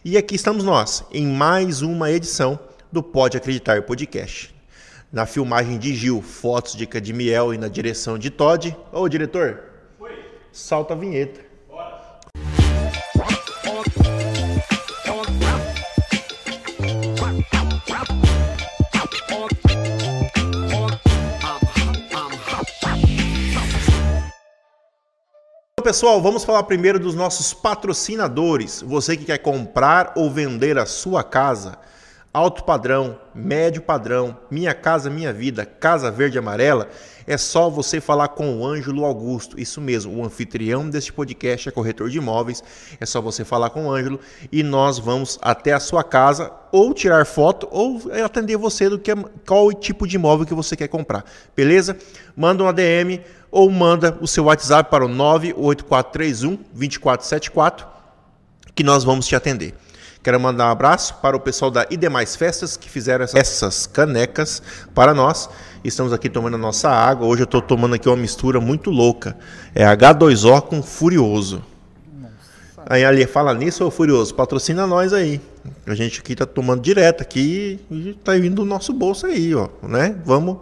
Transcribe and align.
E 0.04 0.16
aqui 0.16 0.34
estamos 0.34 0.64
nós, 0.64 1.04
em 1.12 1.26
mais 1.26 1.82
uma 1.82 2.10
edição 2.10 2.58
do 2.90 3.02
Pode 3.02 3.36
Acreditar 3.36 3.82
Podcast. 3.82 4.54
Na 5.12 5.26
filmagem 5.26 5.78
de 5.78 5.94
Gil, 5.94 6.22
fotos 6.22 6.74
de 6.74 6.86
Cadmiel 6.86 7.52
e 7.52 7.58
na 7.58 7.68
direção 7.68 8.18
de 8.18 8.30
Todd. 8.30 8.74
Ô, 8.92 9.06
diretor, 9.08 9.62
solta 10.50 10.94
a 10.94 10.96
vinheta. 10.96 11.51
Pessoal, 25.82 26.22
vamos 26.22 26.44
falar 26.44 26.62
primeiro 26.62 27.00
dos 27.00 27.14
nossos 27.14 27.52
patrocinadores. 27.52 28.82
Você 28.86 29.16
que 29.16 29.24
quer 29.24 29.38
comprar 29.38 30.12
ou 30.14 30.30
vender 30.30 30.78
a 30.78 30.86
sua 30.86 31.24
casa, 31.24 31.76
alto 32.32 32.62
padrão, 32.62 33.18
médio 33.34 33.82
padrão, 33.82 34.36
Minha 34.48 34.74
Casa 34.74 35.10
Minha 35.10 35.32
Vida, 35.32 35.66
Casa 35.66 36.08
Verde 36.08 36.36
e 36.36 36.38
Amarela, 36.38 36.88
é 37.26 37.36
só 37.36 37.68
você 37.68 38.00
falar 38.00 38.28
com 38.28 38.60
o 38.60 38.66
Ângelo 38.66 39.04
Augusto. 39.04 39.60
Isso 39.60 39.80
mesmo, 39.80 40.16
o 40.16 40.24
anfitrião 40.24 40.88
deste 40.88 41.12
podcast 41.12 41.68
é 41.68 41.72
corretor 41.72 42.08
de 42.08 42.18
imóveis. 42.18 42.62
É 43.00 43.04
só 43.04 43.20
você 43.20 43.44
falar 43.44 43.70
com 43.70 43.86
o 43.86 43.92
Ângelo 43.92 44.20
e 44.52 44.62
nós 44.62 45.00
vamos 45.00 45.36
até 45.42 45.72
a 45.72 45.80
sua 45.80 46.04
casa 46.04 46.52
ou 46.70 46.94
tirar 46.94 47.26
foto 47.26 47.68
ou 47.72 48.00
atender 48.24 48.56
você 48.56 48.88
do 48.88 49.00
que 49.00 49.12
qual 49.46 49.72
tipo 49.72 50.06
de 50.06 50.14
imóvel 50.14 50.46
que 50.46 50.54
você 50.54 50.76
quer 50.76 50.88
comprar. 50.88 51.24
Beleza? 51.56 51.96
Manda 52.36 52.62
um 52.62 52.68
ADM 52.68 53.20
ou 53.52 53.70
manda 53.70 54.16
o 54.20 54.26
seu 54.26 54.44
WhatsApp 54.44 54.90
para 54.90 55.04
o 55.04 55.08
98431 55.08 56.56
2474 56.72 57.86
que 58.74 58.82
nós 58.82 59.04
vamos 59.04 59.26
te 59.26 59.36
atender. 59.36 59.74
Quero 60.22 60.40
mandar 60.40 60.68
um 60.68 60.70
abraço 60.70 61.16
para 61.16 61.36
o 61.36 61.40
pessoal 61.40 61.70
da 61.70 61.86
E 61.90 61.96
Demais 61.96 62.34
Festas 62.34 62.76
que 62.76 62.88
fizeram 62.88 63.24
essas 63.34 63.86
canecas 63.86 64.62
para 64.94 65.12
nós. 65.12 65.50
Estamos 65.84 66.12
aqui 66.12 66.30
tomando 66.30 66.54
a 66.54 66.58
nossa 66.58 66.88
água. 66.88 67.26
Hoje 67.26 67.42
eu 67.42 67.44
estou 67.44 67.60
tomando 67.60 67.96
aqui 67.96 68.08
uma 68.08 68.16
mistura 68.16 68.60
muito 68.60 68.88
louca. 68.88 69.36
É 69.74 69.84
H2O 69.84 70.62
com 70.62 70.82
Furioso. 70.82 71.62
Aí 72.86 73.04
ali 73.04 73.26
fala 73.26 73.52
nisso, 73.52 73.84
ô 73.84 73.90
Furioso, 73.90 74.34
patrocina 74.34 74.86
nós 74.86 75.12
aí. 75.12 75.40
A 75.86 75.94
gente 75.94 76.20
aqui 76.20 76.34
tá 76.34 76.46
tomando 76.46 76.80
direto 76.80 77.20
aqui 77.20 77.80
e 77.90 78.14
tá 78.24 78.32
vindo 78.32 78.56
do 78.56 78.64
nosso 78.64 78.92
bolso 78.92 79.26
aí, 79.26 79.54
ó, 79.54 79.68
né? 79.82 80.16
Vamos 80.24 80.58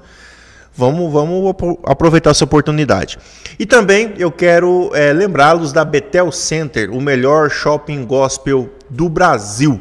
Vamos, 0.76 1.12
vamos 1.12 1.54
aproveitar 1.84 2.30
essa 2.30 2.44
oportunidade. 2.44 3.18
E 3.58 3.66
também 3.66 4.14
eu 4.16 4.30
quero 4.30 4.90
é, 4.94 5.12
lembrá-los 5.12 5.72
da 5.72 5.84
Betel 5.84 6.30
Center, 6.32 6.90
o 6.90 7.00
melhor 7.00 7.50
shopping 7.50 8.04
gospel 8.04 8.70
do 8.88 9.08
Brasil. 9.08 9.80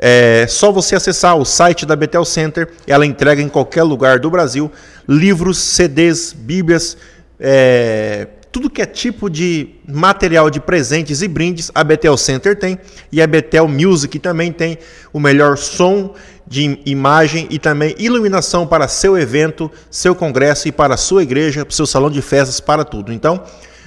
É 0.00 0.46
só 0.48 0.70
você 0.70 0.94
acessar 0.94 1.36
o 1.36 1.44
site 1.44 1.84
da 1.84 1.96
Betel 1.96 2.24
Center, 2.24 2.70
ela 2.86 3.04
entrega 3.04 3.42
em 3.42 3.48
qualquer 3.48 3.82
lugar 3.82 4.20
do 4.20 4.30
Brasil 4.30 4.70
livros, 5.08 5.58
CDs, 5.58 6.32
Bíblias, 6.32 6.96
é, 7.40 8.28
tudo 8.50 8.70
que 8.70 8.80
é 8.80 8.86
tipo 8.86 9.28
de 9.28 9.76
material 9.86 10.50
de 10.50 10.60
presentes 10.60 11.22
e 11.22 11.28
brindes, 11.28 11.70
a 11.74 11.84
Betel 11.84 12.16
Center 12.16 12.58
tem 12.58 12.78
e 13.12 13.20
a 13.20 13.26
Betel 13.26 13.68
Music 13.68 14.18
também 14.18 14.52
tem 14.52 14.78
o 15.12 15.20
melhor 15.20 15.56
som 15.56 16.14
de 16.46 16.80
imagem 16.86 17.46
e 17.50 17.58
também 17.58 17.94
iluminação 17.98 18.66
para 18.66 18.88
seu 18.88 19.18
evento, 19.18 19.70
seu 19.90 20.14
congresso 20.14 20.66
e 20.66 20.72
para 20.72 20.96
sua 20.96 21.22
igreja, 21.22 21.66
seu 21.68 21.86
salão 21.86 22.10
de 22.10 22.22
festas, 22.22 22.58
para 22.58 22.84
tudo. 22.84 23.12
Então, 23.12 23.42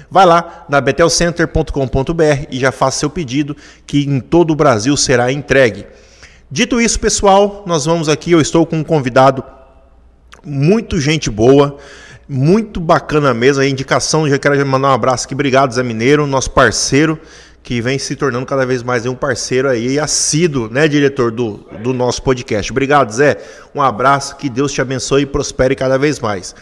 vai 0.09 0.25
lá 0.25 0.65
na 0.69 0.79
betelcenter.com.br 0.79 2.45
e 2.51 2.59
já 2.59 2.71
faça 2.71 2.99
seu 2.99 3.09
pedido 3.09 3.57
que 3.87 4.05
em 4.05 4.19
todo 4.19 4.51
o 4.51 4.55
Brasil 4.55 4.95
será 4.95 5.31
entregue. 5.31 5.87
Dito 6.51 6.79
isso, 6.79 6.99
pessoal, 6.99 7.63
nós 7.65 7.85
vamos 7.85 8.09
aqui, 8.09 8.31
eu 8.31 8.41
estou 8.41 8.65
com 8.65 8.77
um 8.77 8.83
convidado 8.83 9.43
muito 10.43 10.99
gente 10.99 11.29
boa, 11.29 11.77
muito 12.31 12.79
bacana 12.79 13.33
mesmo, 13.33 13.61
a 13.61 13.67
indicação, 13.67 14.27
já 14.29 14.39
quero 14.39 14.65
mandar 14.65 14.87
um 14.87 14.93
abraço 14.93 15.25
aqui, 15.25 15.33
obrigado 15.33 15.73
Zé 15.73 15.83
Mineiro, 15.83 16.25
nosso 16.25 16.49
parceiro, 16.51 17.19
que 17.61 17.81
vem 17.81 17.99
se 17.99 18.15
tornando 18.15 18.45
cada 18.45 18.65
vez 18.65 18.81
mais 18.81 19.05
um 19.05 19.13
parceiro 19.13 19.67
aí, 19.67 19.99
assíduo, 19.99 20.69
né, 20.69 20.87
diretor 20.87 21.29
do, 21.29 21.57
do 21.83 21.93
nosso 21.93 22.23
podcast. 22.23 22.71
Obrigado, 22.71 23.11
Zé. 23.11 23.37
Um 23.75 23.81
abraço, 23.81 24.37
que 24.37 24.49
Deus 24.49 24.71
te 24.71 24.81
abençoe 24.81 25.23
e 25.23 25.25
prospere 25.25 25.75
cada 25.75 25.97
vez 25.97 26.21
mais. 26.21 26.55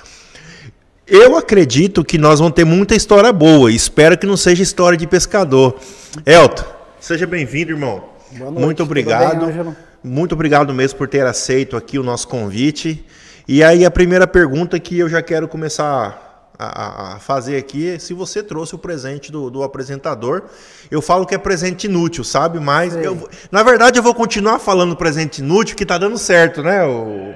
Eu 1.05 1.37
acredito 1.37 2.03
que 2.03 2.17
nós 2.17 2.39
vamos 2.39 2.55
ter 2.55 2.65
muita 2.65 2.95
história 2.95 3.31
boa. 3.31 3.71
Espero 3.71 4.17
que 4.17 4.25
não 4.25 4.35
seja 4.35 4.63
história 4.63 4.97
de 4.97 5.05
pescador. 5.05 5.79
Elton, 6.25 6.65
seja 6.99 7.27
bem-vindo, 7.27 7.73
irmão. 7.73 8.05
Boa 8.31 8.49
noite, 8.49 8.65
Muito 8.65 8.83
obrigado. 8.83 9.45
Bem, 9.45 9.75
Muito 10.03 10.33
obrigado 10.33 10.73
mesmo 10.73 10.97
por 10.97 11.07
ter 11.07 11.27
aceito 11.27 11.77
aqui 11.77 11.99
o 11.99 12.03
nosso 12.03 12.27
convite. 12.27 13.05
E 13.51 13.63
aí 13.63 13.83
a 13.83 13.89
primeira 13.89 14.27
pergunta 14.27 14.79
que 14.79 14.99
eu 14.99 15.09
já 15.09 15.23
quero 15.23 15.47
começar 15.47 16.51
a, 16.59 17.15
a, 17.15 17.19
fazer 17.19 17.57
aqui 17.57 17.99
se 17.99 18.13
você 18.13 18.43
trouxe 18.43 18.75
o 18.75 18.77
presente 18.77 19.31
do, 19.31 19.49
do, 19.49 19.63
apresentador. 19.63 20.43
Eu 20.91 21.01
falo 21.01 21.25
que 21.25 21.33
é 21.33 21.37
presente 21.39 21.85
inútil, 21.85 22.23
sabe? 22.23 22.59
Mas 22.59 22.95
eu, 22.95 23.27
na 23.51 23.63
verdade 23.63 23.97
eu 23.97 24.03
vou 24.03 24.13
continuar 24.13 24.59
falando 24.59 24.95
presente 24.95 25.39
inútil 25.39 25.75
que 25.75 25.83
tá 25.83 25.97
dando 25.97 26.15
certo, 26.15 26.61
né? 26.61 26.85
O, 26.85 27.33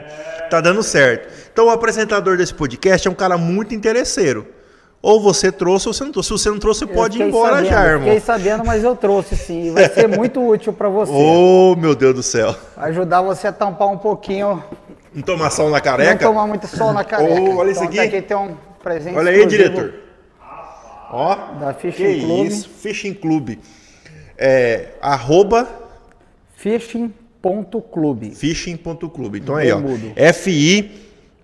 tá 0.51 0.61
dando 0.61 0.83
certo. 0.83 1.33
Então 1.51 1.65
o 1.65 1.71
apresentador 1.71 2.37
desse 2.37 2.53
podcast 2.53 3.07
é 3.07 3.09
um 3.09 3.15
cara 3.15 3.35
muito 3.35 3.73
interesseiro. 3.73 4.45
Ou 5.03 5.19
você 5.19 5.51
trouxe 5.51 5.87
ou 5.87 5.93
você 5.93 6.03
não 6.03 6.11
trouxe. 6.13 6.27
Se 6.27 6.33
você 6.33 6.49
não 6.49 6.59
trouxe, 6.59 6.85
pode 6.85 7.19
ir 7.19 7.23
embora 7.23 7.55
sabendo, 7.55 7.69
já, 7.69 7.85
irmão. 7.85 8.03
Fiquei 8.05 8.19
sabendo, 8.21 8.63
mas 8.63 8.83
eu 8.85 8.95
trouxe 8.95 9.35
sim. 9.35 9.73
Vai 9.73 9.89
ser 9.89 10.07
muito 10.07 10.39
útil 10.47 10.71
para 10.71 10.87
você. 10.87 11.11
Oh, 11.11 11.75
meu 11.75 11.93
Deus 11.93 12.13
do 12.15 12.23
céu. 12.23 12.55
Vai 12.77 12.91
ajudar 12.91 13.21
você 13.21 13.47
a 13.47 13.51
tampar 13.51 13.89
um 13.89 13.97
pouquinho. 13.97 14.63
Não 15.13 15.21
tomar 15.21 15.49
sol 15.49 15.69
na 15.69 15.79
careca? 15.79 16.25
Não 16.25 16.33
tomar 16.33 16.47
muito 16.47 16.67
sol 16.67 16.93
na 16.93 17.03
careca. 17.03 17.41
Oh, 17.41 17.57
olha 17.57 17.71
isso 17.71 17.83
então, 17.83 18.03
aqui. 18.03 18.17
aqui 18.17 18.21
tem 18.21 18.37
um 18.37 18.55
presente 18.81 19.15
Olha 19.15 19.31
aí, 19.31 19.45
diretor. 19.45 19.93
Ó, 21.11 21.35
da 21.59 21.73
Fishing 21.73 22.21
Club. 22.21 22.47
Isso, 22.47 22.69
Fishing 22.69 23.13
Club. 23.13 23.49
É, 24.37 24.89
arroba 25.01 25.67
fishing.club. 26.55 28.33
Fishing.club. 28.33 29.35
Então 29.35 29.55
aí, 29.55 29.71
ó. 29.71 29.79
F-I 30.15 31.03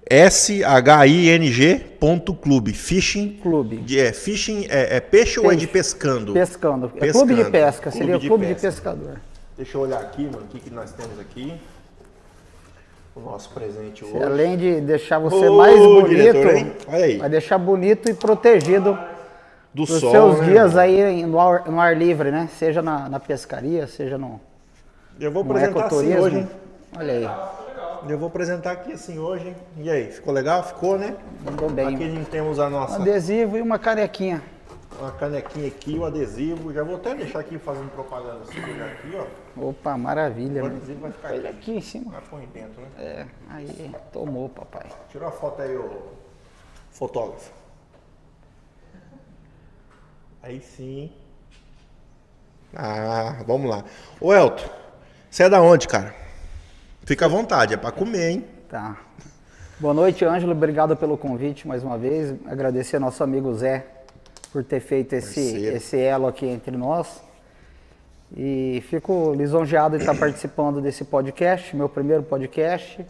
S-H-I-N-G 0.10 1.86
ponto 2.00 2.34
clube. 2.34 2.74
Fishing. 2.74 3.38
Clube. 3.44 3.84
É, 3.96 4.12
fishing 4.12 4.66
é, 4.68 4.98
é 4.98 5.00
peixe, 5.00 5.26
peixe, 5.26 5.40
ou 5.40 5.52
é 5.52 5.56
de 5.56 5.68
pescando? 5.68 6.34
Pescando. 6.34 6.92
É 6.98 7.12
clube 7.12 7.36
de 7.36 7.46
pesca, 7.46 7.92
seria 7.92 8.08
clube, 8.08 8.22
de, 8.22 8.28
clube 8.28 8.46
pesca. 8.48 8.56
de 8.56 8.76
pescador. 8.76 9.22
Deixa 9.56 9.78
eu 9.78 9.82
olhar 9.82 10.00
aqui, 10.00 10.24
mano, 10.24 10.46
o 10.46 10.48
que, 10.48 10.60
que 10.60 10.72
nós 10.72 10.92
temos 10.94 11.20
aqui 11.20 11.54
o 13.20 13.32
nosso 13.32 13.50
presente 13.52 14.04
hoje. 14.04 14.24
Além 14.24 14.58
de 14.58 14.82
deixar 14.82 15.20
você 15.20 15.50
mais 15.50 15.78
bonito, 15.78 16.10
diretor, 16.10 16.74
Olha 16.88 17.06
aí. 17.06 17.18
vai 17.18 17.30
deixar 17.30 17.58
bonito 17.58 18.10
e 18.10 18.14
protegido 18.14 18.98
do 19.74 19.86
dos 19.86 20.00
sol, 20.00 20.12
seus 20.12 20.40
né, 20.40 20.46
dias 20.46 20.78
aí 20.78 21.26
no 21.26 21.40
ar, 21.40 21.70
no 21.70 21.80
ar, 21.80 21.96
livre, 21.96 22.32
né? 22.32 22.50
Seja 22.58 22.82
na, 22.82 23.08
na 23.08 23.20
pescaria, 23.20 23.88
seja 23.88 24.18
no 24.18 24.40
Eu 25.20 25.32
vou 25.32 25.44
apresentar 25.44 25.86
assim 25.86 26.18
hoje. 26.18 26.48
Olha 26.98 27.14
aí. 27.14 27.30
Eu 28.10 28.18
vou 28.18 28.30
apresentar 28.30 28.72
aqui 28.72 28.94
assim 28.94 29.20
hoje. 29.20 29.54
E 29.78 29.90
aí, 29.90 30.12
ficou 30.12 30.34
legal? 30.34 30.64
Ficou, 30.64 30.98
né? 30.98 31.16
Mandou 31.44 31.70
bem. 31.70 31.96
Aqui 31.96 32.26
temos 32.32 32.58
a 32.58 32.70
nossa... 32.70 32.98
Um 32.98 33.02
adesivo 33.02 33.58
e 33.58 33.62
uma 33.62 33.78
canequinha 33.78 34.42
uma 35.00 35.12
canequinha 35.12 35.68
aqui, 35.68 35.98
o 35.98 36.02
um 36.02 36.06
adesivo. 36.06 36.74
Já 36.74 36.84
vou 36.84 36.96
até 36.96 37.16
deixar 37.16 37.40
aqui 37.40 37.58
fazendo 37.58 37.90
propaganda 37.92 38.40
assim, 38.42 38.60
aqui, 38.60 39.16
ó. 39.16 39.26
Opa, 39.62 39.98
maravilha. 39.98 40.64
O 40.64 40.68
adesivo 40.68 41.02
vai 41.02 41.12
ficar 41.12 41.30
aqui. 41.30 41.48
aqui 41.48 41.72
em 41.72 41.82
cima. 41.82 42.12
Vai 42.12 42.22
pôr 42.22 42.40
dentro, 42.48 42.82
né? 42.82 42.88
É, 42.98 43.26
aí 43.50 43.96
tomou, 44.12 44.48
papai. 44.50 44.88
Tirou 45.10 45.28
a 45.28 45.32
foto 45.32 45.62
aí, 45.62 45.76
ô 45.76 45.90
fotógrafo. 46.92 47.52
Aí 50.42 50.62
sim. 50.62 51.12
Ah, 52.76 53.44
vamos 53.46 53.70
lá. 53.70 53.84
Ô 54.22 54.34
Elton, 54.34 54.70
você 55.30 55.44
é 55.44 55.50
da 55.50 55.62
onde, 55.62 55.88
cara? 55.88 56.16
Fica 57.04 57.26
à 57.26 57.28
vontade, 57.28 57.74
é 57.74 57.78
pra 57.78 57.92
comer, 57.92 58.30
hein? 58.30 58.46
Tá. 58.70 58.98
Boa 59.80 59.94
noite, 59.94 60.24
Ângelo. 60.24 60.52
Obrigado 60.52 60.96
pelo 60.96 61.18
convite 61.18 61.68
mais 61.68 61.84
uma 61.84 61.98
vez. 61.98 62.36
Agradecer 62.46 62.98
ao 62.98 63.02
nosso 63.02 63.24
amigo 63.24 63.54
Zé 63.54 63.86
por 64.52 64.64
ter 64.64 64.80
feito 64.80 65.14
esse, 65.14 65.66
esse 65.66 65.98
elo 65.98 66.28
aqui 66.28 66.46
entre 66.46 66.76
nós. 66.78 67.22
E 68.36 68.84
fico 68.88 69.34
lisonjeado 69.34 69.98
de 69.98 70.04
estar 70.04 70.16
participando 70.16 70.80
desse 70.80 71.04
podcast, 71.04 71.76
meu 71.76 71.90
primeiro 71.90 72.22
podcast. 72.24 73.06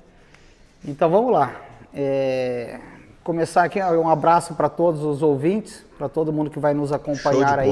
Então 0.85 1.09
vamos 1.09 1.33
lá. 1.33 1.61
É, 1.93 2.79
começar 3.23 3.63
aqui, 3.63 3.81
um 3.81 4.07
abraço 4.07 4.53
para 4.55 4.69
todos 4.69 5.03
os 5.03 5.21
ouvintes, 5.21 5.85
para 5.97 6.07
todo 6.07 6.31
mundo 6.31 6.49
que 6.49 6.59
vai 6.59 6.73
nos 6.73 6.93
acompanhar 6.93 7.59
aí 7.59 7.71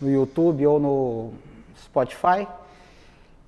no 0.00 0.10
YouTube 0.10 0.66
ou 0.66 0.80
no 0.80 1.32
Spotify. 1.84 2.46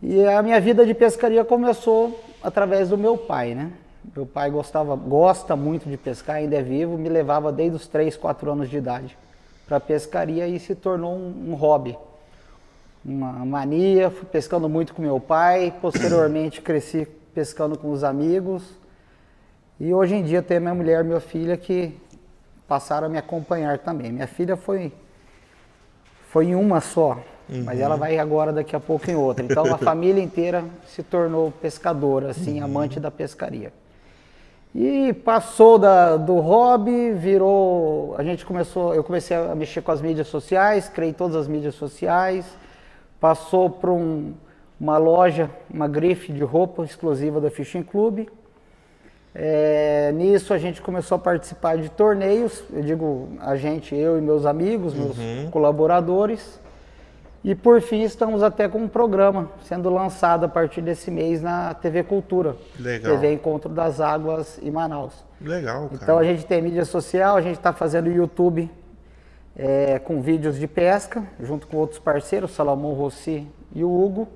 E 0.01 0.25
a 0.25 0.41
minha 0.41 0.61
vida 0.61 0.87
de 0.87 0.95
pescaria 0.95 1.45
começou 1.45 2.23
através 2.41 2.91
do 2.91 2.99
meu 2.99 3.19
pai, 3.19 3.55
né? 3.55 3.73
Meu 4.15 4.25
pai 4.25 4.51
gostava, 4.51 4.95
gosta 4.95 5.57
muito 5.57 5.89
de 5.89 5.97
pescar, 5.97 6.37
ainda 6.37 6.57
é 6.57 6.63
vivo, 6.63 6.97
me 6.97 7.09
levava 7.09 7.51
desde 7.51 7.77
os 7.77 7.89
3, 7.89 8.17
4 8.17 8.53
anos 8.53 8.71
de 8.71 8.77
idade 8.77 9.19
para 9.67 9.81
pescaria 9.81 10.47
e 10.47 10.61
se 10.61 10.77
tornou 10.77 11.17
um, 11.17 11.51
um 11.51 11.55
hobby 11.55 11.99
uma 13.07 13.45
mania, 13.45 14.11
fui 14.11 14.25
pescando 14.25 14.69
muito 14.69 14.93
com 14.93 15.01
meu 15.01 15.21
pai, 15.21 15.73
posteriormente 15.81 16.61
cresci 16.61 17.07
pescando 17.33 17.79
com 17.79 17.93
os 17.93 18.03
amigos. 18.03 18.65
E 19.79 19.95
hoje 19.95 20.17
em 20.17 20.25
dia 20.25 20.43
tenho 20.43 20.61
minha 20.61 20.75
mulher 20.75 21.05
minha 21.05 21.21
filha 21.21 21.57
que 21.57 21.95
passaram 22.67 23.07
a 23.07 23.11
me 23.11 23.17
acompanhar 23.17 23.79
também. 23.79 24.11
Minha 24.11 24.27
filha 24.27 24.57
foi 24.57 24.93
foi 26.31 26.47
em 26.47 26.55
uma 26.57 26.81
só, 26.81 27.21
uhum. 27.49 27.63
mas 27.65 27.79
ela 27.79 27.97
vai 27.97 28.19
agora 28.19 28.53
daqui 28.53 28.75
a 28.75 28.81
pouco 28.81 29.09
em 29.09 29.15
outra. 29.15 29.45
Então 29.45 29.73
a 29.73 29.79
família 29.79 30.23
inteira 30.23 30.65
se 30.87 31.03
tornou 31.03 31.53
pescadora, 31.53 32.31
assim, 32.31 32.59
uhum. 32.59 32.65
amante 32.65 32.99
da 32.99 33.11
pescaria. 33.11 33.73
E 34.75 35.13
passou 35.13 35.79
da, 35.79 36.17
do 36.17 36.35
hobby, 36.41 37.13
virou. 37.13 38.17
A 38.19 38.25
gente 38.25 38.45
começou, 38.45 38.95
eu 38.95 39.05
comecei 39.05 39.37
a 39.37 39.55
mexer 39.55 39.81
com 39.81 39.93
as 39.93 40.03
mídias 40.03 40.27
sociais, 40.27 40.89
criei 40.89 41.13
todas 41.13 41.37
as 41.37 41.47
mídias 41.47 41.77
sociais 41.77 42.45
passou 43.21 43.71
para 43.71 43.91
um, 43.91 44.35
uma 44.79 44.99
loja, 44.99 45.51
uma 45.73 45.89
grife 45.89 46.33
de 46.33 46.45
roupa 46.45 46.85
exclusiva 46.85 47.41
da 47.41 47.51
Fishing 47.51 47.83
Club. 47.83 48.27
É, 49.35 50.13
nisso 50.13 50.55
a 50.55 50.59
gente 50.59 50.81
começou 50.81 51.17
a 51.17 51.19
participar 51.19 51.77
de 51.77 51.91
torneios, 51.91 52.65
eu 52.73 52.83
digo 52.83 53.29
a 53.41 53.55
gente, 53.55 53.95
eu 53.95 54.17
e 54.17 54.21
meus 54.21 54.47
amigos, 54.47 54.95
meus 54.95 55.19
uhum. 55.19 55.51
colaboradores. 55.51 56.59
E 57.45 57.55
por 57.55 57.81
fim 57.81 58.03
estamos 58.03 58.43
até 58.43 58.69
com 58.69 58.79
um 58.79 58.89
programa 58.89 59.51
sendo 59.63 59.89
lançado 59.91 60.45
a 60.45 60.49
partir 60.49 60.81
desse 60.81 61.11
mês 61.11 61.43
na 61.43 61.75
TV 61.75 62.03
Cultura. 62.03 62.57
Legal. 62.79 63.13
TV 63.13 63.35
Encontro 63.35 63.71
das 63.71 64.01
Águas 64.01 64.59
em 64.63 64.71
Manaus. 64.71 65.25
Legal, 65.41 65.83
cara. 65.91 66.03
Então 66.03 66.19
a 66.19 66.25
gente 66.25 66.45
tem 66.45 66.61
mídia 66.61 66.85
social, 66.85 67.37
a 67.37 67.43
gente 67.43 67.59
está 67.59 67.73
fazendo 67.73 68.11
YouTube 68.11 68.71
é, 69.57 69.99
com 69.99 70.21
vídeos 70.21 70.59
de 70.59 70.67
pesca, 70.67 71.23
junto 71.41 71.67
com 71.67 71.79
outros 71.79 71.99
parceiros, 71.99 72.51
Salomão 72.51 72.93
Rossi 72.93 73.47
e 73.75 73.83
o 73.83 73.91
Hugo, 73.91 74.29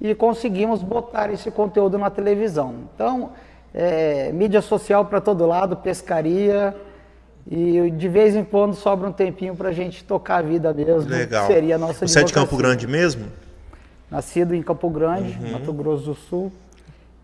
e 0.00 0.14
conseguimos 0.14 0.82
botar 0.82 1.30
esse 1.32 1.50
conteúdo 1.50 1.98
na 1.98 2.10
televisão. 2.10 2.74
Então, 2.94 3.32
é, 3.72 4.32
mídia 4.32 4.62
social 4.62 5.04
para 5.04 5.20
todo 5.20 5.46
lado, 5.46 5.76
pescaria, 5.76 6.74
e 7.50 7.90
de 7.90 8.08
vez 8.08 8.34
em 8.34 8.42
quando 8.42 8.74
sobra 8.74 9.08
um 9.08 9.12
tempinho 9.12 9.54
para 9.54 9.68
a 9.68 9.72
gente 9.72 10.02
tocar 10.02 10.36
a 10.36 10.42
vida 10.42 10.72
mesmo. 10.72 11.10
Legal. 11.10 11.46
Seria 11.46 11.74
a 11.74 11.78
nossa 11.78 12.06
Você 12.06 12.20
é 12.20 12.24
de 12.24 12.32
Campo 12.32 12.56
Grande 12.56 12.86
mesmo? 12.86 13.26
Nascido 14.10 14.54
em 14.54 14.62
Campo 14.62 14.88
Grande, 14.88 15.38
uhum. 15.42 15.52
Mato 15.52 15.72
Grosso 15.72 16.04
do 16.04 16.14
Sul. 16.14 16.52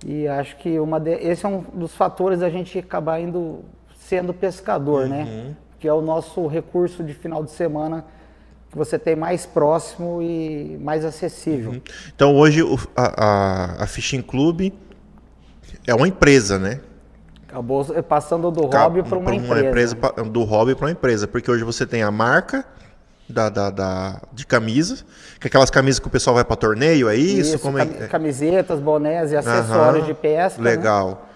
E 0.05 0.27
acho 0.29 0.57
que 0.57 0.79
uma 0.79 0.99
de, 0.99 1.13
esse 1.13 1.45
é 1.45 1.49
um 1.49 1.63
dos 1.75 1.95
fatores 1.95 2.41
da 2.41 2.51
gente 2.51 2.79
acabar 2.79 3.21
indo 3.21 3.61
sendo 3.99 4.35
pescador, 4.35 5.09
né? 5.09 5.25
uhum. 5.25 5.45
né? 5.45 5.57
Que 5.81 5.89
é 5.89 5.93
o 5.93 6.03
nosso 6.03 6.47
recurso 6.47 7.03
de 7.03 7.15
final 7.15 7.43
de 7.43 7.51
semana 7.51 8.05
que 8.71 8.77
você 8.77 8.99
tem 8.99 9.17
mais 9.17 9.47
próximo 9.47 10.23
e 10.23 10.79
mais 10.81 11.05
acessível. 11.05 11.73
Uhum. 11.73 11.81
Então 12.15 12.37
hoje 12.37 12.63
a, 12.95 13.25
a, 13.25 13.85
a 13.85 13.87
Fishing 13.87 14.23
Club 14.23 14.71
é 15.87 15.95
uma 15.95 16.07
empresa, 16.07 16.59
né? 16.59 16.81
Acabou 17.49 17.85
passando 18.05 18.49
do 18.51 18.67
hobby 18.67 19.03
para 19.03 19.19
uma, 19.19 19.33
uma, 19.33 19.61
empresa. 19.61 19.97
Do 20.31 20.45
hobby 20.45 20.77
para 20.77 20.85
uma 20.85 20.93
empresa, 20.93 21.27
porque 21.27 21.51
hoje 21.51 21.65
você 21.65 21.85
tem 21.85 22.01
a 22.01 22.11
marca 22.11 22.65
da, 23.29 23.49
da, 23.49 23.71
da, 23.71 24.23
de 24.33 24.47
camisas, 24.47 25.05
que 25.41 25.47
é 25.47 25.49
aquelas 25.49 25.71
camisas 25.71 25.99
que 25.99 26.07
o 26.07 26.11
pessoal 26.11 26.35
vai 26.35 26.45
para 26.45 26.55
torneio, 26.55 27.09
é 27.09 27.17
isso? 27.17 27.57
isso 27.57 27.59
Como 27.59 27.79
é? 27.79 27.87
Camisetas, 28.07 28.79
bonés 28.79 29.33
e 29.33 29.37
acessórios 29.37 30.07
de 30.07 30.15
pesca. 30.15 30.63
Né? 30.63 30.71
Legal. 30.71 31.09
Né? 31.09 31.30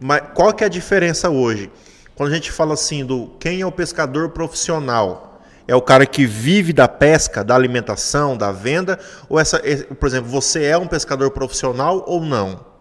Mas 0.00 0.22
qual 0.32 0.50
que 0.54 0.64
é 0.64 0.66
a 0.66 0.70
diferença 0.70 1.28
hoje? 1.28 1.70
Quando 2.14 2.32
a 2.32 2.34
gente 2.34 2.50
fala 2.50 2.72
assim 2.72 3.04
do 3.04 3.32
quem 3.38 3.60
é 3.60 3.66
o 3.66 3.72
pescador 3.72 4.30
profissional, 4.30 5.42
é 5.68 5.74
o 5.74 5.82
cara 5.82 6.06
que 6.06 6.24
vive 6.24 6.72
da 6.72 6.88
pesca, 6.88 7.44
da 7.44 7.54
alimentação, 7.54 8.34
da 8.34 8.50
venda, 8.50 8.98
ou 9.28 9.38
essa, 9.38 9.60
por 10.00 10.06
exemplo, 10.06 10.30
você 10.30 10.64
é 10.64 10.78
um 10.78 10.86
pescador 10.86 11.30
profissional 11.32 12.02
ou 12.06 12.22
não? 12.22 12.73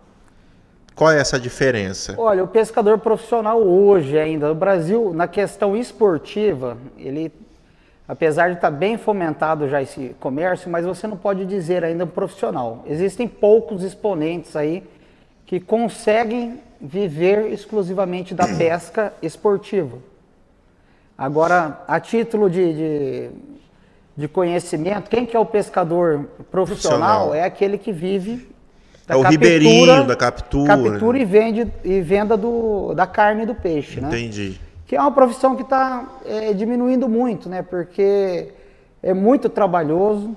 Qual 0.96 1.12
é 1.12 1.20
essa 1.20 1.40
diferença? 1.40 2.14
Olha, 2.18 2.44
o 2.44 2.48
pescador 2.48 3.00
profissional 3.00 3.62
hoje 3.62 4.18
ainda, 4.18 4.50
no 4.50 4.56
Brasil, 4.56 5.12
na 5.14 5.28
questão 5.28 5.76
esportiva, 5.76 6.78
ele, 6.98 7.32
apesar 8.08 8.50
de 8.50 8.56
estar 8.56 8.70
bem 8.70 8.98
fomentado 8.98 9.68
já 9.68 9.82
esse 9.82 10.16
comércio, 10.20 10.70
mas 10.70 10.86
você 10.86 11.08
não 11.08 11.18
pode 11.18 11.46
dizer 11.46 11.84
ainda 11.84 12.06
profissional. 12.06 12.84
Existem 12.86 13.28
poucos 13.28 13.84
exponentes 13.84 14.56
aí 14.56 14.84
que 15.48 15.60
conseguem 15.60 16.60
viver 16.80 17.52
exclusivamente 17.52 18.36
da 18.36 18.48
pesca 18.56 19.14
esportiva. 19.22 19.98
Agora, 21.18 21.82
a 21.88 22.00
título 22.00 22.50
de, 22.50 22.74
de, 22.74 23.30
de 24.16 24.28
conhecimento, 24.28 25.10
quem 25.10 25.26
que 25.26 25.36
é 25.36 25.40
o 25.40 25.46
pescador 25.46 26.26
profissional, 26.52 27.30
profissional. 27.30 27.36
é 27.36 27.44
aquele 27.44 27.78
que 27.78 27.92
vive 27.92 28.53
da 29.08 29.16
é 29.16 29.18
o 29.18 29.22
captura, 29.22 29.30
ribeirinho 29.30 30.06
da 30.06 30.16
captura. 30.16 30.78
Captura 30.78 31.18
e, 31.18 31.26
vende, 31.26 31.72
e 31.84 32.02
venda 32.02 32.38
do, 32.38 32.94
da 32.94 33.06
carne 33.06 33.46
do 33.46 33.54
peixe, 33.54 34.00
né? 34.00 34.08
Entendi. 34.08 34.60
Que 34.88 34.96
é 34.96 35.02
uma 35.02 35.12
profissão 35.12 35.56
que 35.56 35.64
está 35.64 36.08
é, 36.26 36.54
diminuindo 36.54 37.10
muito, 37.10 37.50
né? 37.50 37.62
Porque 37.62 38.54
é 39.02 39.14
muito 39.14 39.50
trabalhoso, 39.50 40.36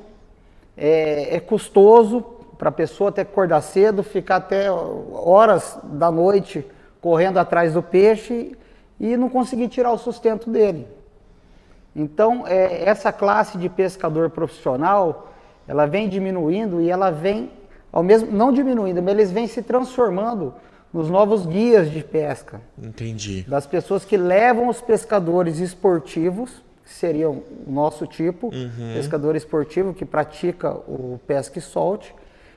é, 0.76 1.36
é 1.36 1.40
custoso 1.40 2.22
para 2.58 2.70
a 2.70 2.72
pessoa 2.72 3.12
que 3.12 3.20
acordar 3.20 3.60
cedo, 3.60 4.02
ficar 4.02 4.36
até 4.36 4.70
horas 4.70 5.78
da 5.84 6.10
noite 6.10 6.64
correndo 7.00 7.38
atrás 7.38 7.74
do 7.74 7.82
peixe 7.82 8.56
e 8.98 9.16
não 9.16 9.28
conseguir 9.28 9.68
tirar 9.68 9.92
o 9.92 9.98
sustento 9.98 10.50
dele. 10.50 10.88
Então, 11.94 12.44
é, 12.46 12.88
essa 12.88 13.12
classe 13.12 13.56
de 13.58 13.68
pescador 13.68 14.30
profissional, 14.30 15.32
ela 15.68 15.86
vem 15.86 16.08
diminuindo 16.08 16.80
e 16.80 16.90
ela 16.90 17.10
vem 17.10 17.50
ao 17.96 18.02
mesmo 18.02 18.30
não 18.30 18.52
diminuindo, 18.52 19.02
mas 19.02 19.14
eles 19.14 19.32
vêm 19.32 19.46
se 19.46 19.62
transformando 19.62 20.52
nos 20.92 21.08
novos 21.08 21.46
guias 21.46 21.90
de 21.90 22.04
pesca. 22.04 22.60
Entendi. 22.76 23.42
Das 23.48 23.66
pessoas 23.66 24.04
que 24.04 24.18
levam 24.18 24.68
os 24.68 24.82
pescadores 24.82 25.60
esportivos, 25.60 26.62
que 26.84 26.92
seriam 26.92 27.42
o 27.66 27.72
nosso 27.72 28.06
tipo, 28.06 28.48
uhum. 28.48 28.92
pescador 28.92 29.34
esportivo 29.34 29.94
que 29.94 30.04
pratica 30.04 30.72
o 30.72 31.18
pesca 31.26 31.58
e 31.58 31.62
solte. 31.62 32.14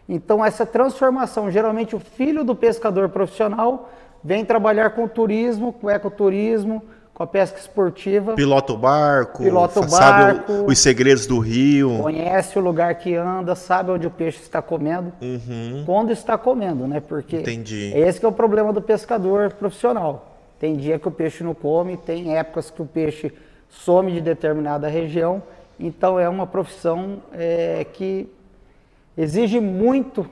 Então 0.10 0.44
essa 0.44 0.66
transformação, 0.66 1.50
geralmente 1.50 1.96
o 1.96 2.00
filho 2.00 2.44
do 2.44 2.54
pescador 2.54 3.08
profissional 3.08 3.90
vem 4.22 4.44
trabalhar 4.44 4.90
com 4.90 5.08
turismo, 5.08 5.72
com 5.72 5.90
ecoturismo, 5.90 6.84
com 7.20 7.24
a 7.24 7.28
pesca 7.28 7.60
esportiva. 7.60 8.34
Pilota 8.34 8.72
o 8.72 8.78
barco, 8.78 9.44
pilota 9.44 9.82
o 9.82 9.90
sabe 9.90 10.36
barco, 10.38 10.72
os 10.72 10.80
segredos 10.80 11.28
do 11.28 11.38
rio. 11.38 12.00
Conhece 12.02 12.58
o 12.58 12.62
lugar 12.62 12.96
que 12.96 13.14
anda, 13.14 13.56
sabe 13.56 13.92
onde 13.92 14.08
o 14.08 14.10
peixe 14.10 14.42
está 14.42 14.62
comendo, 14.62 15.12
Uhum. 15.22 15.84
quando 15.86 16.14
está 16.14 16.38
comendo, 16.38 16.88
né? 16.88 17.02
Porque 17.02 17.36
Entendi. 17.42 17.92
esse 17.94 18.22
que 18.22 18.26
é 18.26 18.30
o 18.30 18.32
problema 18.32 18.72
do 18.72 18.82
pescador 18.82 19.52
profissional. 19.52 20.38
Tem 20.62 20.78
dia 20.78 20.98
que 20.98 21.10
o 21.10 21.12
peixe 21.12 21.44
não 21.44 21.54
come, 21.54 21.98
tem 21.98 22.38
épocas 22.38 22.72
que 22.72 22.82
o 22.82 22.86
peixe 22.86 23.34
some 23.70 24.14
de 24.14 24.22
determinada 24.22 24.88
região. 24.88 25.44
Então 25.78 26.18
é 26.18 26.30
uma 26.30 26.48
profissão 26.48 27.22
é, 27.34 27.86
que 27.92 28.34
exige 29.18 29.60
muito 29.60 30.26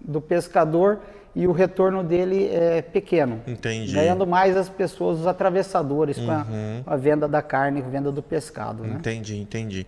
do 0.00 0.20
pescador 0.20 1.00
e 1.34 1.46
o 1.46 1.52
retorno 1.52 2.02
dele 2.02 2.48
é 2.48 2.82
pequeno. 2.82 3.40
Entendi. 3.46 3.92
Ganhando 3.92 4.26
mais 4.26 4.56
as 4.56 4.68
pessoas, 4.68 5.20
os 5.20 5.26
atravessadores, 5.26 6.18
com, 6.18 6.30
a, 6.30 6.38
Uhum. 6.38 6.82
com 6.84 6.90
a 6.92 6.96
venda 6.96 7.28
da 7.28 7.42
carne, 7.42 7.80
com 7.80 7.88
a 7.88 7.90
venda 7.90 8.10
do 8.10 8.22
pescado. 8.22 8.82
Né? 8.82 8.96
Entendi, 8.98 9.36
entendi. 9.36 9.86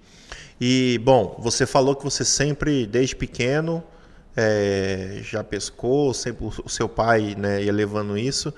E, 0.61 1.01
bom, 1.03 1.37
você 1.39 1.67
falou 1.67 1.97
que 1.97 2.05
você 2.05 2.25
sempre, 2.25 2.87
desde 2.87 3.17
pequeno, 3.17 3.83
é, 4.37 5.19
já 5.23 5.43
pescou, 5.43 6.15
sempre 6.15 6.47
o 6.47 6.69
seu 6.69 6.89
pai 6.89 7.35
né, 7.37 7.63
ia 7.63 7.73
levando 7.73 8.17
isso. 8.17 8.53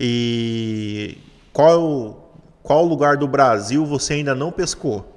E 0.00 1.18
qual, 1.52 2.34
qual 2.62 2.84
lugar 2.84 3.16
do 3.16 3.28
Brasil 3.28 3.84
você 3.86 4.14
ainda 4.14 4.34
não 4.34 4.50
pescou? 4.50 5.13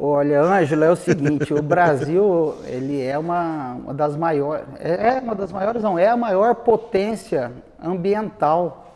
Olha, 0.00 0.40
Ângela, 0.40 0.86
é 0.86 0.90
o 0.90 0.96
seguinte, 0.96 1.52
o 1.52 1.60
Brasil, 1.60 2.54
ele 2.66 3.02
é 3.02 3.18
uma, 3.18 3.74
uma 3.74 3.92
das 3.94 4.16
maiores, 4.16 4.64
é 4.78 5.16
é 5.16 5.20
uma 5.20 5.34
das 5.34 5.50
maiores, 5.50 5.82
não, 5.82 5.98
é 5.98 6.06
a 6.06 6.16
maior 6.16 6.54
potência 6.54 7.50
ambiental 7.82 8.94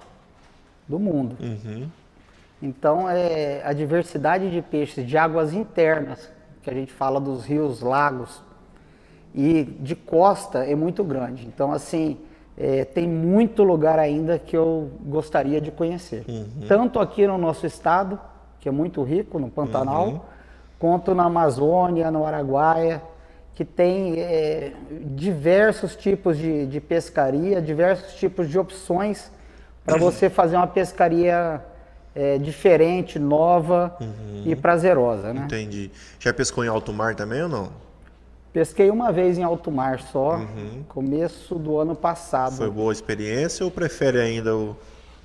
do 0.86 1.00
mundo. 1.00 1.36
Então, 2.62 3.10
é, 3.10 3.60
a 3.64 3.72
diversidade 3.72 4.48
de 4.48 4.62
peixes 4.62 5.04
de 5.04 5.18
águas 5.18 5.52
internas, 5.52 6.30
que 6.62 6.70
a 6.70 6.72
gente 6.72 6.92
fala 6.92 7.20
dos 7.20 7.44
rios, 7.44 7.80
lagos, 7.80 8.40
e 9.34 9.64
de 9.64 9.96
costa 9.96 10.64
é 10.64 10.76
muito 10.76 11.02
grande. 11.02 11.44
Então, 11.46 11.72
assim, 11.72 12.18
é, 12.56 12.84
tem 12.84 13.08
muito 13.08 13.64
lugar 13.64 13.98
ainda 13.98 14.38
que 14.38 14.56
eu 14.56 14.90
gostaria 15.00 15.60
de 15.60 15.72
conhecer. 15.72 16.24
Tanto 16.68 17.00
aqui 17.00 17.26
no 17.26 17.36
nosso 17.38 17.66
estado, 17.66 18.20
que 18.60 18.68
é 18.68 18.72
muito 18.72 19.02
rico, 19.02 19.40
no 19.40 19.50
Pantanal, 19.50 20.26
quanto 20.82 21.14
na 21.14 21.26
Amazônia, 21.26 22.10
no 22.10 22.26
Araguaia, 22.26 23.00
que 23.54 23.64
tem 23.64 24.18
é, 24.18 24.72
diversos 25.14 25.94
tipos 25.94 26.36
de, 26.36 26.66
de 26.66 26.80
pescaria, 26.80 27.62
diversos 27.62 28.14
tipos 28.14 28.50
de 28.50 28.58
opções 28.58 29.30
para 29.84 29.96
você 29.96 30.28
fazer 30.28 30.56
uma 30.56 30.66
pescaria 30.66 31.64
é, 32.16 32.36
diferente, 32.36 33.16
nova 33.16 33.96
e 34.44 34.56
prazerosa, 34.56 35.32
né? 35.32 35.42
Entendi. 35.44 35.88
Já 36.18 36.34
pescou 36.34 36.64
em 36.64 36.68
alto 36.68 36.92
mar 36.92 37.14
também 37.14 37.44
ou 37.44 37.48
não? 37.48 37.68
Pesquei 38.52 38.90
uma 38.90 39.12
vez 39.12 39.38
em 39.38 39.44
alto 39.44 39.70
mar 39.70 40.00
só, 40.00 40.40
começo 40.88 41.54
do 41.54 41.78
ano 41.78 41.94
passado. 41.94 42.56
Foi 42.56 42.68
boa 42.68 42.92
experiência 42.92 43.64
ou 43.64 43.70
prefere 43.70 44.18
ainda 44.18 44.56
o. 44.56 44.76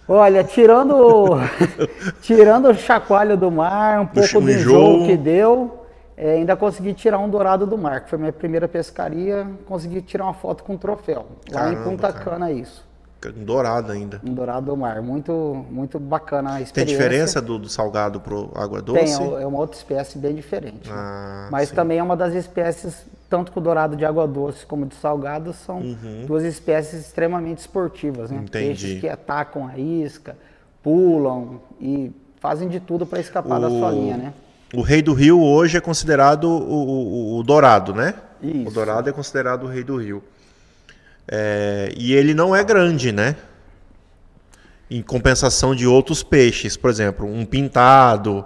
Olha, 0.07 0.43
tirando 0.43 1.35
tirando 2.21 2.69
o 2.69 2.73
chacoalho 2.73 3.35
do 3.37 3.51
mar, 3.51 3.99
um 4.01 4.05
pouco 4.07 4.39
do 4.41 4.49
enjoo. 4.51 4.95
enjoo 4.99 5.05
que 5.07 5.17
deu, 5.17 5.83
é, 6.15 6.33
ainda 6.33 6.55
consegui 6.55 6.93
tirar 6.93 7.19
um 7.19 7.29
dourado 7.29 7.65
do 7.65 7.77
mar, 7.77 8.01
que 8.01 8.09
foi 8.09 8.17
minha 8.17 8.31
primeira 8.33 8.67
pescaria, 8.67 9.45
consegui 9.65 10.01
tirar 10.01 10.23
uma 10.25 10.33
foto 10.33 10.63
com 10.63 10.73
um 10.73 10.77
troféu. 10.77 11.25
Lá 11.51 11.61
Caramba, 11.61 11.79
em 11.79 11.83
Punta 11.83 12.11
cara. 12.13 12.23
Cana 12.25 12.51
isso. 12.51 12.85
Dourado 13.35 13.91
ainda. 13.91 14.21
Um 14.23 14.33
dourado 14.33 14.67
do 14.67 14.77
mar. 14.77 15.01
Muito, 15.01 15.65
muito 15.69 15.99
bacana 15.99 16.51
a 16.51 16.53
Tem 16.53 16.63
experiência. 16.63 16.97
diferença 16.97 17.41
do, 17.41 17.57
do 17.59 17.67
salgado 17.67 18.21
pro 18.21 18.51
água 18.55 18.81
Tem, 18.81 18.93
doce? 18.93 19.21
é 19.41 19.45
uma 19.45 19.57
outra 19.59 19.75
espécie 19.75 20.17
bem 20.19 20.33
diferente. 20.35 20.87
né? 20.87 20.95
Ah, 20.95 21.49
Mas 21.51 21.69
sim. 21.69 21.75
também 21.75 21.97
é 21.97 22.03
uma 22.03 22.15
das 22.15 22.33
espécies, 22.35 23.05
tanto 23.29 23.51
que 23.51 23.57
o 23.57 23.61
dourado 23.61 23.95
de 23.95 24.05
água 24.05 24.27
doce 24.27 24.65
como 24.65 24.85
de 24.85 24.95
salgado, 24.95 25.53
são 25.53 25.81
duas 26.25 26.43
espécies 26.43 27.01
extremamente 27.07 27.59
esportivas, 27.59 28.31
né? 28.31 28.37
Uhum. 28.37 28.43
Entendi. 28.43 28.67
Peixes 28.67 28.99
que 29.01 29.09
atacam 29.09 29.67
a 29.67 29.77
isca, 29.77 30.37
pulam 30.81 31.59
e 31.81 32.11
fazem 32.39 32.67
de 32.69 32.79
tudo 32.79 33.05
para 33.05 33.19
escapar 33.19 33.59
da 33.59 33.69
sua 33.69 33.91
linha, 33.91 34.17
né? 34.17 34.33
O 34.73 34.81
rei 34.81 35.01
do 35.01 35.13
rio 35.13 35.41
hoje 35.41 35.77
é 35.77 35.81
considerado 35.81 36.45
o, 36.45 36.57
o- 36.57 37.37
o 37.39 37.43
dourado, 37.43 37.93
né? 37.93 38.13
Isso. 38.41 38.67
O 38.67 38.71
dourado 38.71 39.09
é 39.09 39.13
considerado 39.13 39.63
o 39.63 39.67
rei 39.67 39.83
do 39.83 39.95
rio. 39.97 40.23
É, 41.27 41.91
e 41.97 42.13
ele 42.13 42.33
não 42.33 42.55
é 42.55 42.63
grande, 42.63 43.11
né? 43.11 43.35
Em 44.89 45.01
compensação 45.01 45.75
de 45.75 45.85
outros 45.85 46.23
peixes, 46.23 46.77
por 46.77 46.89
exemplo, 46.89 47.25
um 47.27 47.45
pintado. 47.45 48.45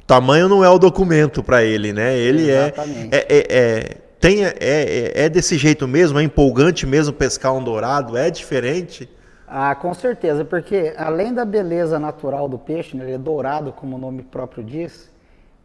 O 0.00 0.04
tamanho 0.06 0.48
não 0.48 0.62
é 0.62 0.68
o 0.68 0.78
documento 0.78 1.42
para 1.42 1.62
ele, 1.64 1.92
né? 1.92 2.14
Ele 2.16 2.50
é, 2.50 2.66
Exatamente. 2.68 3.08
é, 3.14 3.26
é, 3.28 3.46
é- 3.48 3.96
tem, 4.20 4.44
é, 4.44 4.54
é, 4.60 5.12
é 5.24 5.28
desse 5.28 5.56
jeito 5.56 5.86
mesmo, 5.86 6.18
é 6.18 6.22
empolgante 6.22 6.86
mesmo 6.86 7.12
pescar 7.12 7.54
um 7.54 7.62
dourado, 7.62 8.16
é 8.16 8.30
diferente. 8.30 9.08
Ah, 9.46 9.74
com 9.74 9.94
certeza, 9.94 10.44
porque 10.44 10.92
além 10.96 11.32
da 11.32 11.44
beleza 11.44 11.98
natural 11.98 12.48
do 12.48 12.58
peixe, 12.58 12.96
né, 12.96 13.04
ele 13.04 13.12
é 13.14 13.18
dourado, 13.18 13.72
como 13.72 13.96
o 13.96 13.98
nome 13.98 14.22
próprio 14.22 14.62
diz, 14.62 15.08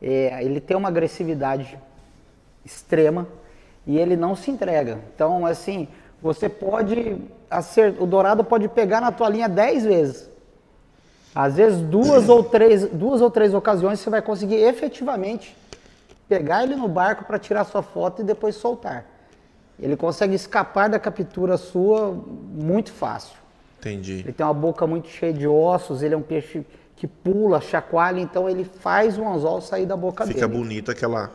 é, 0.02 0.44
ele 0.44 0.62
tem 0.62 0.78
uma 0.78 0.88
agressividade 0.88 1.78
extrema 2.66 3.28
e 3.86 3.98
ele 3.98 4.16
não 4.16 4.36
se 4.36 4.50
entrega. 4.52 5.00
Então, 5.14 5.46
assim, 5.46 5.88
você 6.22 6.48
pode 6.48 7.18
acer- 7.50 7.96
o 8.00 8.06
dourado 8.06 8.44
pode 8.44 8.70
pegar 8.70 9.02
na 9.02 9.12
tua 9.12 9.28
linha 9.28 9.50
10 9.50 9.84
vezes. 9.86 10.30
Às 11.36 11.56
vezes 11.58 11.82
duas 11.82 12.28
ou 12.30 12.44
três, 12.44 12.88
duas 12.88 13.20
ou 13.20 13.30
três 13.30 13.54
ocasiões 13.54 14.00
você 14.00 14.10
vai 14.10 14.22
conseguir 14.22 14.56
efetivamente 14.56 15.58
pegar 16.28 16.64
ele 16.64 16.76
no 16.76 16.88
barco 16.88 17.26
para 17.26 17.38
tirar 17.38 17.64
sua 17.64 17.82
foto 17.82 18.22
e 18.22 18.26
depois 18.26 18.56
soltar. 18.56 19.06
Ele 19.80 19.96
consegue 19.96 20.36
escapar 20.36 20.90
da 20.90 21.00
captura 21.00 21.58
sua 21.58 22.12
muito 22.12 22.92
fácil. 22.92 23.36
Entendi. 23.80 24.20
Ele 24.20 24.32
tem 24.32 24.46
uma 24.46 24.54
boca 24.54 24.88
muito 24.88 25.08
cheia 25.10 25.34
de 25.34 25.48
ossos, 25.48 26.02
ele 26.02 26.14
é 26.14 26.18
um 26.18 26.22
peixe 26.22 26.66
que 26.96 27.08
pula, 27.08 27.60
chacoalha, 27.60 28.22
então 28.22 28.50
ele 28.50 28.64
faz 28.64 29.18
o 29.18 29.28
anzol 29.28 29.60
sair 29.60 29.86
da 29.86 29.98
boca 29.98 30.26
Fica 30.26 30.48
dele. 30.48 30.60
bonito 30.60 30.92
aquela 30.92 31.30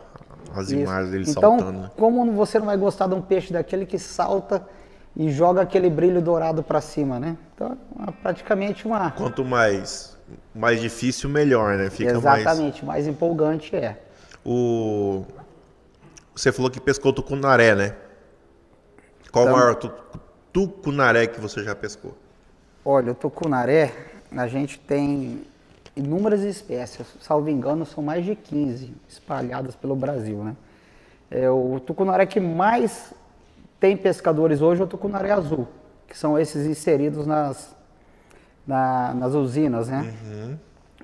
as 0.55 0.71
Isso. 0.71 0.77
imagens 0.81 1.11
dele 1.11 1.25
então, 1.29 1.59
saltando. 1.59 1.79
né? 1.81 1.91
como 1.97 2.33
você 2.33 2.59
não 2.59 2.67
vai 2.67 2.77
gostar 2.77 3.07
de 3.07 3.15
um 3.15 3.21
peixe 3.21 3.53
daquele 3.53 3.85
que 3.85 3.99
salta 3.99 4.67
e 5.15 5.31
joga 5.31 5.61
aquele 5.61 5.91
brilho 5.91 6.23
dourado 6.23 6.63
para 6.63 6.81
cima, 6.81 7.19
né? 7.21 7.37
Então, 7.55 7.77
é 8.07 8.11
praticamente 8.23 8.87
uma 8.87 9.11
Quanto 9.11 9.45
mais 9.45 10.17
mais 10.55 10.81
difícil, 10.81 11.29
melhor, 11.29 11.77
né? 11.77 11.91
Fica 11.91 12.19
mais 12.21 12.41
exatamente, 12.41 12.85
mais 12.85 13.07
empolgante 13.07 13.75
é. 13.75 13.99
O 14.45 15.25
você 16.35 16.53
falou 16.53 16.71
que 16.71 16.81
pescou 16.81 17.13
tucunaré, 17.13 17.75
né? 17.75 17.97
Qual 19.33 19.45
o 19.45 19.49
Então- 19.49 19.59
maior 19.59 19.75
tu- 19.75 19.93
tucunaré 20.53 21.27
que 21.27 21.41
você 21.41 21.65
já 21.65 21.75
pescou? 21.75 22.17
Olha, 22.85 23.11
o 23.13 23.15
tucunaré, 23.15 23.93
a 24.31 24.47
gente 24.47 24.79
tem 24.79 25.43
inúmeras 25.97 26.43
espécies, 26.43 27.05
salvo 27.21 27.51
engano, 27.51 27.85
são 27.85 28.03
mais 28.05 28.25
de 28.25 28.37
15 28.37 28.95
espalhadas 29.09 29.75
pelo 29.75 29.97
Brasil, 29.97 30.45
né? 30.45 30.57
É, 31.29 31.51
o 31.51 31.81
tucunaré 31.81 32.25
que 32.25 32.39
mais 32.41 33.13
tem 33.81 33.97
pescadores 33.97 34.63
hoje 34.63 34.81
é 34.81 34.85
o 34.85 34.89
tucunaré 34.89 35.33
azul, 35.33 35.67
que 36.07 36.17
são 36.17 36.39
esses 36.39 36.67
inseridos 36.67 37.27
nas, 37.27 37.75
na- 38.67 39.13
nas 39.13 39.35
usinas, 39.35 39.89
né? 39.89 40.15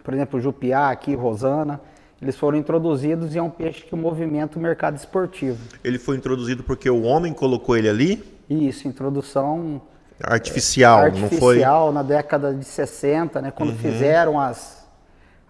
Por 0.03 0.15
exemplo, 0.15 0.39
o 0.39 0.43
Jupiá 0.43 0.91
aqui, 0.91 1.15
Rosana, 1.15 1.81
eles 2.21 2.37
foram 2.37 2.57
introduzidos 2.59 3.35
e 3.35 3.39
é 3.39 3.43
um 3.43 3.51
peixe 3.51 3.83
que 3.85 3.95
movimenta 3.95 4.59
o 4.59 4.63
mercado 4.63 4.97
esportivo. 4.97 5.59
Ele 5.83 5.99
foi 5.99 6.17
introduzido 6.17 6.63
porque 6.63 6.89
o 6.89 7.03
homem 7.03 7.33
colocou 7.33 7.77
ele 7.77 7.89
ali? 7.89 8.23
Isso, 8.49 8.87
introdução 8.89 9.81
Artificial, 10.23 11.11
não 11.11 11.11
foi? 11.11 11.19
Uhum. 11.19 11.25
artificial 11.25 11.93
na 11.93 12.03
década 12.03 12.55
de 12.55 12.65
60, 12.65 13.43
né, 13.43 13.51
quando 13.51 13.75
fizeram 13.75 14.39
as, 14.39 14.87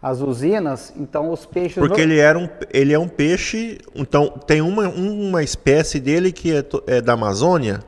as 0.01 0.21
usinas, 0.21 0.93
então 0.97 1.31
os 1.31 1.45
peixes... 1.45 1.77
Porque 1.77 2.01
ele, 2.01 2.19
era 2.19 2.39
um, 2.39 2.49
ele 2.73 2.93
é 2.93 2.99
um 2.99 3.09
peixe. 3.09 3.79
Então, 3.95 4.29
tem 4.47 4.63
uma, 4.63 4.89
uma 4.89 5.43
espécie 5.43 6.01
dele 6.01 6.33
que 6.33 6.57
é, 6.57 6.65
é 6.87 7.01
da 7.01 7.13
Amazônia? 7.13 7.81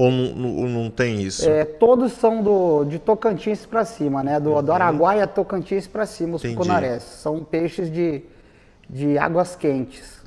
Ou 0.00 0.10
não, 0.10 0.34
não- 0.34 0.68
não 0.68 0.90
tem 0.90 1.20
isso? 1.20 1.48
É, 1.48 1.64
todos 1.64 2.12
são 2.12 2.42
do, 2.42 2.84
de 2.84 2.98
Tocantins 2.98 3.66
para 3.66 3.84
cima, 3.84 4.22
né? 4.22 4.40
Do, 4.40 4.60
do 4.62 4.72
Araguaia 4.72 5.24
a 5.24 5.26
Tocantins 5.26 5.86
para 5.86 6.06
cima, 6.06 6.36
os 6.36 6.42
Entendi. 6.44 6.56
tucunarés. 6.56 7.02
São 7.02 7.44
peixes 7.44 7.92
de, 7.92 8.22
de 8.88 9.18
águas 9.18 9.54
quentes. 9.54 10.20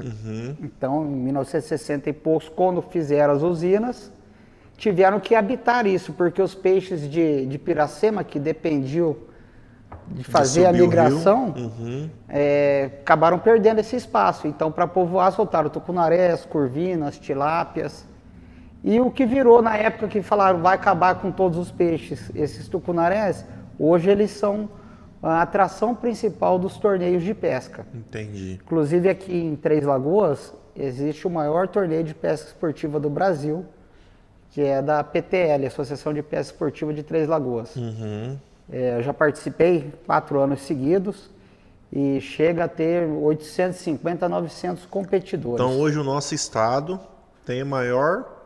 Então, 0.61 1.03
em 1.05 1.15
1960 1.15 2.09
e 2.09 2.13
poucos, 2.13 2.49
quando 2.49 2.81
fizeram 2.83 3.33
as 3.33 3.41
usinas, 3.41 4.11
tiveram 4.77 5.19
que 5.19 5.33
habitar 5.33 5.87
isso, 5.87 6.13
porque 6.13 6.41
os 6.41 6.53
peixes 6.53 7.09
de, 7.09 7.45
de 7.47 7.57
Piracema, 7.57 8.23
que 8.23 8.37
dependiam 8.37 9.15
de 10.07 10.23
fazer 10.23 10.65
a 10.65 10.69
o 10.69 10.73
rio. 10.73 10.83
migração, 10.85 11.53
é, 12.29 12.89
acabaram 13.01 13.39
perdendo 13.39 13.79
esse 13.79 13.95
espaço. 13.95 14.47
Então, 14.47 14.71
para 14.71 14.85
povoar, 14.85 15.31
soltaram 15.31 15.69
tucunarés, 15.69 16.45
curvinas, 16.45 17.17
tilápias. 17.17 18.05
E 18.83 18.99
o 18.99 19.09
que 19.09 19.25
virou 19.25 19.61
na 19.61 19.77
época 19.77 20.07
que 20.07 20.21
falaram 20.21 20.61
vai 20.61 20.75
acabar 20.75 21.15
com 21.15 21.31
todos 21.31 21.57
os 21.57 21.71
peixes, 21.71 22.29
esses 22.35 22.67
tucunarés, 22.67 23.45
Hoje 23.77 24.09
eles 24.09 24.31
são 24.31 24.69
a 25.21 25.41
atração 25.41 25.95
principal 25.95 26.59
dos 26.59 26.77
torneios 26.77 27.23
de 27.23 27.33
pesca. 27.33 27.85
Entendi. 27.93 28.59
Inclusive 28.63 29.09
aqui 29.09 29.35
em 29.35 29.55
Três 29.55 29.83
Lagoas 29.83 30.53
existe 30.75 31.25
o 31.25 31.29
maior 31.29 31.67
torneio 31.67 32.03
de 32.03 32.13
pesca 32.13 32.47
esportiva 32.47 32.99
do 32.99 33.09
Brasil, 33.09 33.65
que 34.51 34.61
é 34.61 34.81
da 34.81 35.03
PTL, 35.03 35.65
Associação 35.65 36.13
de 36.13 36.21
Pesca 36.21 36.53
Esportiva 36.53 36.93
de 36.93 37.03
Três 37.03 37.27
Lagoas. 37.27 37.75
Uhum. 37.75 38.37
É, 38.71 38.97
eu 38.97 39.03
já 39.03 39.13
participei 39.13 39.91
quatro 40.05 40.39
anos 40.39 40.61
seguidos 40.61 41.31
e 41.91 42.19
chega 42.21 42.65
a 42.65 42.67
ter 42.67 43.07
850 43.07 44.25
a 44.25 44.29
900 44.29 44.85
competidores. 44.85 45.63
Então 45.63 45.79
hoje 45.79 45.97
o 45.97 46.03
nosso 46.03 46.35
estado 46.35 46.99
tem 47.45 47.61
a 47.61 47.65
maior 47.65 48.42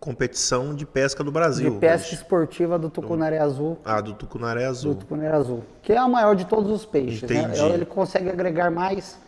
competição 0.00 0.74
de 0.74 0.86
pesca 0.86 1.24
do 1.24 1.32
Brasil. 1.32 1.72
De 1.72 1.78
pesca 1.78 2.14
esportiva 2.14 2.78
do 2.78 2.88
Tucunaré 2.88 3.38
Azul. 3.38 3.78
Ah, 3.84 4.00
do 4.00 4.12
Tucunaré 4.14 4.64
Azul. 4.64 4.94
Do 4.94 5.00
Tucunaré 5.00 5.34
Azul. 5.36 5.64
Que 5.82 5.92
é 5.92 5.98
a 5.98 6.06
maior 6.08 6.36
de 6.36 6.44
todos 6.46 6.70
os 6.70 6.84
peixes. 6.86 7.28
Né? 7.28 7.42
Entendi. 7.42 7.60
Ele 7.62 7.84
consegue 7.84 8.28
agregar 8.30 8.70
mais 8.70 9.18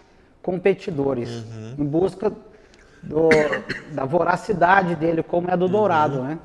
competidores 0.43 1.29
Uhum. 1.29 1.75
em 1.79 1.85
busca 1.85 2.33
do- 3.03 3.29
da 3.93 4.05
voracidade 4.05 4.95
dele, 4.95 5.23
como 5.23 5.49
é 5.49 5.53
a 5.53 5.57
do 5.57 5.65
Uhum. 5.67 5.71
dourado, 5.73 6.23
né? 6.23 6.39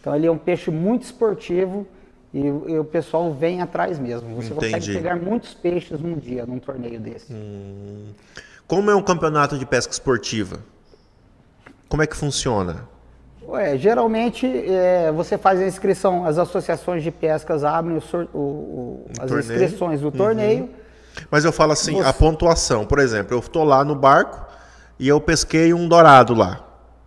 Então 0.00 0.14
ele 0.14 0.26
é 0.26 0.30
um 0.30 0.38
peixe 0.38 0.70
muito 0.70 1.02
esportivo 1.02 1.86
e, 2.32 2.38
e 2.46 2.78
o 2.78 2.84
pessoal 2.84 3.32
vem 3.34 3.60
atrás 3.60 3.98
mesmo. 3.98 4.34
Você 4.36 4.52
Entendi. 4.52 4.74
consegue 4.76 4.92
pegar 4.98 5.16
muitos 5.16 5.54
peixes 5.54 5.98
num 6.00 6.14
dia, 6.14 6.46
num 6.46 6.58
torneio 6.60 7.00
desse. 7.00 7.34
Como 8.68 8.90
é 8.90 8.94
um 8.94 9.02
campeonato 9.02 9.58
de 9.58 9.66
pesca 9.66 9.92
esportiva? 9.92 10.60
Como 11.88 12.02
é 12.02 12.06
que 12.06 12.16
funciona? 12.16 12.88
Ué, 13.48 13.78
geralmente 13.78 14.46
é, 14.46 15.12
você 15.12 15.38
faz 15.38 15.60
a 15.60 15.66
inscrição, 15.66 16.24
as 16.26 16.36
associações 16.38 17.02
de 17.02 17.10
pescas 17.10 17.62
abrem 17.62 17.96
o 17.96 18.00
o- 18.34 18.38
o- 18.38 19.06
as 19.20 19.28
torneio. 19.28 19.34
Uhum. 19.50 19.64
inscrições 19.64 20.00
do 20.00 20.10
torneio. 20.10 20.70
Mas 21.30 21.44
eu 21.44 21.52
falo 21.52 21.72
assim, 21.72 21.96
Você- 21.96 22.08
a 22.08 22.12
pontuação. 22.12 22.84
Por 22.84 22.98
exemplo, 22.98 23.34
eu 23.34 23.38
estou 23.38 23.62
lá 23.64 23.84
no 23.84 23.94
barco 23.94 24.44
e 24.98 25.06
eu 25.08 25.20
pesquei 25.20 25.72
um 25.72 25.86
dourado 25.88 26.34
lá. 26.34 26.60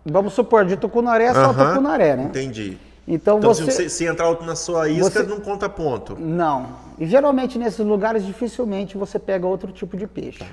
Vamos 0.04 0.32
supor, 0.32 0.64
de 0.64 0.76
Tucunaré 0.76 1.24
é 1.24 1.34
só 1.34 1.40
Aham, 1.50 1.68
Tucunaré, 1.74 2.16
né? 2.16 2.24
Entendi. 2.24 2.78
Então, 3.06 3.38
Então, 3.38 3.52
você. 3.52 3.70
se, 3.70 3.90
se 3.90 4.04
entrar 4.06 4.40
na 4.42 4.56
sua 4.56 4.88
isca, 4.88 5.10
você- 5.10 5.22
não 5.24 5.40
conta 5.40 5.68
ponto. 5.68 6.16
Não. 6.18 6.68
E 6.98 7.06
geralmente 7.06 7.58
nesses 7.58 7.80
lugares 7.84 8.24
dificilmente 8.24 8.96
você 8.96 9.18
pega 9.18 9.46
outro 9.46 9.70
tipo 9.72 9.96
de 9.96 10.06
peixe. 10.06 10.44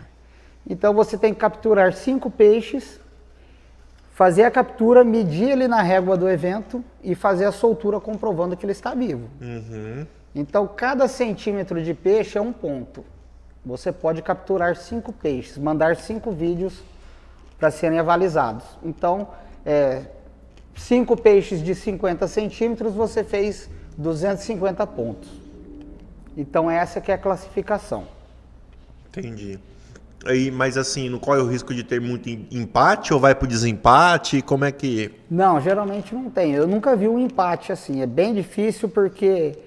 Então 0.69 0.93
você 0.93 1.17
tem 1.17 1.33
que 1.33 1.39
capturar 1.39 1.93
cinco 1.93 2.29
peixes, 2.29 2.99
fazer 4.17 4.45
a 4.45 4.49
captura, 4.49 5.03
medir 5.03 5.51
ele 5.51 5.67
na 5.67 5.83
régua 5.83 6.17
do 6.17 6.27
evento 6.27 6.83
e 7.03 7.13
fazer 7.13 7.45
a 7.45 7.51
soltura 7.51 7.99
comprovando 7.99 8.57
que 8.57 8.65
ele 8.65 8.71
está 8.71 8.95
vivo. 8.95 9.29
Uhum. 9.39 10.07
Então 10.33 10.67
cada 10.67 11.07
centímetro 11.07 11.83
de 11.83 11.93
peixe 11.93 12.35
é 12.35 12.41
um 12.41 12.51
ponto. 12.51 13.05
Você 13.63 13.91
pode 13.91 14.23
capturar 14.23 14.75
cinco 14.75 15.13
peixes, 15.13 15.59
mandar 15.59 15.97
cinco 15.97 16.31
vídeos 16.31 16.81
para 17.59 17.69
serem 17.69 17.99
avalizados. 17.99 18.65
Então, 18.81 19.27
é, 19.63 20.05
cinco 20.75 21.15
peixes 21.15 21.61
de 21.61 21.75
50 21.75 22.27
centímetros, 22.27 22.95
você 22.95 23.23
fez 23.23 23.69
250 23.99 24.87
pontos. 24.87 25.29
Então 26.35 26.71
essa 26.71 26.99
que 26.99 27.11
é 27.11 27.13
a 27.13 27.19
classificação. 27.19 28.07
Entendi. 29.09 29.59
Aí, 30.25 30.49
mas 30.51 30.77
assim, 30.77 31.09
não 31.09 31.19
corre 31.19 31.39
o 31.39 31.47
risco 31.47 31.73
de 31.73 31.83
ter 31.83 32.01
muito 32.01 32.27
em- 32.29 32.47
empate 32.51 33.13
ou 33.13 33.19
vai 33.19 33.33
pro 33.35 33.47
desempate? 33.47 34.41
Como 34.41 34.65
é 34.65 34.71
que. 34.71 35.11
Não, 35.29 35.59
geralmente 35.61 36.13
não 36.13 36.29
tem. 36.29 36.53
Eu 36.53 36.67
nunca 36.67 36.95
vi 36.95 37.07
um 37.07 37.19
empate 37.19 37.71
assim. 37.71 38.01
É 38.01 38.05
bem 38.05 38.33
difícil 38.33 38.89
porque 38.89 39.57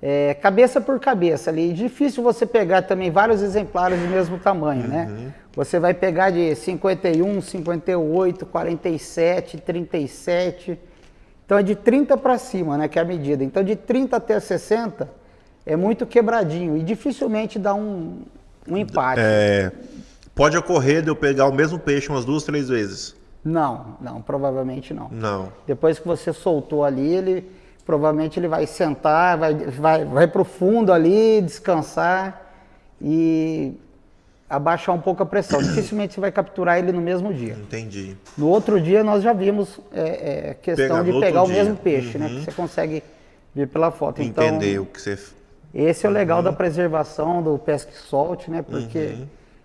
é 0.00 0.34
cabeça 0.34 0.80
por 0.80 0.98
cabeça 1.00 1.50
ali. 1.50 1.72
Difícil 1.72 2.22
você 2.22 2.46
pegar 2.46 2.82
também 2.82 3.10
vários 3.10 3.42
exemplares 3.42 3.98
do 4.00 4.06
mesmo 4.06 4.38
tamanho, 4.38 4.86
né? 4.86 5.32
Você 5.54 5.78
vai 5.78 5.92
pegar 5.94 6.30
de 6.30 6.54
51, 6.54 7.40
58, 7.40 8.46
47, 8.46 9.58
37. 9.58 10.78
Então 11.44 11.58
é 11.58 11.62
de 11.62 11.74
30 11.74 12.16
para 12.16 12.38
cima, 12.38 12.76
né? 12.78 12.88
Que 12.88 12.98
é 12.98 13.02
a 13.02 13.04
medida. 13.04 13.42
Então 13.42 13.62
de 13.62 13.74
30 13.76 14.16
até 14.16 14.38
60 14.38 15.08
é 15.64 15.74
muito 15.76 16.06
quebradinho 16.06 16.76
e 16.76 16.82
dificilmente 16.82 17.58
dá 17.58 17.74
um, 17.74 18.20
um 18.68 18.76
empate. 18.76 19.20
É, 19.22 19.72
pode 20.34 20.56
ocorrer 20.56 21.02
de 21.02 21.08
eu 21.08 21.16
pegar 21.16 21.46
o 21.46 21.52
mesmo 21.54 21.78
peixe 21.78 22.08
umas 22.08 22.24
duas, 22.24 22.42
três 22.44 22.68
vezes? 22.68 23.14
Não, 23.44 23.96
não, 24.00 24.20
provavelmente 24.20 24.92
não. 24.92 25.08
Não. 25.10 25.52
Depois 25.66 25.98
que 25.98 26.06
você 26.06 26.32
soltou 26.32 26.84
ali, 26.84 27.14
ele 27.14 27.50
provavelmente 27.84 28.38
ele 28.40 28.48
vai 28.48 28.66
sentar, 28.66 29.38
vai, 29.38 29.54
vai, 29.54 30.04
vai 30.04 30.26
para 30.26 30.42
o 30.42 30.44
fundo 30.44 30.92
ali, 30.92 31.40
descansar 31.40 32.42
e 33.00 33.74
abaixar 34.50 34.94
um 34.94 35.00
pouco 35.00 35.22
a 35.22 35.26
pressão. 35.26 35.62
Dificilmente 35.62 36.14
você 36.14 36.20
vai 36.20 36.32
capturar 36.32 36.78
ele 36.78 36.90
no 36.90 37.00
mesmo 37.00 37.32
dia. 37.32 37.52
Entendi. 37.54 38.16
No 38.36 38.48
outro 38.48 38.80
dia 38.80 39.04
nós 39.04 39.22
já 39.22 39.32
vimos 39.32 39.78
é, 39.92 40.50
é, 40.50 40.54
questão 40.54 40.98
Pegar 40.98 41.02
de 41.04 41.20
pegar 41.20 41.42
o 41.44 41.46
dia. 41.46 41.54
mesmo 41.54 41.76
peixe, 41.76 42.18
né? 42.18 42.28
Que 42.28 42.44
você 42.44 42.52
consegue 42.52 43.02
ver 43.54 43.68
pela 43.68 43.92
foto. 43.92 44.20
Entender 44.20 44.72
Então, 44.72 44.82
o 44.82 44.86
que 44.86 45.00
você. 45.00 45.16
Esse 45.84 46.06
é 46.06 46.08
o 46.08 46.12
legal 46.12 46.42
da 46.42 46.52
preservação 46.52 47.42
do 47.42 47.58
pesca 47.58 47.90
e 47.92 47.96
solte, 47.96 48.50
né? 48.50 48.62
Porque 48.62 49.16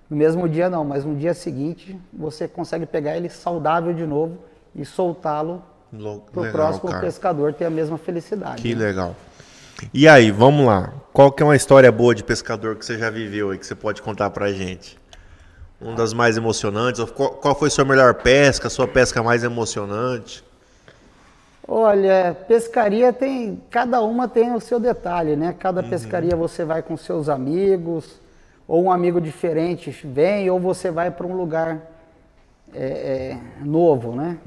no 0.10 0.17
mesmo 0.17 0.47
dia 0.50 0.69
não, 0.69 0.84
mas 0.84 1.06
no 1.06 1.15
dia 1.15 1.34
seguinte 1.34 1.97
você 2.12 2.47
consegue 2.47 2.86
pegar 2.86 3.15
ele 3.15 3.30
saudável 3.30 3.93
de 3.93 4.06
novo 4.06 4.38
e 4.76 4.84
soltá-lo 4.86 5.62
Lo- 5.93 6.24
para 6.32 6.41
o 6.41 6.52
próximo 6.52 6.89
cara. 6.89 7.02
pescador 7.02 7.54
ter 7.54 7.65
a 7.65 7.69
mesma 7.69 7.97
felicidade. 7.97 8.62
Que 8.62 8.76
né? 8.76 8.86
legal. 8.86 9.15
E 9.93 10.08
aí, 10.08 10.30
vamos 10.32 10.65
lá. 10.65 10.93
Qual 11.12 11.32
que 11.32 11.41
é 11.41 11.45
uma 11.45 11.56
história 11.56 11.91
boa 11.91 12.13
de 12.13 12.24
pescador 12.24 12.76
que 12.76 12.86
você 12.86 12.97
já 12.97 13.10
viveu 13.10 13.50
aí 13.50 13.58
que 13.58 13.65
você 13.65 13.74
pode 13.74 14.02
contar 14.02 14.30
pra 14.30 14.52
gente? 14.52 15.00
Uma 15.80 15.95
das 15.95 16.13
mais 16.13 16.38
emocionantes? 16.38 17.04
Qual, 17.12 17.32
qual 17.32 17.56
foi 17.56 17.69
sua 17.71 17.84
melhor 17.84 18.13
pesca, 18.13 18.69
sua 18.69 18.88
pesca 18.88 19.24
mais 19.24 19.43
emocionante? 19.43 20.43
Olha, 21.73 22.36
pescaria 22.49 23.13
tem, 23.13 23.62
cada 23.69 24.01
uma 24.01 24.27
tem 24.27 24.53
o 24.53 24.60
seu 24.60 24.77
detalhe, 24.77 25.38
né? 25.38 25.55
Cada 25.57 25.81
pescaria 25.81 26.36
você 26.36 26.65
vai 26.65 26.84
com 26.84 26.97
seus 26.97 27.29
amigos, 27.29 28.19
ou 28.67 28.84
um 28.84 28.91
amigo 28.91 29.21
diferente 29.21 29.89
vem, 30.05 30.49
ou 30.49 30.60
você 30.60 30.91
vai 30.91 31.10
para 31.10 31.25
um 31.25 31.34
lugar 31.34 31.81
é, 32.73 32.84
é, 32.84 33.38
novo, 33.63 34.13
né? 34.13 34.38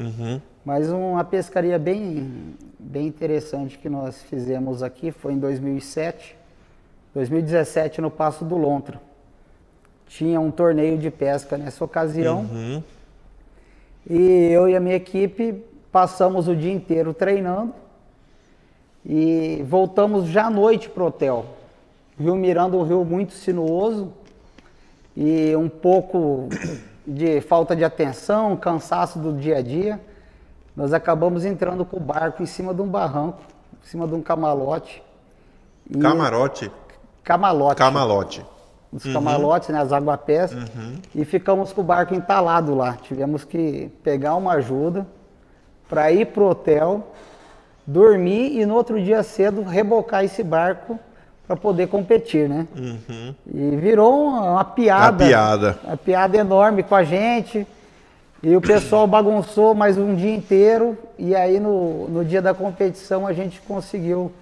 Mas 0.63 0.91
uma 0.91 1.25
pescaria 1.25 1.79
bem, 1.79 2.55
bem 2.79 3.07
interessante 3.07 3.79
que 3.79 3.89
nós 3.89 4.23
fizemos 4.25 4.83
aqui 4.83 5.11
foi 5.11 5.33
em 5.33 5.39
2007, 5.39 6.37
2017 7.15 8.03
no 8.03 8.11
Passo 8.11 8.45
do 8.45 8.59
Lontra. 8.59 9.01
Tinha 10.07 10.39
um 10.39 10.51
torneio 10.51 10.99
de 10.99 11.11
pesca 11.11 11.57
nessa 11.57 11.83
ocasião. 11.83 12.47
E 14.11 14.21
eu 14.53 14.69
e 14.69 14.77
a 14.77 14.81
minha 14.81 14.97
equipe 14.97 15.73
passamos 15.95 16.49
o 16.49 16.57
dia 16.57 16.73
inteiro 16.73 17.15
treinando 17.15 17.73
e 19.07 19.65
voltamos 19.65 20.27
já 20.27 20.47
à 20.47 20.51
noite 20.51 20.89
para 20.89 21.05
o 21.05 21.07
hotel. 21.07 21.47
Rio 22.19 22.35
Miranda, 22.35 22.77
um 22.77 22.83
rio 22.83 23.05
muito 23.05 23.33
sinuoso 23.33 24.13
e 25.17 25.55
um 25.55 25.69
pouco 25.69 26.49
de 27.07 27.41
falta 27.43 27.77
de 27.77 27.85
atenção, 27.85 28.57
cansaço 28.57 29.21
do 29.21 29.35
dia 29.35 29.59
a 29.59 29.63
dia. 29.63 30.01
Nós 30.77 30.93
acabamos 30.93 31.45
entrando 31.45 31.85
com 31.85 31.99
o 31.99 32.01
barco 32.01 32.43
em 32.43 32.47
cima 32.47 32.75
de 32.75 32.83
um 32.83 32.89
barranco, 32.89 33.39
em 33.81 33.87
cima 33.87 34.09
de 34.09 34.15
um 34.17 34.21
camalote. 34.21 35.01
E- 35.89 35.97
Camarote. 35.97 36.73
Camalote 37.23 37.79
Camalote. 37.79 38.47
os 38.93 39.05
camalotes, 39.05 39.69
né, 39.69 39.79
as 39.81 39.93
aguapés, 39.93 40.51
e 41.15 41.25
ficamos 41.25 41.73
com 41.73 41.83
o 41.83 41.85
barco 41.85 42.17
entalado 42.17 42.75
lá. 42.75 42.95
Tivemos 42.95 43.45
que 43.45 43.93
pegar 44.03 44.35
uma 44.35 44.55
ajuda 44.55 45.07
para 45.89 46.11
ir 46.13 46.27
pro 46.27 46.49
hotel, 46.49 47.13
dormir 47.87 48.59
e 48.59 48.67
no 48.67 48.75
outro 48.75 49.01
dia 49.03 49.23
cedo 49.23 49.63
rebocar 49.63 50.25
esse 50.25 50.43
barco 50.43 50.99
para 51.47 51.57
poder 51.57 51.89
competir, 51.89 52.49
né? 52.49 52.67
E 53.47 53.77
virou 53.77 54.29
uma, 54.29 54.53
uma 54.53 54.65
piada. 54.65 55.25
Uma 55.25 55.29
piada. 55.29 55.79
Uma 55.85 55.97
piada 55.97 56.37
enorme 56.37 56.83
com 56.83 56.95
a 56.95 57.05
gente. 57.05 57.67
E 58.43 58.57
o 58.57 58.61
pessoal 58.61 59.07
bagunçou 59.07 59.75
mais 59.75 59.99
um 59.99 60.15
dia 60.15 60.35
inteiro. 60.35 60.97
E 61.19 61.35
aí 61.35 61.61
no, 61.61 62.09
no 62.09 62.25
dia 62.25 62.41
da 62.41 62.55
competição 62.55 63.27
a 63.27 63.33
gente 63.33 63.61
conseguiu 63.61 64.33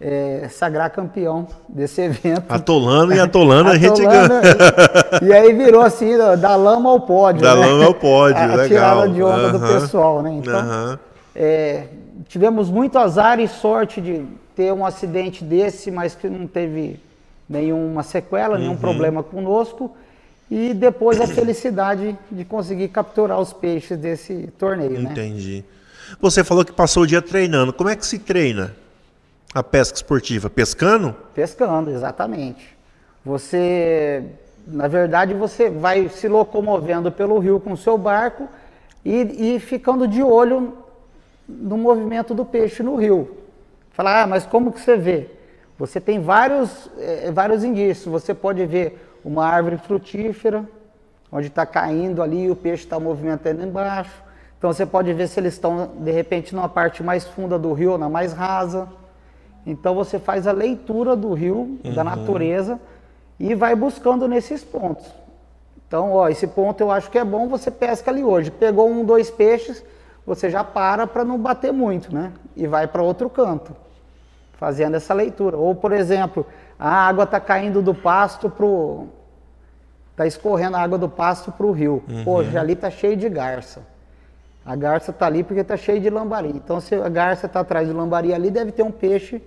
eh, 0.00 0.48
sagrar 0.50 0.90
campeão 0.90 1.46
desse 1.68 2.00
evento. 2.02 2.44
Atolando 2.48 3.14
e 3.14 3.18
atolando, 3.20 3.70
a 3.70 3.78
gente 3.78 4.02
Atolando, 4.02 4.28
ganha. 4.28 5.20
E, 5.22 5.24
e 5.26 5.32
aí 5.32 5.52
virou 5.54 5.82
assim, 5.82 6.16
da, 6.16 6.54
lama 6.56 6.90
ao 6.90 7.00
pódio. 7.00 7.42
Da 7.42 7.54
né? 7.56 7.66
lama 7.66 7.84
ao 7.86 7.94
pódio, 7.94 8.36
a, 8.42 8.46
legal. 8.46 8.68
tirada 8.68 9.08
de 9.08 9.22
onda 9.22 9.50
do 9.52 9.64
Aham. 9.64 9.80
pessoal, 9.80 10.22
né? 10.22 10.32
Então, 10.34 10.58
Aham. 10.60 10.98
é, 11.34 11.84
tivemos 12.28 12.68
muito 12.70 12.98
azar 12.98 13.40
e 13.40 13.48
sorte 13.48 14.00
de 14.00 14.24
ter 14.54 14.72
um 14.72 14.84
acidente 14.84 15.44
desse, 15.44 15.90
mas 15.90 16.14
que 16.14 16.28
não 16.28 16.46
teve 16.46 16.98
nenhuma 17.48 18.02
sequela, 18.02 18.54
Uhum. 18.56 18.60
nenhum 18.60 18.76
problema 18.76 19.22
conosco. 19.22 19.94
E 20.50 20.72
depois 20.74 21.20
a 21.20 21.26
felicidade 21.28 22.16
de 22.30 22.44
conseguir 22.44 22.88
capturar 22.88 23.40
os 23.40 23.52
peixes 23.52 23.98
desse 23.98 24.48
torneio, 24.58 25.00
né? 25.00 25.10
Entendi. 25.12 25.64
Você 26.20 26.44
falou 26.44 26.64
que 26.64 26.72
passou 26.72 27.02
o 27.02 27.06
dia 27.06 27.20
treinando. 27.20 27.72
Como 27.72 27.90
é 27.90 27.96
que 27.96 28.06
se 28.06 28.18
treina? 28.18 28.72
A 29.56 29.62
pesca 29.62 29.96
esportiva, 29.96 30.50
pescando? 30.50 31.16
Pescando, 31.34 31.90
exatamente. 31.90 32.76
Você, 33.24 34.22
na 34.66 34.86
verdade, 34.86 35.32
você 35.32 35.70
vai 35.70 36.10
se 36.10 36.28
locomovendo 36.28 37.10
pelo 37.10 37.38
rio 37.38 37.58
com 37.58 37.72
o 37.72 37.76
seu 37.76 37.96
barco 37.96 38.50
e, 39.02 39.54
e 39.54 39.58
ficando 39.58 40.06
de 40.06 40.22
olho 40.22 40.76
no 41.48 41.78
movimento 41.78 42.34
do 42.34 42.44
peixe 42.44 42.82
no 42.82 42.96
rio. 42.96 43.34
Falar, 43.92 44.24
ah, 44.24 44.26
mas 44.26 44.44
como 44.44 44.70
que 44.70 44.78
você 44.78 44.94
vê? 44.94 45.30
Você 45.78 46.02
tem 46.02 46.20
vários, 46.20 46.90
é, 46.98 47.32
vários 47.32 47.64
indícios. 47.64 48.12
Você 48.12 48.34
pode 48.34 48.66
ver 48.66 49.18
uma 49.24 49.46
árvore 49.46 49.78
frutífera, 49.78 50.68
onde 51.32 51.46
está 51.46 51.64
caindo 51.64 52.22
ali 52.22 52.42
e 52.42 52.50
o 52.50 52.56
peixe 52.56 52.84
está 52.84 53.00
movimentando 53.00 53.62
embaixo. 53.62 54.22
Então 54.58 54.70
você 54.70 54.84
pode 54.84 55.10
ver 55.14 55.28
se 55.28 55.40
eles 55.40 55.54
estão, 55.54 55.92
de 56.00 56.10
repente, 56.10 56.54
numa 56.54 56.68
parte 56.68 57.02
mais 57.02 57.24
funda 57.24 57.58
do 57.58 57.72
rio 57.72 57.92
ou 57.92 57.98
na 57.98 58.10
mais 58.10 58.34
rasa. 58.34 58.86
Então 59.66 59.94
você 59.94 60.18
faz 60.18 60.46
a 60.46 60.52
leitura 60.52 61.16
do 61.16 61.34
rio, 61.34 61.78
uhum. 61.84 61.92
da 61.92 62.04
natureza, 62.04 62.78
e 63.38 63.54
vai 63.54 63.74
buscando 63.74 64.28
nesses 64.28 64.62
pontos. 64.62 65.04
Então, 65.86 66.12
ó, 66.12 66.28
esse 66.28 66.46
ponto 66.46 66.80
eu 66.80 66.90
acho 66.90 67.10
que 67.10 67.18
é 67.18 67.24
bom, 67.24 67.48
você 67.48 67.70
pesca 67.70 68.10
ali 68.10 68.22
hoje. 68.22 68.50
Pegou 68.50 68.88
um, 68.88 69.04
dois 69.04 69.30
peixes, 69.30 69.84
você 70.24 70.48
já 70.48 70.64
para 70.64 71.06
para 71.06 71.24
não 71.24 71.38
bater 71.38 71.72
muito, 71.72 72.14
né? 72.14 72.32
E 72.56 72.66
vai 72.66 72.86
para 72.86 73.02
outro 73.02 73.28
canto, 73.28 73.74
fazendo 74.54 74.96
essa 74.96 75.12
leitura. 75.12 75.56
Ou, 75.56 75.74
por 75.74 75.92
exemplo, 75.92 76.46
a 76.78 76.88
água 76.88 77.24
está 77.24 77.40
caindo 77.40 77.82
do 77.82 77.94
pasto 77.94 78.48
pro 78.48 79.08
está 80.12 80.26
escorrendo 80.26 80.78
a 80.78 80.80
água 80.80 80.96
do 80.96 81.10
pasto 81.10 81.52
para 81.52 81.66
o 81.66 81.72
rio. 81.72 82.02
Uhum. 82.08 82.44
Já 82.50 82.60
ali 82.60 82.72
está 82.72 82.90
cheio 82.90 83.16
de 83.16 83.28
garça. 83.28 83.82
A 84.64 84.74
garça 84.74 85.10
está 85.10 85.26
ali 85.26 85.44
porque 85.44 85.60
está 85.60 85.76
cheio 85.76 86.00
de 86.00 86.08
lambari. 86.08 86.48
Então, 86.48 86.80
se 86.80 86.94
a 86.94 87.08
garça 87.08 87.44
está 87.44 87.60
atrás 87.60 87.86
do 87.86 87.94
lambari 87.94 88.32
ali, 88.32 88.50
deve 88.50 88.72
ter 88.72 88.82
um 88.82 88.90
peixe 88.90 89.42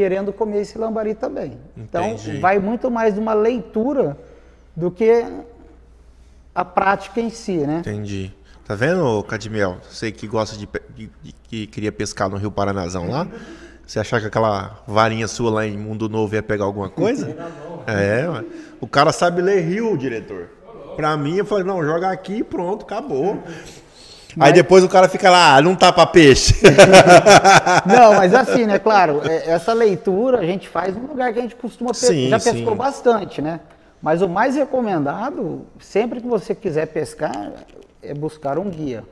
querendo 0.00 0.32
comer 0.32 0.62
esse 0.62 0.78
lambari 0.78 1.14
também. 1.14 1.58
Então, 1.76 2.12
Entendi. 2.12 2.30
Então, 2.30 2.40
vai 2.40 2.58
muito 2.58 2.90
mais 2.90 3.12
de 3.12 3.20
uma 3.20 3.34
leitura 3.34 4.16
do 4.74 4.90
que 4.90 5.26
a 6.54 6.64
prática 6.64 7.20
em 7.20 7.28
si, 7.28 7.58
né? 7.58 7.80
Entendi. 7.80 8.32
Tá 8.64 8.74
vendo, 8.74 9.22
Cadmiel? 9.24 9.76
Você 9.90 10.10
que 10.10 10.26
gosta 10.26 10.56
de, 10.56 10.66
de, 10.96 11.10
de, 11.22 11.32
que 11.42 11.66
queria 11.66 11.92
pescar 11.92 12.30
no 12.30 12.38
Rio 12.38 12.50
Paranazão 12.50 13.10
lá, 13.10 13.28
você 13.86 14.00
achar 14.00 14.22
que 14.22 14.26
aquela 14.26 14.82
varinha 14.86 15.28
sua 15.28 15.50
lá 15.50 15.66
em 15.66 15.76
Mundo 15.76 16.08
Novo 16.08 16.34
ia 16.34 16.42
pegar 16.42 16.64
alguma 16.64 16.88
coisa? 16.88 17.36
é, 17.86 18.24
o 18.80 18.86
cara 18.86 19.12
sabe 19.12 19.42
ler 19.42 19.60
rio, 19.60 19.98
diretor. 19.98 20.48
Pra 20.96 21.14
mim, 21.14 21.36
eu 21.36 21.44
falei, 21.44 21.64
não, 21.64 21.84
joga 21.84 22.10
aqui 22.10 22.36
e 22.36 22.42
pronto, 22.42 22.86
acabou. 22.86 23.42
Mas... 24.36 24.48
Aí 24.48 24.54
depois 24.54 24.84
o 24.84 24.88
cara 24.88 25.08
fica 25.08 25.30
lá, 25.30 25.56
ah, 25.56 25.62
não 25.62 25.74
tá 25.74 25.92
pra 25.92 26.06
peixe. 26.06 26.54
não, 27.86 28.14
mas 28.14 28.34
assim, 28.34 28.66
né, 28.66 28.78
claro, 28.78 29.22
é, 29.24 29.50
essa 29.50 29.72
leitura 29.72 30.38
a 30.38 30.46
gente 30.46 30.68
faz 30.68 30.94
num 30.96 31.06
lugar 31.06 31.32
que 31.32 31.38
a 31.38 31.42
gente 31.42 31.56
costuma 31.56 31.90
pescar, 31.90 32.10
sim, 32.10 32.28
já 32.28 32.38
pescou 32.38 32.72
sim. 32.72 32.78
bastante, 32.78 33.42
né? 33.42 33.60
Mas 34.02 34.22
o 34.22 34.28
mais 34.28 34.56
recomendado, 34.56 35.66
sempre 35.78 36.20
que 36.20 36.26
você 36.26 36.54
quiser 36.54 36.86
pescar, 36.86 37.52
é 38.02 38.14
buscar 38.14 38.58
um 38.58 38.70
guia. 38.70 39.04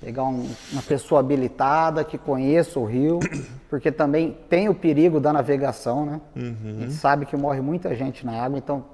Pegar 0.00 0.24
um, 0.24 0.48
uma 0.72 0.82
pessoa 0.82 1.20
habilitada 1.20 2.04
que 2.04 2.18
conheça 2.18 2.78
o 2.78 2.84
rio, 2.84 3.20
porque 3.70 3.90
também 3.90 4.36
tem 4.48 4.68
o 4.68 4.74
perigo 4.74 5.20
da 5.20 5.32
navegação, 5.32 6.04
né? 6.04 6.20
Uhum. 6.34 6.76
A 6.78 6.80
gente 6.82 6.94
sabe 6.94 7.26
que 7.26 7.36
morre 7.36 7.60
muita 7.60 7.94
gente 7.94 8.26
na 8.26 8.42
água, 8.42 8.58
então 8.58 8.84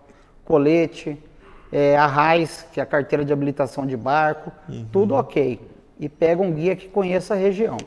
colete, 0.45 1.19
é, 1.73 1.97
a 1.97 2.07
RAIS, 2.07 2.67
que 2.73 2.79
é 2.79 2.83
a 2.83 2.87
carteira 2.87 3.25
de 3.25 3.33
habilitação 3.33 3.87
de 3.87 3.97
barco, 3.97 4.53
uhum. 4.69 4.87
tudo 4.93 5.15
ok. 5.15 5.59
E 5.99 6.09
pega 6.09 6.43
um 6.43 6.53
guia 6.53 6.77
que 6.77 6.87
conheça 6.87 7.35
a 7.35 7.37
região. 7.37 7.79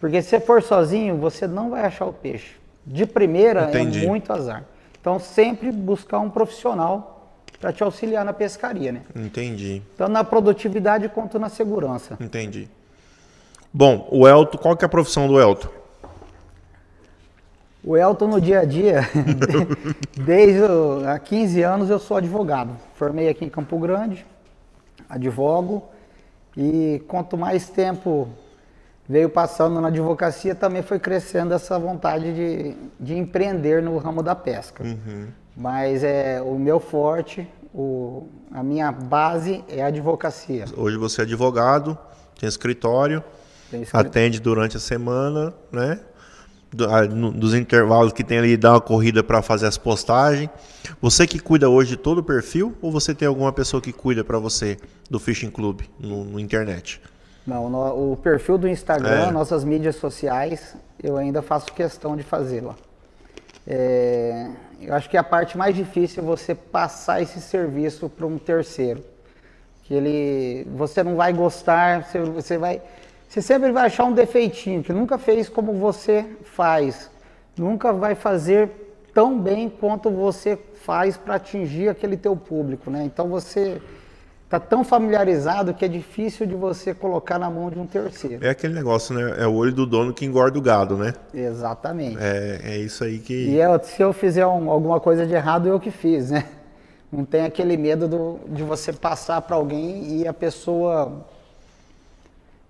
Porque 0.00 0.22
se 0.22 0.30
você 0.30 0.40
for 0.40 0.62
sozinho, 0.62 1.16
você 1.16 1.46
não 1.46 1.70
vai 1.70 1.82
achar 1.82 2.06
o 2.06 2.12
peixe. 2.12 2.56
De 2.86 3.04
primeira 3.04 3.66
é 3.66 3.68
Entendi. 3.68 4.04
é 4.04 4.08
muito 4.08 4.32
azar. 4.32 4.64
Então 5.00 5.18
sempre 5.18 5.70
buscar 5.70 6.20
um 6.20 6.30
profissional 6.30 7.32
para 7.60 7.72
te 7.72 7.82
auxiliar 7.82 8.24
na 8.24 8.32
pescaria, 8.32 8.92
né? 8.92 9.02
Entendi. 9.14 9.82
Tanto 9.96 10.12
na 10.12 10.24
produtividade 10.24 11.08
quanto 11.08 11.38
na 11.38 11.48
segurança. 11.48 12.16
Entendi. 12.20 12.68
Bom, 13.72 14.08
o 14.10 14.26
Elton, 14.26 14.56
qual 14.58 14.76
que 14.76 14.84
é 14.84 14.86
a 14.86 14.88
profissão 14.88 15.26
do 15.26 15.40
Elton? 15.40 15.68
O 17.88 17.96
Elton 17.96 18.26
no 18.26 18.38
dia 18.38 18.60
a 18.60 18.64
dia, 18.66 19.00
desde 20.14 20.60
há 21.06 21.18
15 21.18 21.62
anos 21.62 21.88
eu 21.88 21.98
sou 21.98 22.18
advogado. 22.18 22.76
Formei 22.96 23.30
aqui 23.30 23.46
em 23.46 23.48
Campo 23.48 23.78
Grande, 23.78 24.26
advogo, 25.08 25.88
e 26.54 27.02
quanto 27.08 27.38
mais 27.38 27.70
tempo 27.70 28.28
veio 29.08 29.30
passando 29.30 29.80
na 29.80 29.88
advocacia, 29.88 30.54
também 30.54 30.82
foi 30.82 30.98
crescendo 30.98 31.54
essa 31.54 31.78
vontade 31.78 32.34
de, 32.34 32.76
de 33.00 33.16
empreender 33.16 33.82
no 33.82 33.96
ramo 33.96 34.22
da 34.22 34.34
pesca. 34.34 34.84
Uhum. 34.84 35.28
Mas 35.56 36.04
é 36.04 36.42
o 36.42 36.58
meu 36.58 36.78
forte, 36.78 37.48
o, 37.72 38.28
a 38.52 38.62
minha 38.62 38.92
base 38.92 39.64
é 39.66 39.82
a 39.82 39.86
advocacia. 39.86 40.66
Hoje 40.76 40.98
você 40.98 41.22
é 41.22 41.24
advogado, 41.24 41.96
tem 42.38 42.50
escritório, 42.50 43.24
tem 43.70 43.80
escritório. 43.80 44.10
atende 44.10 44.40
durante 44.40 44.76
a 44.76 44.80
semana, 44.80 45.54
né? 45.72 46.00
Dos 46.72 47.54
intervalos 47.54 48.12
que 48.12 48.22
tem 48.22 48.38
ali, 48.38 48.56
dá 48.56 48.72
uma 48.72 48.80
corrida 48.80 49.22
para 49.22 49.40
fazer 49.42 49.66
as 49.66 49.78
postagens. 49.78 50.50
Você 51.00 51.26
que 51.26 51.38
cuida 51.38 51.68
hoje 51.68 51.90
de 51.90 51.96
todo 51.96 52.18
o 52.18 52.22
perfil 52.22 52.74
ou 52.82 52.92
você 52.92 53.14
tem 53.14 53.26
alguma 53.26 53.52
pessoa 53.52 53.80
que 53.80 53.92
cuida 53.92 54.22
para 54.22 54.38
você 54.38 54.76
do 55.10 55.18
Fishing 55.18 55.50
Club 55.50 55.80
no, 55.98 56.24
no 56.24 56.40
internet? 56.40 57.00
Não, 57.46 57.70
no, 57.70 58.12
o 58.12 58.16
perfil 58.16 58.58
do 58.58 58.68
Instagram, 58.68 59.28
é. 59.28 59.30
nossas 59.30 59.64
mídias 59.64 59.96
sociais, 59.96 60.76
eu 61.02 61.16
ainda 61.16 61.40
faço 61.40 61.72
questão 61.72 62.16
de 62.16 62.22
fazê-la. 62.22 62.74
É, 63.66 64.50
eu 64.80 64.94
acho 64.94 65.08
que 65.08 65.16
a 65.16 65.22
parte 65.22 65.56
mais 65.56 65.74
difícil 65.74 66.22
é 66.22 66.26
você 66.26 66.54
passar 66.54 67.22
esse 67.22 67.40
serviço 67.40 68.08
para 68.08 68.26
um 68.26 68.38
terceiro. 68.38 69.02
Que 69.84 69.94
ele, 69.94 70.66
você 70.76 71.02
não 71.02 71.16
vai 71.16 71.32
gostar, 71.32 72.04
você, 72.04 72.20
você 72.20 72.58
vai, 72.58 72.82
você 73.28 73.42
sempre 73.42 73.70
vai 73.70 73.86
achar 73.86 74.04
um 74.04 74.12
defeitinho 74.12 74.82
que 74.82 74.92
nunca 74.92 75.18
fez 75.18 75.50
como 75.50 75.74
você 75.74 76.24
faz, 76.44 77.10
nunca 77.58 77.92
vai 77.92 78.14
fazer 78.14 78.70
tão 79.12 79.38
bem 79.38 79.68
quanto 79.68 80.10
você 80.10 80.58
faz 80.82 81.16
para 81.18 81.34
atingir 81.34 81.90
aquele 81.90 82.16
teu 82.16 82.34
público, 82.34 82.90
né? 82.90 83.04
Então 83.04 83.28
você 83.28 83.82
está 84.44 84.58
tão 84.58 84.82
familiarizado 84.82 85.74
que 85.74 85.84
é 85.84 85.88
difícil 85.88 86.46
de 86.46 86.54
você 86.54 86.94
colocar 86.94 87.38
na 87.38 87.50
mão 87.50 87.68
de 87.68 87.78
um 87.78 87.86
terceiro. 87.86 88.42
É 88.42 88.48
aquele 88.48 88.72
negócio, 88.72 89.14
né? 89.14 89.34
É 89.42 89.46
o 89.46 89.52
olho 89.52 89.74
do 89.74 89.84
dono 89.84 90.14
que 90.14 90.24
engorda 90.24 90.58
o 90.58 90.62
gado, 90.62 90.96
né? 90.96 91.12
Exatamente. 91.34 92.16
É, 92.18 92.60
é 92.64 92.78
isso 92.78 93.04
aí 93.04 93.18
que. 93.18 93.50
E 93.50 93.56
eu, 93.56 93.78
se 93.82 94.00
eu 94.00 94.14
fizer 94.14 94.46
um, 94.46 94.70
alguma 94.70 95.00
coisa 95.00 95.26
de 95.26 95.34
errado, 95.34 95.68
eu 95.68 95.78
que 95.78 95.90
fiz, 95.90 96.30
né? 96.30 96.44
Não 97.12 97.26
tem 97.26 97.42
aquele 97.42 97.76
medo 97.76 98.08
do, 98.08 98.40
de 98.48 98.62
você 98.62 98.90
passar 98.90 99.42
para 99.42 99.56
alguém 99.56 100.20
e 100.20 100.26
a 100.26 100.32
pessoa 100.32 101.26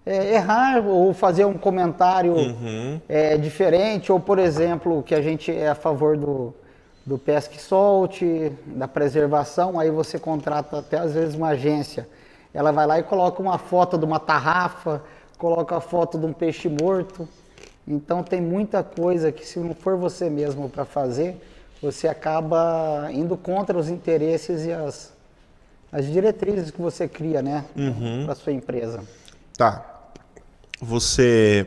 é, 0.09 0.35
errar 0.35 0.87
ou 0.87 1.13
fazer 1.13 1.45
um 1.45 1.59
comentário 1.59 2.35
uhum. 2.35 3.01
é, 3.09 3.37
diferente, 3.37 4.11
ou, 4.11 4.19
por 4.19 4.39
exemplo, 4.39 5.03
que 5.03 5.15
a 5.15 5.21
gente 5.21 5.53
é 5.53 5.69
a 5.69 5.75
favor 5.75 6.17
do 6.17 6.55
do 7.09 7.17
pesque 7.17 7.59
solte, 7.59 8.53
da 8.67 8.87
preservação, 8.87 9.81
aí 9.81 9.91
você 9.91 10.19
contrata 10.19 10.79
até 10.79 10.99
às 10.99 11.15
vezes 11.15 11.35
uma 11.35 11.49
agência. 11.49 12.07
Ela 12.53 12.71
vai 12.71 12.87
lá 12.87 12.99
e 12.99 13.03
coloca 13.03 13.41
uma 13.41 13.57
foto 13.57 13.97
de 13.97 14.05
uma 14.05 14.21
tarrafa, 14.21 15.03
coloca 15.39 15.75
a 15.75 15.81
foto 15.81 16.19
de 16.19 16.27
um 16.27 16.35
peixe 16.35 16.69
morto. 16.69 17.27
Então 17.87 18.23
tem 18.23 18.43
muita 18.43 18.83
coisa 18.83 19.33
que 19.33 19.47
se 19.47 19.59
não 19.59 19.75
for 19.75 19.97
você 19.97 20.29
mesmo 20.29 20.69
para 20.69 20.85
fazer, 20.85 21.41
você 21.81 22.07
acaba 22.07 23.09
indo 23.11 23.39
contra 23.39 23.79
os 23.79 23.89
interesses 23.89 24.67
e 24.67 24.73
as, 24.73 25.11
as 25.91 26.05
diretrizes 26.05 26.71
que 26.71 26.83
você 26.83 27.09
cria, 27.09 27.41
né, 27.41 27.65
uhum. 27.75 28.27
para 28.27 28.35
sua 28.35 28.53
empresa. 28.53 29.03
Tá. 29.57 29.98
Você 30.81 31.67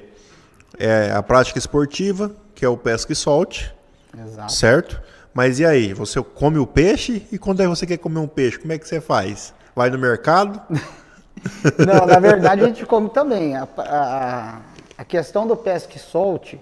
é 0.80 1.12
a 1.12 1.22
prática 1.22 1.60
esportiva, 1.60 2.32
que 2.56 2.64
é 2.64 2.70
o 2.70 2.78
pesca 2.78 3.12
e 3.12 3.16
solte. 3.16 3.74
Exato. 4.18 4.52
Certo? 4.52 5.02
Mas 5.34 5.60
e 5.60 5.66
aí? 5.66 5.94
Você 5.94 6.22
come 6.22 6.58
o 6.58 6.68
peixe 6.68 7.26
e 7.32 7.38
quando 7.38 7.62
é 7.62 7.64
que 7.64 7.70
você 7.70 7.86
quer 7.86 7.98
comer 7.98 8.20
um 8.20 8.28
peixe, 8.28 8.60
como 8.60 8.74
é 8.74 8.78
que 8.78 8.88
você 8.88 9.00
faz? 9.00 9.54
Vai 9.76 9.90
no 9.90 9.98
mercado? 9.98 10.62
Não, 11.78 12.06
na 12.06 12.20
verdade 12.20 12.64
a 12.64 12.68
gente 12.68 12.86
come 12.86 13.10
também. 13.10 13.56
A, 13.56 13.68
a, 13.78 14.62
a 14.98 15.06
questão 15.06 15.48
do 15.48 15.56
pesque 15.56 15.98
solte, 15.98 16.60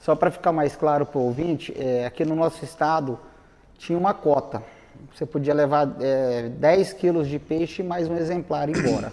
só 0.00 0.14
para 0.14 0.30
ficar 0.30 0.52
mais 0.52 0.76
claro 0.76 1.06
para 1.06 1.18
o 1.18 1.22
ouvinte, 1.22 1.74
é, 1.76 2.06
aqui 2.06 2.24
no 2.24 2.36
nosso 2.36 2.64
estado 2.64 3.18
tinha 3.78 3.98
uma 3.98 4.14
cota. 4.14 4.62
Você 5.14 5.24
podia 5.26 5.54
levar 5.54 5.96
é, 6.00 6.48
10 6.48 6.92
quilos 6.94 7.28
de 7.28 7.38
peixe 7.38 7.82
mais 7.82 8.08
um 8.08 8.16
exemplar 8.16 8.68
embora. 8.68 9.12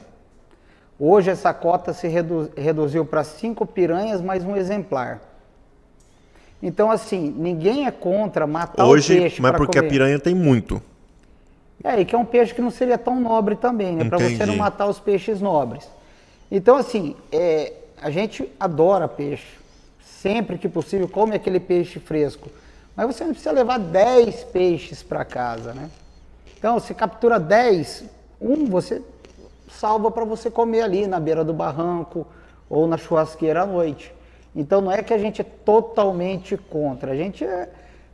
Hoje 1.03 1.31
essa 1.31 1.51
cota 1.51 1.93
se 1.93 2.07
redu 2.07 2.51
reduziu 2.55 3.03
para 3.03 3.23
5 3.23 3.65
piranhas 3.65 4.21
mais 4.21 4.45
um 4.45 4.55
exemplar. 4.55 5.19
Então, 6.61 6.91
assim, 6.91 7.33
ninguém 7.35 7.87
é 7.87 7.91
contra 7.91 8.45
matar 8.45 8.85
Hoje, 8.85 9.15
o 9.15 9.17
peixe. 9.17 9.41
Mas 9.41 9.57
porque 9.57 9.79
comer. 9.79 9.87
a 9.87 9.89
piranha 9.89 10.19
tem 10.19 10.35
muito. 10.35 10.79
É, 11.83 11.99
e 11.99 12.05
que 12.05 12.13
é 12.13 12.17
um 12.19 12.23
peixe 12.23 12.53
que 12.53 12.61
não 12.61 12.69
seria 12.69 12.99
tão 12.99 13.19
nobre 13.19 13.55
também, 13.55 13.95
né? 13.95 14.05
Para 14.05 14.19
você 14.19 14.45
não 14.45 14.55
matar 14.55 14.85
os 14.85 14.99
peixes 14.99 15.41
nobres. 15.41 15.89
Então, 16.51 16.75
assim, 16.75 17.15
é, 17.31 17.73
a 17.99 18.11
gente 18.11 18.47
adora 18.59 19.07
peixe. 19.07 19.57
sempre 20.03 20.59
que 20.59 20.69
possível, 20.69 21.07
come 21.07 21.35
aquele 21.35 21.59
peixe 21.59 21.99
fresco. 21.99 22.47
Mas 22.95 23.07
você 23.07 23.23
não 23.23 23.31
precisa 23.31 23.51
levar 23.51 23.79
10 23.79 24.43
peixes 24.43 25.01
para 25.01 25.25
casa, 25.25 25.73
né? 25.73 25.89
Então, 26.55 26.79
você 26.79 26.93
captura 26.93 27.39
10, 27.39 28.03
um 28.39 28.67
você 28.67 29.01
salva 29.77 30.11
para 30.11 30.25
você 30.25 30.49
comer 30.49 30.81
ali 30.81 31.07
na 31.07 31.19
beira 31.19 31.43
do 31.43 31.53
barranco 31.53 32.25
ou 32.69 32.87
na 32.87 32.97
churrasqueira 32.97 33.63
à 33.63 33.65
noite. 33.65 34.13
Então, 34.55 34.81
não 34.81 34.91
é 34.91 35.01
que 35.01 35.13
a 35.13 35.17
gente 35.17 35.41
é 35.41 35.45
totalmente 35.45 36.57
contra, 36.57 37.11
a 37.11 37.15
gente 37.15 37.43
é, 37.45 37.69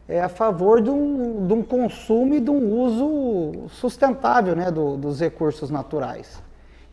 é 0.07 0.21
a 0.21 0.29
favor 0.29 0.81
de 0.81 0.89
um, 0.89 1.47
de 1.47 1.53
um, 1.53 1.63
consumo 1.63 2.35
e 2.35 2.39
de 2.39 2.49
um 2.49 2.79
uso 2.79 3.67
sustentável 3.69 4.55
né, 4.55 4.71
do, 4.71 4.97
dos 4.97 5.19
recursos 5.19 5.69
naturais. 5.69 6.41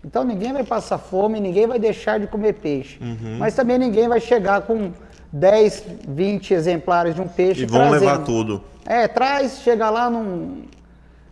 Então 0.05 0.23
ninguém 0.23 0.53
vai 0.53 0.65
passar 0.65 0.99
fome, 0.99 1.41
ninguém 1.41 1.67
vai 1.67 1.79
deixar 1.79 2.21
de 2.21 2.27
comer 2.27 2.55
peixe. 2.55 2.99
Uhum. 3.03 3.39
Mas 3.39 3.55
também 3.55 3.79
ninguém 3.79 4.07
vai 4.07 4.21
chegar 4.21 4.61
com 4.63 4.93
10, 5.33 5.85
20 6.07 6.53
exemplares 6.53 7.15
de 7.15 7.23
um 7.23 7.29
peixe. 7.29 7.63
E 7.63 7.67
vão 7.67 7.89
trazendo. 7.89 8.01
levar 8.01 8.19
tudo. 8.25 8.63
É, 8.85 9.09
traz, 9.09 9.61
chega 9.61 9.89
lá, 9.89 10.11
num... 10.11 10.65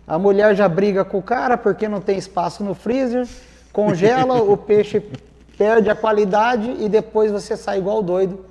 a 0.07 0.19
mulher 0.19 0.55
já 0.55 0.69
briga 0.69 1.05
com 1.05 1.19
o 1.19 1.23
cara 1.23 1.57
porque 1.57 1.88
não 1.88 2.01
tem 2.01 2.19
espaço 2.19 2.65
no 2.65 2.75
freezer, 2.75 3.27
congela, 3.73 4.43
o 4.43 4.57
peixe 4.59 5.03
perde 5.57 5.91
a 5.91 5.95
qualidade 5.95 6.77
e 6.81 6.88
depois 6.88 7.31
você 7.31 7.57
sai 7.57 7.79
igual 7.79 8.03
doido 8.03 8.45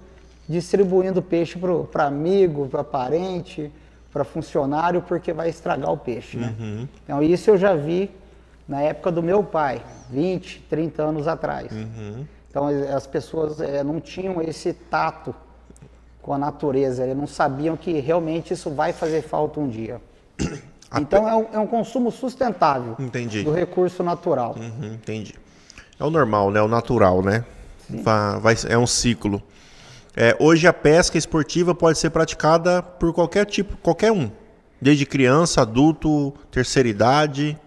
distribuindo 0.48 1.22
peixe 1.22 1.58
para 1.92 2.06
amigo, 2.06 2.68
para 2.68 2.84
parente, 2.84 3.72
para 4.12 4.24
funcionário, 4.24 5.02
porque 5.02 5.32
vai 5.32 5.50
estragar 5.50 5.92
o 5.92 5.98
peixe. 5.98 6.38
Né? 6.38 6.54
Uhum. 6.60 6.88
Então 7.04 7.24
isso 7.24 7.50
eu 7.50 7.58
já 7.58 7.74
vi 7.74 8.12
na 8.68 8.82
época 8.82 9.12
do 9.12 9.24
meu 9.24 9.44
pai, 9.44 9.82
20, 10.10 10.66
30 10.70 11.04
anos 11.04 11.28
atrás. 11.28 11.72
Uhum. 11.72 12.26
Então 12.50 12.68
as 12.68 13.08
pessoas 13.08 13.62
é, 13.62 13.84
não 13.84 14.02
tinham 14.02 14.42
esse 14.42 14.74
tato 14.74 15.34
com 16.22 16.34
a 16.34 16.38
natureza, 16.38 17.04
eles 17.04 17.18
não 17.18 17.26
sabiam 17.26 17.76
que 17.76 18.00
realmente 18.00 18.54
isso 18.54 18.70
vai 18.70 18.94
fazer 18.94 19.22
falta 19.22 19.60
um 19.60 19.68
dia. 19.68 20.02
Então 21.00 21.28
é 21.28 21.36
um, 21.36 21.46
é 21.54 21.60
um 21.60 21.68
consumo 21.68 22.12
sustentável 22.12 22.96
entendi. 23.00 23.44
do 23.44 23.52
recurso 23.52 24.04
natural. 24.04 24.56
Uhum, 24.58 24.94
entendi. 24.94 25.36
É 26.00 26.04
o 26.04 26.10
normal, 26.10 26.52
né? 26.52 26.62
O 26.62 26.68
natural, 26.68 27.22
né? 27.22 27.46
Vai, 27.90 28.40
vai, 28.40 28.56
é 28.68 28.78
um 28.78 28.88
ciclo. 28.88 29.42
É, 30.16 30.36
hoje 30.40 30.68
a 30.68 30.74
pesca 30.74 31.18
esportiva 31.18 31.74
pode 31.74 31.98
ser 31.98 32.10
praticada 32.10 32.82
por 32.82 33.14
qualquer 33.14 33.46
tipo, 33.46 33.78
qualquer 33.78 34.12
um. 34.12 34.30
Desde 34.82 35.06
criança, 35.06 35.62
adulto, 35.62 36.34
terceira 36.50 36.90
idade. 36.90 37.58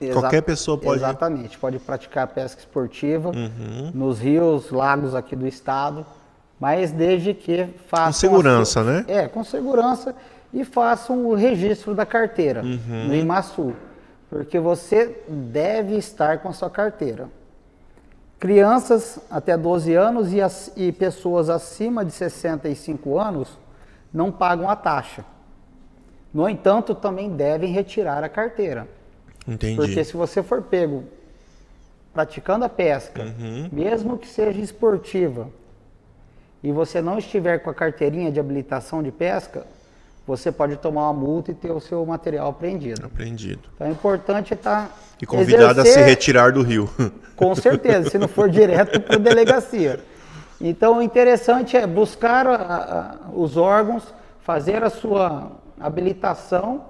Exa 0.00 0.12
Qualquer 0.12 0.42
pessoa 0.42 0.78
pode. 0.78 1.00
Exatamente, 1.00 1.58
pode 1.58 1.78
praticar 1.78 2.26
pesca 2.28 2.60
esportiva 2.60 3.30
uhum. 3.30 3.90
nos 3.92 4.18
rios, 4.18 4.70
lagos 4.70 5.14
aqui 5.14 5.36
do 5.36 5.46
estado, 5.46 6.06
mas 6.58 6.90
desde 6.90 7.34
que 7.34 7.66
faça. 7.86 8.06
Com 8.06 8.12
segurança, 8.12 8.82
né? 8.82 9.04
É, 9.08 9.28
com 9.28 9.44
segurança 9.44 10.14
e 10.52 10.64
façam 10.64 11.26
o 11.26 11.34
registro 11.34 11.94
da 11.94 12.04
carteira 12.04 12.62
uhum. 12.62 13.08
no 13.08 13.14
IMASU, 13.14 13.74
porque 14.28 14.58
você 14.58 15.22
deve 15.28 15.96
estar 15.96 16.38
com 16.38 16.48
a 16.48 16.52
sua 16.52 16.70
carteira. 16.70 17.28
Crianças 18.38 19.18
até 19.30 19.56
12 19.56 19.94
anos 19.94 20.32
e, 20.32 20.40
as, 20.40 20.72
e 20.76 20.90
pessoas 20.92 21.50
acima 21.50 22.04
de 22.04 22.12
65 22.12 23.18
anos 23.18 23.58
não 24.12 24.32
pagam 24.32 24.68
a 24.68 24.74
taxa. 24.74 25.24
No 26.32 26.48
entanto, 26.48 26.94
também 26.94 27.28
devem 27.30 27.72
retirar 27.72 28.24
a 28.24 28.28
carteira. 28.28 28.88
Entendi. 29.46 29.76
Porque 29.76 30.02
se 30.04 30.16
você 30.16 30.42
for 30.42 30.62
pego 30.62 31.04
praticando 32.12 32.64
a 32.64 32.68
pesca, 32.68 33.22
uhum. 33.22 33.68
mesmo 33.70 34.16
que 34.16 34.26
seja 34.26 34.60
esportiva, 34.60 35.48
e 36.62 36.72
você 36.72 37.00
não 37.00 37.18
estiver 37.18 37.58
com 37.58 37.70
a 37.70 37.74
carteirinha 37.74 38.30
de 38.30 38.38
habilitação 38.38 39.02
de 39.02 39.10
pesca, 39.10 39.66
você 40.30 40.52
pode 40.52 40.76
tomar 40.76 41.10
uma 41.10 41.12
multa 41.12 41.50
e 41.50 41.54
ter 41.54 41.72
o 41.72 41.80
seu 41.80 42.06
material 42.06 42.50
apreendido. 42.50 43.04
Apreendido. 43.04 43.68
Então 43.74 43.88
é 43.88 43.90
importante 43.90 44.54
estar. 44.54 44.86
Tá 44.86 44.94
e 45.20 45.26
convidado 45.26 45.80
exercer, 45.80 46.02
a 46.02 46.04
se 46.04 46.08
retirar 46.08 46.52
do 46.52 46.62
rio. 46.62 46.88
Com 47.34 47.52
certeza, 47.54 48.10
se 48.10 48.16
não 48.16 48.28
for 48.28 48.48
direto 48.48 49.00
para 49.00 49.16
a 49.16 49.18
delegacia. 49.18 49.98
Então 50.60 50.98
o 50.98 51.02
interessante 51.02 51.76
é 51.76 51.84
buscar 51.84 52.46
a, 52.46 52.54
a, 52.54 53.30
os 53.32 53.56
órgãos, 53.56 54.14
fazer 54.40 54.84
a 54.84 54.90
sua 54.90 55.50
habilitação 55.80 56.84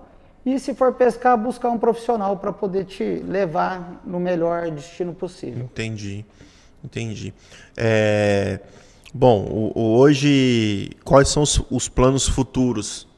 e 0.45 0.59
se 0.59 0.75
for 0.75 0.93
pescar, 0.93 1.39
buscar 1.39 1.71
um 1.71 1.79
profissional 1.79 2.37
para 2.37 2.53
poder 2.53 2.85
te 2.85 3.05
levar 3.27 4.03
no 4.05 4.21
melhor 4.21 4.71
destino 4.71 5.15
possível. 5.15 5.65
Entendi, 5.65 6.27
entendi. 6.85 7.33
É, 7.75 8.61
bom, 9.15 9.45
o, 9.45 9.73
o, 9.75 9.99
hoje, 9.99 10.91
quais 11.05 11.29
são 11.29 11.43
os, 11.43 11.63
os 11.71 11.89
planos 11.89 12.29
futuros 12.29 13.09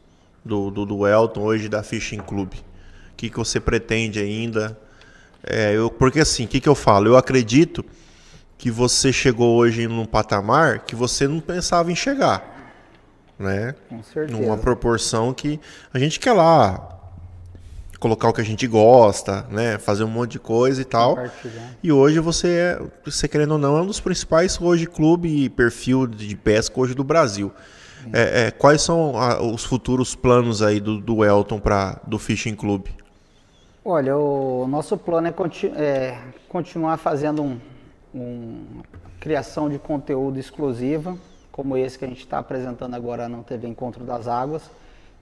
do, 0.45 0.71
do, 0.71 0.85
do, 0.85 1.07
Elton, 1.07 1.41
hoje 1.41 1.69
da 1.69 1.83
Fishing 1.83 2.21
Club? 2.21 2.53
O 2.55 3.17
que, 3.17 3.31
que 3.31 3.37
você 3.37 3.61
pretende 3.61 4.21
ainda? 4.21 4.79
É, 5.43 5.75
eu, 5.75 5.91
porque 5.91 6.21
assim, 6.21 6.45
o 6.45 6.49
que, 6.49 6.61
que 6.61 6.69
eu 6.69 6.75
falo? 6.75 7.09
Eu 7.09 7.17
acredito 7.17 7.85
que 8.59 8.71
você 8.71 9.13
chegou 9.13 9.57
hoje 9.57 9.89
num 9.89 10.05
patamar 10.05 10.81
que 10.81 10.95
você 10.95 11.27
não 11.27 11.41
pensava 11.41 11.91
em 11.91 11.97
chegar. 11.97 12.51
Né? 13.39 13.75
Com 13.89 14.03
certeza. 14.03 14.39
Numa 14.39 14.57
proporção 14.57 15.35
que 15.35 15.59
a 15.93 15.99
gente 15.99 16.21
quer 16.21 16.33
lá 16.33 16.93
colocar 18.03 18.29
o 18.29 18.33
que 18.33 18.41
a 18.41 18.45
gente 18.45 18.67
gosta, 18.67 19.47
né? 19.49 19.79
Fazer 19.79 20.03
um 20.03 20.09
monte 20.09 20.33
de 20.33 20.41
coisa 20.41 20.83
e 20.83 20.85
tal. 20.85 21.17
E 21.81 21.93
hoje 21.93 22.19
você, 22.19 22.49
é, 22.49 22.83
você 23.05 23.29
querendo 23.29 23.53
ou 23.53 23.59
não, 23.59 23.77
é 23.77 23.83
um 23.83 23.87
dos 23.87 24.01
principais 24.01 24.61
hoje 24.61 24.87
clube 24.87 25.29
e 25.29 25.49
perfil 25.49 26.09
de 26.09 26.35
pesca 26.35 26.81
hoje 26.81 26.95
do 26.95 27.05
Brasil. 27.05 27.53
É, 28.12 28.47
é, 28.47 28.51
quais 28.51 28.83
são 28.83 29.17
a, 29.17 29.43
os 29.43 29.65
futuros 29.65 30.15
planos 30.15 30.62
aí 30.62 30.81
do, 30.81 31.01
do 31.01 31.25
Elton 31.25 31.59
para 31.59 32.01
do 32.07 32.19
Fishing 32.19 32.55
Club? 32.55 32.87
Olha, 33.85 34.17
o 34.17 34.67
nosso 34.67 34.97
plano 34.97 35.27
é, 35.27 35.33
continu, 35.33 35.75
é 35.77 36.19
continuar 36.49 36.97
fazendo 36.97 37.43
um, 37.43 37.59
um, 38.15 38.65
criação 39.21 39.69
de 39.69 39.79
conteúdo 39.79 40.38
exclusiva, 40.38 41.17
como 41.51 41.77
esse 41.77 41.99
que 41.99 42.05
a 42.05 42.09
gente 42.09 42.21
está 42.21 42.38
apresentando 42.38 42.95
agora 42.95 43.29
no 43.29 43.43
TV 43.43 43.69
Encontro 43.69 44.05
das 44.05 44.29
Águas 44.29 44.62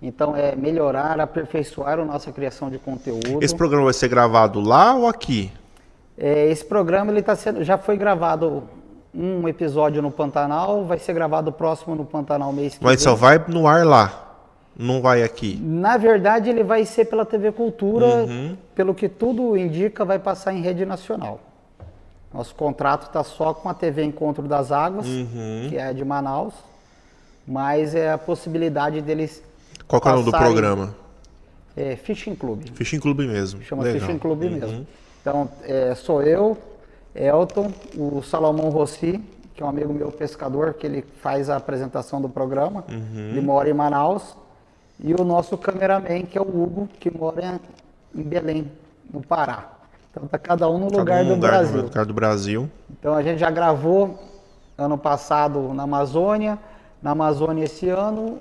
então, 0.02 0.34
é 0.34 0.56
melhorar, 0.56 1.20
aperfeiçoar 1.20 1.98
a 1.98 2.04
nossa 2.04 2.32
criação 2.32 2.70
de 2.70 2.78
conteúdo. 2.78 3.42
Esse 3.42 3.54
programa 3.54 3.84
vai 3.84 3.92
ser 3.92 4.08
gravado 4.08 4.58
lá 4.58 4.94
ou 4.94 5.06
aqui? 5.06 5.52
É, 6.16 6.50
esse 6.50 6.64
programa 6.64 7.10
ele 7.12 7.22
tá 7.22 7.36
sendo, 7.36 7.62
já 7.62 7.76
foi 7.76 7.96
gravado 7.98 8.62
um 9.14 9.48
episódio 9.48 10.00
no 10.00 10.10
Pantanal, 10.10 10.84
vai 10.84 10.98
ser 10.98 11.12
gravado 11.12 11.52
próximo 11.52 11.94
no 11.94 12.04
Pantanal 12.04 12.52
mês 12.52 12.78
que 12.78 12.84
Mas 12.84 12.96
vem. 12.96 13.04
só 13.04 13.14
vai 13.14 13.42
no 13.48 13.66
ar 13.66 13.84
lá, 13.84 14.36
não 14.76 15.00
vai 15.02 15.22
aqui? 15.22 15.58
Na 15.62 15.96
verdade, 15.96 16.48
ele 16.48 16.62
vai 16.62 16.84
ser 16.84 17.06
pela 17.06 17.24
TV 17.24 17.52
Cultura, 17.52 18.24
uhum. 18.24 18.56
pelo 18.74 18.94
que 18.94 19.08
tudo 19.08 19.56
indica, 19.56 20.04
vai 20.04 20.18
passar 20.18 20.52
em 20.52 20.60
rede 20.60 20.86
nacional. 20.86 21.40
Nosso 22.32 22.54
contrato 22.54 23.06
está 23.08 23.24
só 23.24 23.52
com 23.52 23.68
a 23.68 23.74
TV 23.74 24.04
Encontro 24.04 24.46
das 24.46 24.70
Águas, 24.70 25.06
uhum. 25.06 25.66
que 25.68 25.76
é 25.76 25.92
de 25.92 26.04
Manaus, 26.04 26.54
mas 27.46 27.94
é 27.94 28.12
a 28.12 28.18
possibilidade 28.18 29.00
deles 29.00 29.42
qual 29.90 30.00
é 30.04 30.08
o 30.08 30.12
nome 30.12 30.24
do 30.24 30.30
programa? 30.30 30.94
É 31.76 31.96
Fishing 31.96 32.36
Club. 32.36 32.62
Fishing 32.74 33.00
Club 33.00 33.18
mesmo. 33.18 33.60
Chama 33.62 33.82
Legal. 33.82 34.00
Fishing 34.00 34.18
Club 34.18 34.42
uhum. 34.42 34.50
mesmo. 34.50 34.86
Então, 35.20 35.50
é, 35.64 35.96
sou 35.96 36.22
eu, 36.22 36.56
Elton, 37.14 37.70
o 37.96 38.22
Salomão 38.22 38.70
Rossi, 38.70 39.22
que 39.54 39.62
é 39.62 39.66
um 39.66 39.68
amigo 39.68 39.92
meu 39.92 40.10
pescador, 40.10 40.74
que 40.74 40.86
ele 40.86 41.04
faz 41.20 41.50
a 41.50 41.56
apresentação 41.56 42.20
do 42.20 42.28
programa. 42.28 42.84
Uhum. 42.88 43.28
Ele 43.30 43.40
mora 43.40 43.68
em 43.68 43.74
Manaus. 43.74 44.36
E 45.02 45.14
o 45.14 45.24
nosso 45.24 45.56
cameraman, 45.56 46.22
que 46.22 46.36
é 46.36 46.40
o 46.40 46.44
Hugo, 46.44 46.88
que 46.98 47.10
mora 47.10 47.60
em 48.14 48.22
Belém, 48.22 48.70
no 49.12 49.22
Pará. 49.22 49.70
Então 50.10 50.26
tá 50.26 50.38
cada 50.38 50.68
um 50.68 50.78
no 50.78 50.90
lugar, 50.90 51.22
um 51.24 51.28
do 51.28 51.34
lugar 51.34 51.50
Brasil. 51.50 51.76
No 51.76 51.82
lugar 51.84 52.04
do 52.04 52.14
Brasil. 52.14 52.70
Então 52.90 53.14
a 53.14 53.22
gente 53.22 53.38
já 53.38 53.50
gravou 53.50 54.18
ano 54.76 54.98
passado 54.98 55.72
na 55.72 55.84
Amazônia, 55.84 56.58
na 57.02 57.12
Amazônia 57.12 57.64
esse 57.64 57.88
ano 57.88 58.38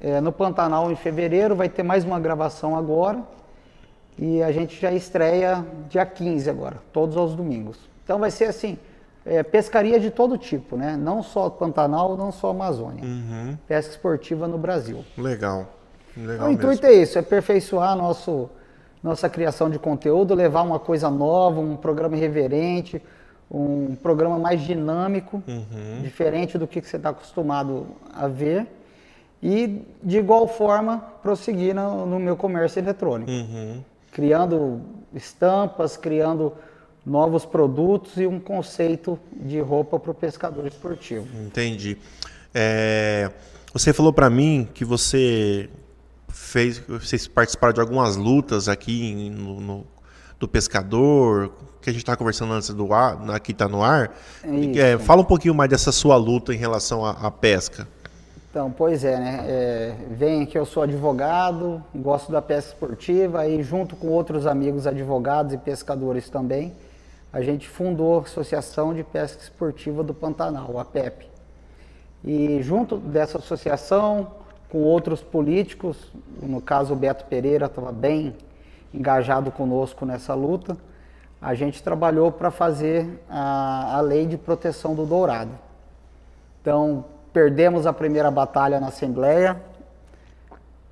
é, 0.00 0.20
no 0.20 0.32
Pantanal 0.32 0.90
em 0.90 0.96
fevereiro, 0.96 1.56
vai 1.56 1.68
ter 1.68 1.82
mais 1.82 2.04
uma 2.04 2.20
gravação 2.20 2.76
agora. 2.76 3.22
E 4.18 4.42
a 4.42 4.52
gente 4.52 4.78
já 4.80 4.92
estreia 4.92 5.64
dia 5.88 6.04
15 6.04 6.50
agora, 6.50 6.76
todos 6.92 7.16
os 7.16 7.34
domingos. 7.34 7.89
Então 8.10 8.18
vai 8.18 8.32
ser 8.32 8.46
assim, 8.46 8.76
é, 9.24 9.40
pescaria 9.40 10.00
de 10.00 10.10
todo 10.10 10.36
tipo, 10.36 10.76
né? 10.76 10.96
Não 10.96 11.22
só 11.22 11.48
Pantanal, 11.48 12.16
não 12.16 12.32
só 12.32 12.50
Amazônia. 12.50 13.04
Uhum. 13.04 13.56
Pesca 13.68 13.92
esportiva 13.92 14.48
no 14.48 14.58
Brasil. 14.58 15.04
Legal. 15.16 15.68
Legal 16.16 16.34
então, 16.50 16.68
o 16.70 16.72
intuito 16.72 16.84
é 16.88 16.92
isso, 16.92 17.16
é 17.16 17.20
aperfeiçoar 17.20 17.94
nosso, 17.94 18.50
nossa 19.00 19.28
criação 19.28 19.70
de 19.70 19.78
conteúdo, 19.78 20.34
levar 20.34 20.62
uma 20.62 20.80
coisa 20.80 21.08
nova, 21.08 21.60
um 21.60 21.76
programa 21.76 22.16
irreverente, 22.16 23.00
um 23.48 23.94
programa 23.94 24.40
mais 24.40 24.60
dinâmico, 24.60 25.40
uhum. 25.46 26.02
diferente 26.02 26.58
do 26.58 26.66
que 26.66 26.82
você 26.82 26.96
está 26.96 27.10
acostumado 27.10 27.86
a 28.12 28.26
ver 28.26 28.66
e, 29.40 29.86
de 30.02 30.18
igual 30.18 30.48
forma, 30.48 30.98
prosseguir 31.22 31.76
no, 31.76 32.06
no 32.06 32.18
meu 32.18 32.36
comércio 32.36 32.80
eletrônico. 32.80 33.30
Uhum. 33.30 33.84
Criando 34.10 34.80
estampas, 35.14 35.96
criando 35.96 36.52
novos 37.04 37.44
produtos 37.44 38.16
e 38.16 38.26
um 38.26 38.38
conceito 38.38 39.18
de 39.32 39.60
roupa 39.60 39.98
para 39.98 40.10
o 40.10 40.14
pescador 40.14 40.66
esportivo. 40.66 41.26
Entendi. 41.44 41.96
É, 42.54 43.30
você 43.72 43.92
falou 43.92 44.12
para 44.12 44.28
mim 44.28 44.68
que 44.74 44.84
você 44.84 45.70
fez, 46.28 46.78
vocês 46.80 47.26
participaram 47.26 47.72
de 47.72 47.80
algumas 47.80 48.16
lutas 48.16 48.68
aqui 48.68 49.30
no, 49.30 49.60
no 49.60 49.86
do 50.40 50.48
pescador, 50.48 51.52
que 51.82 51.90
a 51.90 51.92
gente 51.92 52.00
estava 52.00 52.16
conversando 52.16 52.54
antes 52.54 52.70
do 52.70 52.94
ar, 52.94 53.30
aqui 53.30 53.52
está 53.52 53.68
no 53.68 53.82
ar. 53.82 54.16
É, 54.74 54.96
fala 54.96 55.20
um 55.20 55.24
pouquinho 55.24 55.54
mais 55.54 55.68
dessa 55.68 55.92
sua 55.92 56.16
luta 56.16 56.54
em 56.54 56.56
relação 56.56 57.04
à, 57.04 57.10
à 57.10 57.30
pesca. 57.30 57.86
Então, 58.50 58.70
pois 58.70 59.04
é, 59.04 59.18
né? 59.18 59.44
É, 59.46 59.94
vem 60.10 60.46
que 60.46 60.58
eu 60.58 60.64
sou 60.64 60.82
advogado, 60.82 61.84
gosto 61.94 62.32
da 62.32 62.42
pesca 62.42 62.72
esportiva 62.72 63.46
e 63.46 63.62
junto 63.62 63.94
com 63.94 64.08
outros 64.08 64.46
amigos 64.46 64.86
advogados 64.86 65.52
e 65.52 65.58
pescadores 65.58 66.28
também, 66.28 66.72
a 67.32 67.40
gente 67.40 67.68
fundou 67.68 68.18
a 68.18 68.22
Associação 68.22 68.92
de 68.92 69.04
Pesca 69.04 69.42
Esportiva 69.42 70.02
do 70.02 70.12
Pantanal, 70.12 70.78
a 70.78 70.84
PEP. 70.84 71.28
E 72.24 72.60
junto 72.62 72.96
dessa 72.96 73.38
associação, 73.38 74.32
com 74.68 74.78
outros 74.78 75.22
políticos, 75.22 76.12
no 76.42 76.60
caso 76.60 76.92
o 76.92 76.96
Beto 76.96 77.24
Pereira 77.24 77.66
estava 77.66 77.92
bem 77.92 78.36
engajado 78.92 79.50
conosco 79.50 80.04
nessa 80.04 80.34
luta, 80.34 80.76
a 81.40 81.54
gente 81.54 81.82
trabalhou 81.82 82.30
para 82.30 82.50
fazer 82.50 83.22
a, 83.28 83.96
a 83.96 84.00
lei 84.00 84.26
de 84.26 84.36
proteção 84.36 84.94
do 84.94 85.06
dourado. 85.06 85.52
Então, 86.60 87.04
perdemos 87.32 87.86
a 87.86 87.92
primeira 87.92 88.30
batalha 88.30 88.78
na 88.78 88.88
Assembleia, 88.88 89.60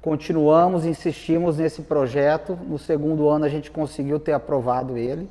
continuamos, 0.01 0.87
insistimos 0.87 1.59
nesse 1.59 1.83
projeto. 1.83 2.59
No 2.67 2.79
segundo 2.79 3.29
ano 3.29 3.45
a 3.45 3.49
gente 3.49 3.71
conseguiu 3.71 4.19
ter 4.19 4.33
aprovado 4.33 4.97
ele. 4.97 5.29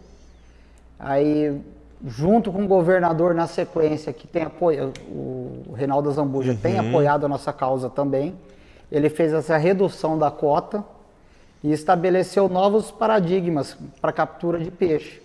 Aí, 1.00 1.62
junto 2.06 2.52
com 2.52 2.66
o 2.66 2.68
governador 2.68 3.34
na 3.36 3.48
sequência, 3.48 4.12
que 4.12 4.28
tem 4.28 4.44
apoio, 4.44 4.92
o 5.10 5.74
Reinaldo 5.76 6.12
Zambuja 6.12 6.54
uhum. 6.54 6.58
tem 6.58 6.80
apoiado 6.80 7.26
a 7.26 7.30
nossa 7.30 7.54
causa 7.54 7.90
também, 7.90 8.36
ele 8.92 9.10
fez 9.10 9.34
essa 9.34 9.58
redução 9.58 10.18
da 10.18 10.32
cota 10.32 10.84
e 11.64 11.72
estabeleceu 11.72 12.48
novos 12.50 12.90
paradigmas 12.90 13.78
para 14.02 14.12
captura 14.12 14.60
de 14.60 14.72
peixe, 14.72 15.22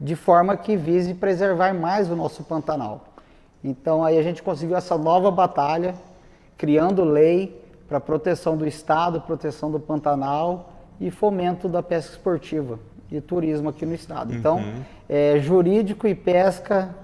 de 0.00 0.14
forma 0.16 0.56
que 0.56 0.76
vise 0.76 1.14
preservar 1.14 1.74
mais 1.74 2.10
o 2.10 2.16
nosso 2.16 2.44
Pantanal. 2.44 3.04
Então 3.62 4.04
aí 4.04 4.18
a 4.18 4.22
gente 4.22 4.42
conseguiu 4.42 4.76
essa 4.76 4.96
nova 4.96 5.30
batalha, 5.30 5.94
criando 6.56 7.04
lei 7.04 7.60
para 7.88 8.00
proteção 8.00 8.56
do 8.56 8.66
Estado, 8.66 9.20
proteção 9.20 9.70
do 9.70 9.78
Pantanal 9.78 10.70
e 11.00 11.10
fomento 11.10 11.68
da 11.68 11.82
pesca 11.82 12.12
esportiva 12.12 12.78
e 13.12 13.20
turismo 13.20 13.68
aqui 13.68 13.84
no 13.84 13.94
Estado. 13.94 14.34
Então, 14.34 14.56
uhum. 14.56 14.82
é, 15.08 15.38
jurídico 15.40 16.06
e 16.06 16.14
pesca 16.14 16.94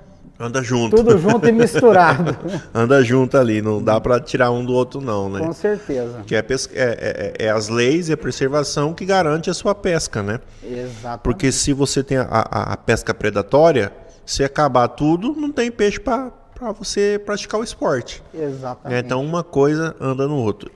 Anda 0.41 0.63
junto. 0.63 0.95
Tudo 0.95 1.19
junto 1.19 1.49
e 1.49 1.53
misturado. 1.53 2.37
Anda 2.73 3.03
junto 3.03 3.37
ali, 3.37 3.61
não 3.61 3.83
dá 3.83 4.01
para 4.01 4.21
tirar 4.21 4.53
um 4.53 4.65
do 4.65 4.73
outro 4.73 5.01
não, 5.01 5.29
né? 5.29 5.41
Com 5.41 5.53
certeza. 5.53 6.23
Que 6.25 6.37
é, 6.37 6.43
pesca, 6.43 6.73
é, 6.79 7.35
é, 7.41 7.47
é, 7.47 7.51
as 7.51 7.69
leis 7.69 8.09
e 8.09 8.13
a 8.13 8.17
preservação 8.17 8.95
que 8.95 9.05
garante 9.05 9.51
a 9.51 9.55
sua 9.55 9.75
pesca, 9.75 10.23
né? 10.23 10.39
Exatamente. 10.63 11.23
Porque 11.25 11.51
se 11.51 11.73
você 11.73 12.05
tem 12.05 12.19
a, 12.19 12.29
a, 12.31 12.73
a 12.75 12.77
pesca 12.77 13.13
predatória, 13.13 13.91
se 14.25 14.45
acabar 14.45 14.87
tudo, 14.87 15.35
não 15.35 15.51
tem 15.51 15.73
peixe 15.73 15.99
para 15.99 16.31
você 16.79 17.21
praticar 17.27 17.59
o 17.59 17.65
esporte. 17.65 18.23
Exatamente. 18.33 19.07
Então 19.07 19.25
uma 19.25 19.43
coisa 19.43 19.97
anda 20.01 20.29
no 20.29 20.37
outro. 20.37 20.71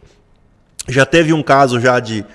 Já 0.89 1.07
teve 1.07 1.33
um 1.33 1.43
caso 1.43 1.79
já 1.79 2.01
de 2.01 2.27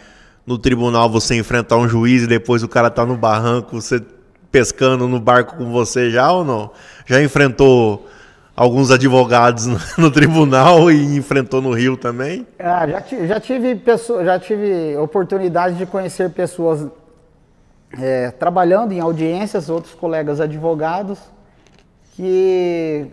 no 0.48 0.58
tribunal 0.58 1.10
você 1.10 1.36
enfrentar 1.36 1.76
um 1.76 1.90
juiz 1.90 2.24
e 2.24 2.28
depois 2.28 2.64
o 2.64 2.70
cara 2.70 2.90
tá 2.90 3.06
no 3.06 3.18
barranco, 3.18 3.82
você 3.82 4.02
pescando 4.50 5.06
no 5.06 5.20
barco 5.20 5.58
com 5.58 5.70
você 5.74 6.10
já 6.10 6.32
ou 6.32 6.46
não? 6.46 6.72
Já 7.06 7.22
enfrentou 7.22 8.08
alguns 8.56 8.90
advogados 8.90 9.68
no, 9.98 10.10
tribunal 10.10 10.90
e 10.90 11.18
enfrentou 11.18 11.62
no 11.62 11.74
Rio 11.74 11.98
também? 11.98 12.48
Ah, 12.58 12.88
já, 12.88 13.04
já 13.26 13.40
tive 13.42 13.76
pessoa, 13.76 14.24
já 14.24 14.40
tive 14.40 14.96
oportunidade 14.96 15.76
de 15.76 15.86
conhecer 15.86 16.30
pessoas 16.30 16.88
é, 18.00 18.32
trabalhando 18.32 18.94
em 18.94 19.02
audiências, 19.02 19.70
outros 19.70 19.94
colegas 19.94 20.40
advogados, 20.40 21.20
que 22.16 23.06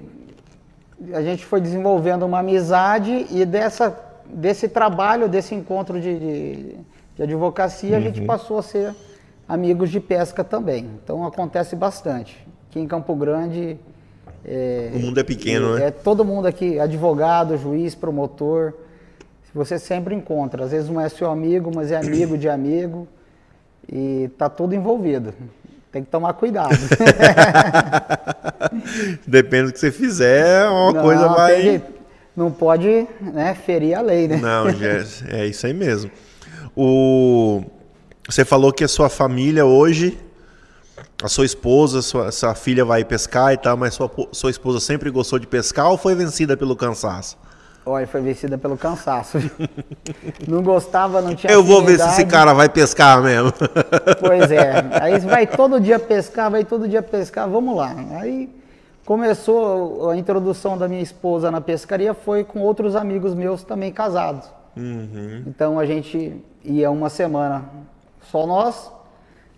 a 1.12 1.20
gente 1.20 1.44
foi 1.44 1.61
desenvolvendo 1.61 2.25
uma 2.25 2.38
amizade 2.38 3.27
e 3.29 3.44
dessa, 3.44 3.94
desse 4.25 4.68
trabalho, 4.68 5.29
desse 5.29 5.55
encontro 5.55 6.01
de, 6.01 6.18
de, 6.18 6.77
de 7.16 7.22
advocacia, 7.22 7.90
uhum. 7.90 7.96
a 7.96 8.00
gente 8.00 8.20
uhum. 8.20 8.27
passou 8.27 8.59
a 8.59 8.62
ser 8.62 8.94
amigos 9.48 9.90
de 9.90 10.00
pesca 10.00 10.42
também. 10.42 10.90
Então 11.03 11.24
acontece 11.24 11.77
bastante. 11.77 12.46
Aqui 12.68 12.81
em 12.81 12.87
Campo 12.87 13.14
Grande. 13.14 13.79
É, 14.44 14.90
o 14.94 14.98
mundo 14.98 15.20
é 15.20 15.22
pequeno, 15.22 15.77
é, 15.77 15.81
né? 15.81 15.87
É 15.87 15.90
todo 15.90 16.24
mundo 16.24 16.46
aqui, 16.46 16.79
advogado, 16.79 17.57
juiz, 17.57 17.94
promotor. 17.94 18.74
Você 19.55 19.79
sempre 19.79 20.14
encontra. 20.14 20.64
Às 20.64 20.72
vezes 20.72 20.90
não 20.90 21.00
é 21.00 21.09
seu 21.09 21.31
amigo, 21.31 21.70
mas 21.72 21.92
é 21.92 21.96
amigo 21.96 22.37
de 22.37 22.48
amigo. 22.48 23.07
E 23.88 24.29
tá 24.37 24.48
tudo 24.48 24.74
envolvido. 24.74 25.33
Tem 25.92 26.03
que 26.03 26.11
tomar 26.11 26.33
cuidado. 26.33 26.74
Depende 29.24 29.66
do 29.66 29.72
que 29.72 29.79
você 29.79 29.92
fizer, 29.92 30.68
uma 30.68 30.92
não, 30.92 31.03
coisa 31.03 31.29
vai. 31.29 31.83
não 32.37 32.50
pode 32.50 33.07
né, 33.20 33.55
ferir 33.55 33.94
a 33.94 34.00
lei, 34.00 34.27
né? 34.27 34.37
Não, 34.38 34.66
é 35.29 35.46
isso 35.46 35.64
aí 35.64 35.72
mesmo. 35.72 36.11
O... 36.77 37.63
Você 38.29 38.45
falou 38.45 38.73
que 38.73 38.85
a 38.85 38.89
sua 38.89 39.09
família 39.09 39.65
hoje, 39.67 40.19
a 41.23 41.29
sua 41.29 41.45
esposa, 41.45 42.03
sua, 42.03 42.33
sua 42.33 42.55
filha 42.55 42.85
vai 42.85 43.05
pescar 43.05 43.53
e 43.53 43.57
tal, 43.57 43.77
mas 43.77 43.95
sua, 43.95 44.11
sua 44.33 44.51
esposa 44.51 44.81
sempre 44.81 45.11
gostou 45.11 45.39
de 45.39 45.47
pescar 45.47 45.91
ou 45.91 45.99
foi 45.99 46.15
vencida 46.15 46.57
pelo 46.57 46.75
cansaço? 46.75 47.37
Olha, 47.87 48.07
foi 48.07 48.23
vencida 48.23 48.57
pelo 48.57 48.79
cansaço. 48.79 49.39
não 50.49 50.63
gostava, 50.63 51.21
não 51.21 51.35
tinha 51.35 51.53
Eu 51.53 51.63
vou 51.63 51.83
ver 51.83 52.01
se 52.01 52.09
esse 52.09 52.25
cara 52.25 52.55
vai 52.55 52.67
pescar 52.69 53.23
mesmo. 53.23 53.53
pois 54.21 54.51
é. 54.51 54.85
Aí 55.03 55.19
vai 55.19 55.47
todo 55.47 55.79
dia 55.79 55.99
pescar, 55.99 56.51
vai 56.51 56.65
todo 56.65 56.89
dia 56.89 57.03
pescar, 57.03 57.47
vamos 57.47 57.77
lá. 57.77 57.95
Aí 58.19 58.49
começou 59.05 60.11
a 60.11 60.17
introdução 60.17 60.79
da 60.79 60.89
minha 60.89 61.03
esposa 61.03 61.51
na 61.51 61.61
pescaria, 61.61 62.15
foi 62.15 62.43
com 62.43 62.61
outros 62.61 62.97
amigos 62.97 63.35
meus 63.35 63.63
também 63.63 63.93
casados. 63.93 64.49
Uhum. 64.77 65.45
Então 65.47 65.79
a 65.79 65.87
gente 65.87 66.35
ia 66.65 66.91
uma 66.91 67.09
semana 67.09 67.65
só 68.23 68.47
nós. 68.47 68.93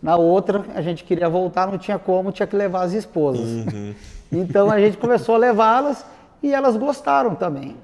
Na 0.02 0.16
outra, 0.16 0.64
a 0.74 0.82
gente 0.82 1.04
queria 1.04 1.28
voltar, 1.28 1.66
não 1.66 1.78
tinha 1.78 1.98
como, 1.98 2.30
tinha 2.30 2.46
que 2.46 2.56
levar 2.56 2.82
as 2.82 2.92
esposas. 2.92 3.48
Uhum. 3.48 3.94
Então 4.32 4.72
a 4.72 4.80
gente 4.80 4.96
começou 4.96 5.36
a 5.36 5.38
levá-las 5.38 6.04
e 6.42 6.52
elas 6.52 6.76
gostaram 6.76 7.36
também. 7.36 7.76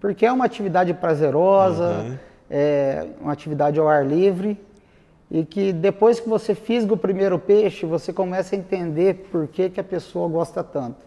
Porque 0.00 0.26
é 0.26 0.32
uma 0.32 0.44
atividade 0.44 0.92
prazerosa, 0.92 1.88
uhum. 1.88 2.18
é 2.50 3.06
uma 3.20 3.32
atividade 3.32 3.78
ao 3.78 3.88
ar 3.88 4.04
livre. 4.04 4.60
E 5.30 5.44
que 5.44 5.72
depois 5.72 6.18
que 6.18 6.28
você 6.28 6.54
fisga 6.54 6.92
o 6.92 6.96
primeiro 6.96 7.38
peixe, 7.38 7.86
você 7.86 8.12
começa 8.12 8.54
a 8.54 8.58
entender 8.58 9.28
por 9.30 9.46
que, 9.46 9.70
que 9.70 9.80
a 9.80 9.84
pessoa 9.84 10.28
gosta 10.28 10.64
tanto. 10.64 11.04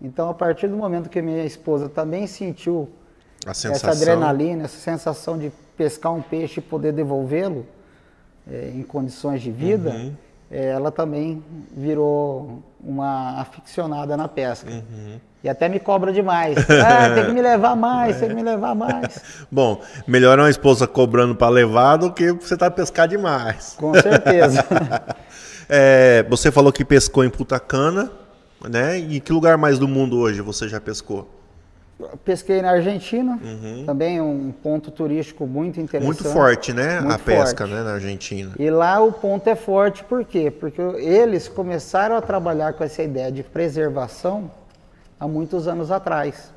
Então, 0.00 0.28
a 0.28 0.34
partir 0.34 0.66
do 0.66 0.76
momento 0.76 1.08
que 1.08 1.22
minha 1.22 1.44
esposa 1.44 1.88
também 1.88 2.26
sentiu 2.26 2.88
essa 3.46 3.90
adrenalina, 3.90 4.64
essa 4.64 4.78
sensação 4.78 5.36
de 5.38 5.50
pescar 5.76 6.12
um 6.12 6.22
peixe 6.22 6.60
e 6.60 6.62
poder 6.62 6.92
devolvê-lo, 6.92 7.66
é, 8.50 8.72
em 8.74 8.82
condições 8.82 9.40
de 9.40 9.50
vida, 9.50 9.90
uhum. 9.90 10.12
é, 10.50 10.68
ela 10.70 10.90
também 10.90 11.42
virou 11.76 12.62
uma 12.80 13.40
aficionada 13.40 14.16
na 14.16 14.28
pesca. 14.28 14.70
Uhum. 14.70 15.20
E 15.44 15.48
até 15.48 15.68
me 15.68 15.80
cobra 15.80 16.12
demais. 16.12 16.56
Ah, 16.84 17.14
tem 17.14 17.26
que 17.26 17.32
me 17.32 17.42
levar 17.42 17.74
mais, 17.74 18.18
tem 18.18 18.28
que 18.28 18.34
me 18.34 18.42
levar 18.42 18.74
mais. 18.74 19.20
Bom, 19.50 19.80
melhor 20.06 20.38
uma 20.38 20.50
esposa 20.50 20.86
cobrando 20.86 21.34
para 21.34 21.48
levar 21.48 21.96
do 21.96 22.12
que 22.12 22.32
você 22.32 22.56
tá 22.56 22.70
pescar 22.70 23.08
demais. 23.08 23.74
Com 23.78 23.92
certeza. 23.94 24.64
é, 25.68 26.24
você 26.28 26.50
falou 26.50 26.72
que 26.72 26.84
pescou 26.84 27.24
em 27.24 27.30
Putacana, 27.30 28.10
né? 28.68 28.98
E 28.98 29.16
em 29.16 29.20
que 29.20 29.32
lugar 29.32 29.56
mais 29.58 29.78
do 29.78 29.88
mundo 29.88 30.18
hoje 30.18 30.40
você 30.40 30.68
já 30.68 30.80
pescou? 30.80 31.28
Pesquei 32.24 32.62
na 32.62 32.70
Argentina, 32.70 33.38
uhum. 33.42 33.84
também 33.84 34.20
um 34.20 34.52
ponto 34.52 34.90
turístico 34.90 35.46
muito 35.46 35.80
interessante. 35.80 36.22
Muito 36.22 36.32
forte, 36.32 36.72
né? 36.72 37.00
Muito 37.00 37.14
a 37.14 37.18
pesca 37.18 37.66
né, 37.66 37.82
na 37.82 37.94
Argentina. 37.94 38.52
E 38.58 38.70
lá 38.70 39.00
o 39.00 39.12
ponto 39.12 39.46
é 39.48 39.54
forte, 39.54 40.04
por 40.04 40.24
quê? 40.24 40.50
Porque 40.50 40.80
eles 40.80 41.48
começaram 41.48 42.16
a 42.16 42.20
trabalhar 42.20 42.72
com 42.74 42.84
essa 42.84 43.02
ideia 43.02 43.30
de 43.30 43.42
preservação 43.42 44.50
há 45.18 45.26
muitos 45.26 45.68
anos 45.68 45.90
atrás. 45.90 46.52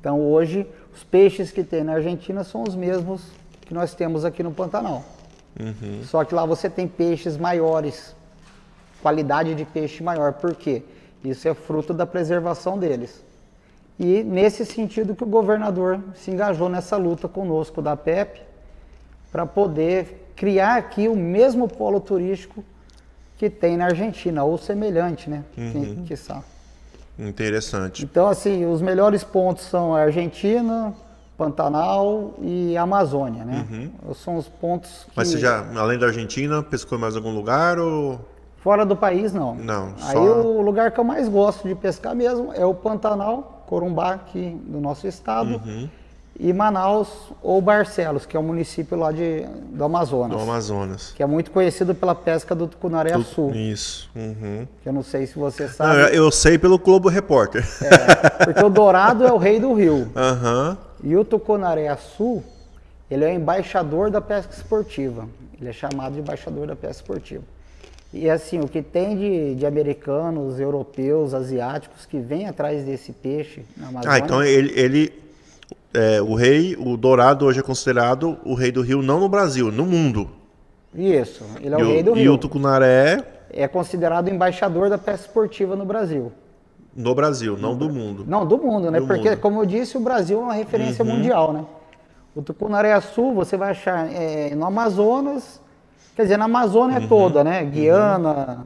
Então 0.00 0.20
hoje 0.20 0.66
os 0.94 1.04
peixes 1.04 1.50
que 1.50 1.62
tem 1.62 1.84
na 1.84 1.94
Argentina 1.94 2.42
são 2.44 2.62
os 2.62 2.74
mesmos 2.74 3.22
que 3.60 3.74
nós 3.74 3.94
temos 3.94 4.24
aqui 4.24 4.42
no 4.42 4.50
Pantanal. 4.50 5.04
Uhum. 5.58 6.02
Só 6.04 6.24
que 6.24 6.34
lá 6.34 6.44
você 6.46 6.70
tem 6.70 6.88
peixes 6.88 7.36
maiores, 7.36 8.14
qualidade 9.02 9.54
de 9.54 9.64
peixe 9.64 10.02
maior. 10.02 10.32
Por 10.32 10.54
quê? 10.54 10.82
Isso 11.24 11.46
é 11.48 11.54
fruto 11.54 11.92
da 11.92 12.06
preservação 12.06 12.78
deles. 12.78 13.22
E 14.02 14.24
nesse 14.24 14.64
sentido 14.64 15.14
que 15.14 15.22
o 15.22 15.26
governador 15.26 16.00
se 16.14 16.30
engajou 16.30 16.70
nessa 16.70 16.96
luta 16.96 17.28
conosco 17.28 17.82
da 17.82 17.94
PEP 17.94 18.40
para 19.30 19.44
poder 19.44 20.32
criar 20.34 20.76
aqui 20.76 21.06
o 21.06 21.14
mesmo 21.14 21.68
polo 21.68 22.00
turístico 22.00 22.64
que 23.36 23.50
tem 23.50 23.76
na 23.76 23.84
Argentina, 23.84 24.42
ou 24.42 24.56
semelhante, 24.56 25.28
né? 25.28 25.44
Uhum. 25.54 25.72
Que, 25.72 26.02
que 26.02 26.16
sabe. 26.16 26.44
Interessante. 27.18 28.02
Então, 28.02 28.26
assim, 28.26 28.64
os 28.64 28.80
melhores 28.80 29.22
pontos 29.22 29.64
são 29.64 29.94
a 29.94 30.00
Argentina, 30.00 30.94
Pantanal 31.36 32.32
e 32.40 32.78
Amazônia, 32.78 33.44
né? 33.44 33.66
Uhum. 33.70 34.14
São 34.14 34.36
os 34.36 34.48
pontos 34.48 35.04
que... 35.04 35.12
Mas 35.14 35.28
você 35.28 35.38
já, 35.38 35.62
além 35.78 35.98
da 35.98 36.06
Argentina, 36.06 36.62
pescou 36.62 36.96
em 36.96 37.00
mais 37.02 37.16
algum 37.16 37.34
lugar 37.34 37.78
ou... 37.78 38.18
Fora 38.62 38.86
do 38.86 38.96
país, 38.96 39.32
não. 39.32 39.54
Não, 39.54 39.94
Aí 40.02 40.16
o 40.16 40.62
lugar 40.62 40.90
que 40.90 41.00
eu 41.00 41.04
mais 41.04 41.28
gosto 41.28 41.68
de 41.68 41.74
pescar 41.74 42.14
mesmo 42.14 42.52
é 42.54 42.64
o 42.64 42.74
Pantanal, 42.74 43.59
Corumbá, 43.70 44.14
aqui 44.14 44.60
do 44.64 44.80
nosso 44.80 45.06
estado. 45.06 45.62
Uhum 45.64 45.88
e 46.42 46.54
Manaus 46.54 47.08
ou 47.42 47.60
Barcelos, 47.60 48.24
que 48.24 48.34
é 48.34 48.40
um 48.40 48.42
município 48.42 48.96
lá 48.96 49.12
de, 49.12 49.44
do 49.72 49.84
Amazonas. 49.84 50.38
Do 50.38 50.42
Amazonas. 50.42 51.12
Que 51.14 51.22
é 51.22 51.26
muito 51.26 51.50
conhecido 51.50 51.94
pela 51.94 52.14
pesca 52.14 52.54
do 52.54 52.66
tucunaré 52.66 53.12
tu, 53.12 53.22
sul. 53.22 53.54
Isso. 53.54 54.10
Uhum. 54.16 54.66
Que 54.82 54.88
eu 54.88 54.92
não 54.92 55.02
sei 55.02 55.26
se 55.26 55.38
você 55.38 55.68
sabe. 55.68 56.00
Não, 56.00 56.08
eu 56.08 56.30
sei 56.30 56.56
pelo 56.56 56.78
Globo 56.78 57.10
Repórter. 57.10 57.62
É, 57.82 58.44
porque 58.46 58.64
o 58.64 58.70
dourado 58.70 59.26
é 59.26 59.30
o 59.30 59.36
rei 59.36 59.60
do 59.60 59.74
rio. 59.74 60.10
Uhum. 60.20 60.76
E 61.02 61.16
o 61.16 61.24
tucunaré 61.24 61.94
sul, 61.96 62.42
ele 63.10 63.24
é 63.24 63.34
embaixador 63.34 64.10
da 64.10 64.20
pesca 64.20 64.54
esportiva. 64.54 65.26
Ele 65.58 65.68
é 65.68 65.72
chamado 65.72 66.14
de 66.14 66.20
embaixador 66.20 66.66
da 66.66 66.76
pesca 66.76 67.02
esportiva. 67.02 67.42
E 68.12 68.28
assim, 68.28 68.58
o 68.58 68.66
que 68.66 68.82
tem 68.82 69.16
de, 69.16 69.54
de 69.54 69.64
americanos, 69.66 70.58
europeus, 70.58 71.32
asiáticos 71.32 72.06
que 72.06 72.18
vêm 72.18 72.48
atrás 72.48 72.84
desse 72.84 73.12
peixe 73.12 73.62
na 73.76 73.88
Amazônia... 73.88 74.16
Ah, 74.16 74.18
então 74.18 74.42
ele, 74.42 74.72
ele 74.78 75.12
é, 75.94 76.20
o 76.20 76.34
rei, 76.34 76.76
o 76.76 76.96
dourado 76.96 77.44
hoje 77.46 77.60
é 77.60 77.62
considerado 77.62 78.36
o 78.44 78.54
rei 78.54 78.72
do 78.72 78.82
rio, 78.82 79.00
não 79.00 79.20
no 79.20 79.28
Brasil, 79.28 79.70
no 79.70 79.86
mundo. 79.86 80.28
Isso, 80.92 81.44
ele 81.60 81.74
é 81.74 81.78
o 81.78 81.80
e 81.80 81.92
rei 81.92 82.02
do 82.02 82.12
rio. 82.14 82.24
E 82.24 82.28
o 82.28 82.38
tucunaré... 82.38 83.24
É 83.52 83.66
considerado 83.66 84.28
embaixador 84.28 84.88
da 84.88 84.96
pesca 84.96 85.26
esportiva 85.26 85.74
no 85.74 85.84
Brasil. 85.84 86.32
No 86.94 87.14
Brasil, 87.14 87.56
não 87.56 87.76
do 87.76 87.88
mundo. 87.88 88.24
Não, 88.26 88.46
do 88.46 88.58
mundo, 88.58 88.90
né? 88.90 89.00
Do 89.00 89.06
Porque, 89.08 89.30
mundo. 89.30 89.40
como 89.40 89.60
eu 89.60 89.66
disse, 89.66 89.96
o 89.96 90.00
Brasil 90.00 90.40
é 90.40 90.42
uma 90.42 90.54
referência 90.54 91.04
Uhum. 91.04 91.16
mundial, 91.16 91.52
né? 91.52 91.64
O 92.34 92.42
tucunaré 92.42 93.00
sul 93.00 93.34
você 93.34 93.56
vai 93.56 93.70
achar 93.70 94.08
é, 94.12 94.54
no 94.54 94.64
Amazonas, 94.64 95.60
quer 96.16 96.22
dizer, 96.22 96.36
na 96.36 96.44
Amazônia 96.46 96.98
Uhum. 97.00 97.08
toda, 97.08 97.42
né? 97.44 97.64
Guiana, 97.64 98.64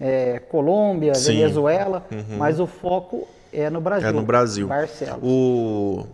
é, 0.00 0.38
Colômbia, 0.50 1.14
Sim. 1.14 1.36
Venezuela, 1.36 2.06
mas 2.36 2.60
o 2.60 2.66
foco 2.66 3.26
é 3.52 3.68
no 3.70 3.80
Brasil. 3.80 4.08
É 4.08 4.12
no 4.12 4.22
Brasil. 4.22 4.66
Barcelos. 4.68 5.20
O 5.22 6.06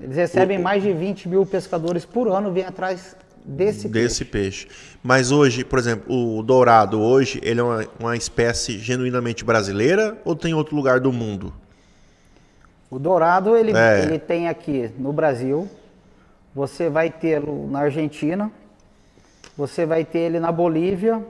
Eles 0.00 0.16
recebem 0.16 0.58
mais 0.58 0.82
de 0.82 0.92
20 0.92 1.28
mil 1.28 1.46
pescadores 1.46 2.04
por 2.04 2.28
ano, 2.28 2.52
vêm 2.52 2.64
atrás 2.64 3.16
desse, 3.44 3.88
desse 3.88 4.24
peixe. 4.24 4.68
Mas 5.02 5.30
hoje, 5.30 5.64
por 5.64 5.78
exemplo, 5.78 6.12
o 6.38 6.42
dourado 6.42 7.00
hoje, 7.00 7.40
ele 7.42 7.60
é 7.60 7.62
uma, 7.62 7.86
uma 7.98 8.16
espécie 8.16 8.78
genuinamente 8.78 9.44
brasileira 9.44 10.18
ou 10.24 10.34
tem 10.36 10.52
outro 10.52 10.74
lugar 10.76 11.00
do 11.00 11.12
mundo? 11.12 11.52
O 12.90 12.98
dourado, 12.98 13.56
ele, 13.56 13.72
É. 13.76 14.02
ele 14.02 14.18
tem 14.18 14.48
aqui 14.48 14.90
no 14.98 15.12
Brasil, 15.12 15.68
você 16.54 16.88
vai 16.90 17.08
tê-lo 17.10 17.66
na 17.70 17.80
Argentina, 17.80 18.50
você 19.56 19.84
vai 19.84 20.04
ter 20.04 20.20
ele 20.20 20.40
na 20.40 20.50
Bolívia, 20.50 21.22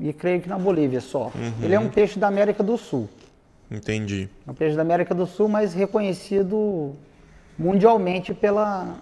e 0.00 0.12
creio 0.12 0.40
que 0.40 0.48
na 0.48 0.58
Bolívia 0.58 1.00
só. 1.00 1.32
Uhum. 1.34 1.52
Ele 1.62 1.74
é 1.74 1.80
um 1.80 1.88
peixe 1.88 2.18
da 2.18 2.28
América 2.28 2.62
do 2.62 2.76
Sul. 2.76 3.08
Entendi. 3.70 4.28
É 4.46 4.50
um 4.50 4.54
peixe 4.54 4.76
da 4.76 4.82
América 4.82 5.14
do 5.14 5.26
Sul, 5.26 5.48
mas 5.48 5.74
reconhecido 5.74 6.94
mundialmente 7.58 8.32
pela, 8.32 8.96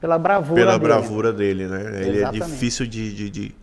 pela 0.00 0.18
bravura 0.18 0.60
Pela 0.60 0.72
dele. 0.78 0.84
bravura 0.84 1.32
dele, 1.32 1.66
né? 1.66 2.02
Ele 2.02 2.18
é 2.18 2.20
Exatamente. 2.20 2.50
difícil 2.50 2.86
de, 2.86 3.14
de, 3.14 3.30
de, 3.30 3.54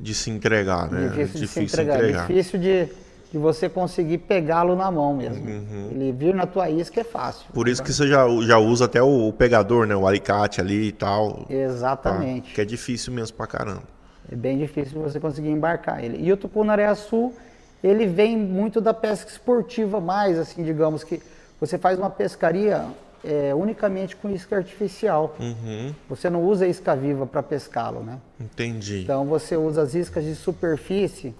de 0.00 0.14
se 0.14 0.30
entregar, 0.30 0.90
né? 0.90 1.08
Difícil, 1.08 1.40
de 1.40 1.46
se 1.48 1.60
entregar. 1.62 2.26
Difícil 2.26 2.58
de, 2.58 2.88
de 3.30 3.38
você 3.38 3.68
conseguir 3.68 4.18
pegá-lo 4.18 4.74
na 4.74 4.90
mão 4.90 5.14
mesmo. 5.14 5.46
Ele 5.90 6.12
vir 6.12 6.34
na 6.34 6.46
tua 6.46 6.70
isca 6.70 7.00
é 7.00 7.04
fácil. 7.04 7.46
Uhum. 7.48 7.54
Por 7.54 7.68
isso 7.68 7.82
que 7.82 7.92
você 7.92 8.06
já, 8.06 8.26
já 8.42 8.58
usa 8.58 8.86
até 8.86 9.02
o, 9.02 9.28
o 9.28 9.32
pegador, 9.32 9.86
né? 9.86 9.94
O 9.94 10.06
alicate 10.06 10.60
ali 10.60 10.88
e 10.88 10.92
tal. 10.92 11.44
tá? 11.44 11.54
Exatamente. 11.54 12.54
Que 12.54 12.60
é 12.60 12.64
difícil 12.64 13.12
mesmo 13.12 13.36
pra 13.36 13.46
caramba. 13.46 13.82
É 14.30 14.36
bem 14.36 14.58
difícil 14.58 15.00
você 15.00 15.20
conseguir 15.20 15.50
embarcar 15.50 16.02
ele. 16.02 16.22
E 16.22 16.32
o 16.32 16.36
tucunaré 16.36 16.94
sul, 16.94 17.34
ele 17.82 18.06
vem 18.06 18.36
muito 18.36 18.80
da 18.80 18.92
pesca 18.92 19.30
esportiva 19.30 20.00
mais, 20.00 20.38
assim, 20.38 20.62
digamos 20.62 21.04
que 21.04 21.20
você 21.60 21.76
faz 21.78 21.98
uma 21.98 22.10
pescaria 22.10 22.84
é, 23.24 23.54
unicamente 23.54 24.16
com 24.16 24.30
isca 24.30 24.56
artificial. 24.56 25.34
Uhum. 25.38 25.94
Você 26.08 26.30
não 26.30 26.44
usa 26.44 26.66
isca 26.66 26.94
viva 26.94 27.26
para 27.26 27.42
pescá-lo, 27.42 28.02
né? 28.02 28.18
Entendi. 28.40 29.02
Então 29.02 29.24
você 29.24 29.56
usa 29.56 29.82
as 29.82 29.94
iscas 29.94 30.24
de 30.24 30.34
superfície, 30.34 31.34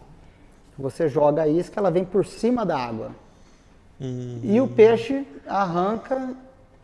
você 0.79 1.09
joga 1.09 1.43
a 1.43 1.49
isca, 1.49 1.81
ela 1.81 1.91
vem 1.91 2.05
por 2.05 2.25
cima 2.25 2.65
da 2.65 2.79
água. 2.79 3.11
E 4.01 4.61
o 4.61 4.69
peixe 4.69 5.27
arranca 5.47 6.31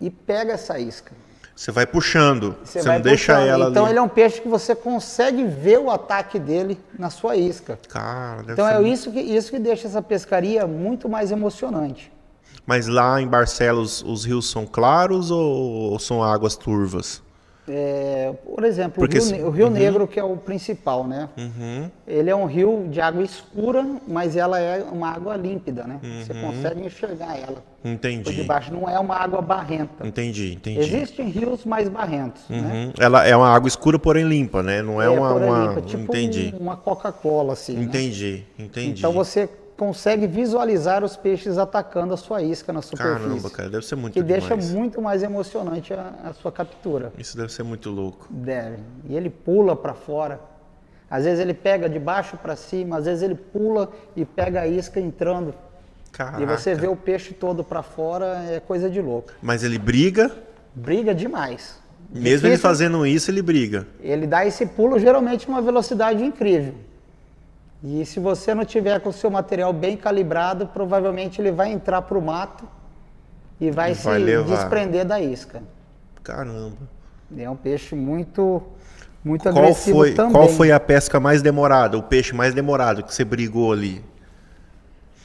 e 0.00 0.10
pega 0.10 0.54
essa 0.54 0.78
isca. 0.80 1.12
Você 1.54 1.70
vai 1.70 1.86
puxando. 1.86 2.56
Você, 2.64 2.82
vai 2.82 2.96
não 2.96 3.02
deixa 3.02 3.32
puxando. 3.34 3.48
ela 3.48 3.70
Então 3.70 3.84
ali. 3.84 3.92
ele 3.92 3.98
é 4.00 4.02
um 4.02 4.08
peixe 4.08 4.40
que 4.40 4.48
você 4.48 4.74
consegue 4.74 5.44
ver 5.44 5.78
o 5.78 5.88
ataque 5.88 6.36
dele 6.40 6.76
na 6.98 7.10
sua 7.10 7.36
isca. 7.36 7.78
Cara, 7.88 8.38
deve 8.38 8.52
Então 8.54 8.66
ser 8.66 8.72
é 8.72 8.78
muito- 8.80 8.92
isso 8.92 9.12
que, 9.12 9.20
isso 9.20 9.50
que 9.52 9.58
deixa 9.60 9.86
essa 9.86 10.02
pescaria 10.02 10.66
muito 10.66 11.08
mais 11.08 11.30
emocionante. 11.30 12.12
Mas 12.66 12.88
lá 12.88 13.20
em 13.20 13.28
Barcelos, 13.28 14.02
os 14.02 14.24
rios 14.24 14.50
são 14.50 14.66
claros 14.66 15.30
ou, 15.30 15.92
ou 15.92 15.98
são 16.00 16.24
águas 16.24 16.56
turvas? 16.56 17.22
É, 17.66 18.32
por 18.44 18.62
exemplo, 18.62 18.94
Porque 19.00 19.16
o 19.18 19.20
Rio, 19.22 19.28
se- 19.36 19.42
o 19.42 19.50
Rio 19.50 19.70
Negro, 19.70 20.06
que 20.06 20.20
é 20.20 20.24
o 20.24 20.36
principal, 20.36 21.06
né? 21.06 21.28
Uhum. 21.38 21.90
Ele 22.06 22.28
é 22.28 22.36
um 22.36 22.44
rio 22.44 22.86
de 22.90 23.00
água 23.00 23.22
escura, 23.22 23.86
mas 24.06 24.36
ela 24.36 24.60
é 24.60 24.82
uma 24.84 25.10
água 25.10 25.34
límpida, 25.36 25.84
né? 25.84 25.98
Você 26.22 26.32
Uhum. 26.34 26.42
consegue 26.52 26.84
enxergar 26.84 27.38
ela. 27.38 27.62
Por 27.82 27.88
Entendi. 27.90 28.34
debaixo 28.34 28.72
não 28.72 28.88
é 28.88 28.98
uma 28.98 29.16
água 29.16 29.40
barrenta. 29.40 30.06
Entendi, 30.06 30.52
entendi. 30.54 30.78
Existem 30.80 31.28
rios 31.28 31.64
mais 31.64 31.88
barrentos, 31.88 32.42
né? 32.50 32.58
Uhum. 32.58 32.92
Ela 33.02 33.26
é 33.26 33.34
uma 33.34 33.48
água 33.48 33.68
escura, 33.68 33.98
porém 33.98 34.24
limpa, 34.26 34.62
né? 34.62 34.82
Não 34.82 35.00
é, 35.00 35.08
uma. 35.08 35.32
porém 35.32 35.48
uma- 35.48 35.66
limpa, 35.68 35.80
tipo 35.80 36.02
Entendi. 36.02 36.54
um- 36.58 36.62
uma 36.64 36.76
Coca-Cola, 36.76 37.54
assim. 37.54 37.74
né? 37.76 37.82
Entendi, 37.84 38.44
entendi. 38.58 38.98
Então 38.98 39.12
você 39.12 39.48
consegue 39.76 40.26
visualizar 40.26 41.02
os 41.04 41.16
peixes 41.16 41.58
atacando 41.58 42.14
a 42.14 42.16
sua 42.16 42.42
isca 42.42 42.72
na 42.72 42.80
superfície. 42.82 43.20
Caramba, 43.28 43.50
cara, 43.50 43.68
deve 43.70 43.84
ser 43.84 43.96
muito 43.96 44.14
que 44.14 44.22
demais. 44.22 44.46
deixa 44.46 44.74
muito 44.76 45.02
mais 45.02 45.22
emocionante 45.22 45.92
a, 45.92 46.14
a 46.24 46.32
sua 46.32 46.52
captura. 46.52 47.12
Isso 47.18 47.36
deve 47.36 47.52
ser 47.52 47.62
muito 47.64 47.90
louco. 47.90 48.26
Deve. 48.30 48.78
E 49.08 49.16
ele 49.16 49.28
pula 49.30 49.74
para 49.74 49.94
fora. 49.94 50.40
Às 51.10 51.24
vezes 51.24 51.40
ele 51.40 51.54
pega 51.54 51.88
de 51.88 51.98
baixo 51.98 52.36
para 52.36 52.56
cima, 52.56 52.98
às 52.98 53.04
vezes 53.04 53.22
ele 53.22 53.34
pula 53.34 53.90
e 54.16 54.24
pega 54.24 54.60
a 54.62 54.66
isca 54.66 54.98
entrando. 55.00 55.54
Caraca. 56.12 56.42
E 56.42 56.46
você 56.46 56.74
vê 56.74 56.86
o 56.86 56.96
peixe 56.96 57.34
todo 57.34 57.62
para 57.64 57.82
fora, 57.82 58.44
é 58.48 58.60
coisa 58.60 58.88
de 58.88 59.00
louco. 59.00 59.32
Mas 59.42 59.62
ele 59.64 59.78
briga, 59.78 60.30
Briga 60.74 61.14
demais. 61.14 61.78
mesmo 62.10 62.26
ele 62.46 62.54
Difícil- 62.54 62.58
fazendo 62.58 63.06
isso, 63.06 63.30
ele 63.30 63.42
briga. 63.42 63.86
Ele 64.00 64.26
dá 64.26 64.46
esse 64.46 64.64
pulo 64.66 64.98
geralmente 64.98 65.48
numa 65.48 65.60
velocidade 65.62 66.24
incrível. 66.24 66.74
E 67.86 68.06
se 68.06 68.18
você 68.18 68.54
não 68.54 68.64
tiver 68.64 68.98
com 69.00 69.10
o 69.10 69.12
seu 69.12 69.30
material 69.30 69.70
bem 69.70 69.94
calibrado, 69.94 70.66
provavelmente 70.66 71.38
ele 71.38 71.52
vai 71.52 71.70
entrar 71.70 72.00
para 72.00 72.16
o 72.16 72.22
mato 72.22 72.64
e 73.60 73.70
vai 73.70 73.92
E 73.92 73.94
se 73.94 74.04
vai 74.04 74.22
desprender 74.24 75.04
da 75.04 75.20
isca. 75.20 75.62
Caramba. 76.22 76.78
É 77.36 77.50
um 77.50 77.56
peixe 77.56 77.94
muito, 77.94 78.62
muito 79.22 79.42
Qual 79.42 79.58
agressivo 79.58 79.98
foi, 79.98 80.14
também. 80.14 80.32
qual 80.32 80.48
foi 80.48 80.72
a 80.72 80.80
pesca 80.80 81.20
mais 81.20 81.42
demorada, 81.42 81.98
o 81.98 82.02
peixe 82.02 82.34
mais 82.34 82.54
demorado 82.54 83.02
que 83.02 83.12
você 83.14 83.22
brigou 83.22 83.70
ali? 83.70 84.02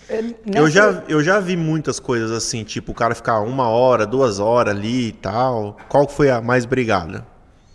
É, 0.10 0.22
Eu, 0.54 0.70
já, 0.70 1.04
eu 1.08 1.24
já 1.24 1.40
vi 1.40 1.56
muitas 1.56 1.98
coisas 1.98 2.30
assim, 2.30 2.66
tipo 2.66 2.92
o 2.92 2.96
cara 2.96 3.16
ficar 3.16 3.40
uma 3.40 3.70
hora, 3.70 4.06
duas 4.06 4.38
horas 4.38 4.76
ali 4.76 5.10
e 5.10 5.12
tal. 5.14 5.78
Qual 5.88 6.10
foi 6.10 6.30
a 6.30 6.42
mais 6.42 6.66
brigada? 6.66 7.26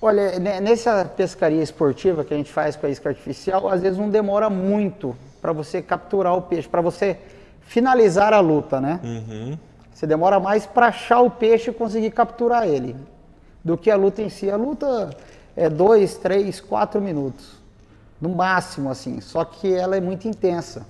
Olha, 0.05 0.39
ne- 0.39 0.61
nessa 0.61 1.03
pescaria 1.07 1.63
esportiva 1.63 2.25
que 2.25 2.35
a 2.35 2.37
gente 2.37 2.53
faz 2.53 2.77
com 2.77 2.85
a 2.85 2.91
isca 2.91 3.09
artificial, 3.09 3.67
às 3.67 3.81
vezes 3.81 3.99
não 3.99 4.11
demora 4.11 4.51
muito 4.51 5.17
para 5.41 5.51
você 5.51 5.81
capturar 5.81 6.35
o 6.37 6.43
peixe, 6.43 6.69
para 6.69 6.83
você 6.83 7.17
finalizar 7.63 8.35
a 8.35 8.39
luta, 8.41 8.83
né? 8.83 9.01
Uhum. 9.03 9.59
Você 9.95 10.07
demora 10.07 10.39
mais 10.39 10.67
para 10.67 10.89
achar 10.89 11.23
o 11.23 11.31
peixe 11.31 11.71
e 11.71 11.73
conseguir 11.73 12.11
capturar 12.11 12.69
ele, 12.69 12.95
do 13.65 13.79
que 13.79 13.91
a 13.91 13.97
luta 13.97 14.21
em 14.21 14.29
si. 14.29 14.51
A 14.51 14.57
luta 14.57 15.09
é 15.57 15.71
dois, 15.71 16.19
três, 16.19 16.61
quatro 16.61 17.01
minutos, 17.01 17.55
no 18.21 18.29
máximo, 18.29 18.91
assim. 18.91 19.23
Só 19.23 19.43
que 19.43 19.73
ela 19.73 19.97
é 19.97 20.03
muito 20.03 20.29
intensa. 20.29 20.85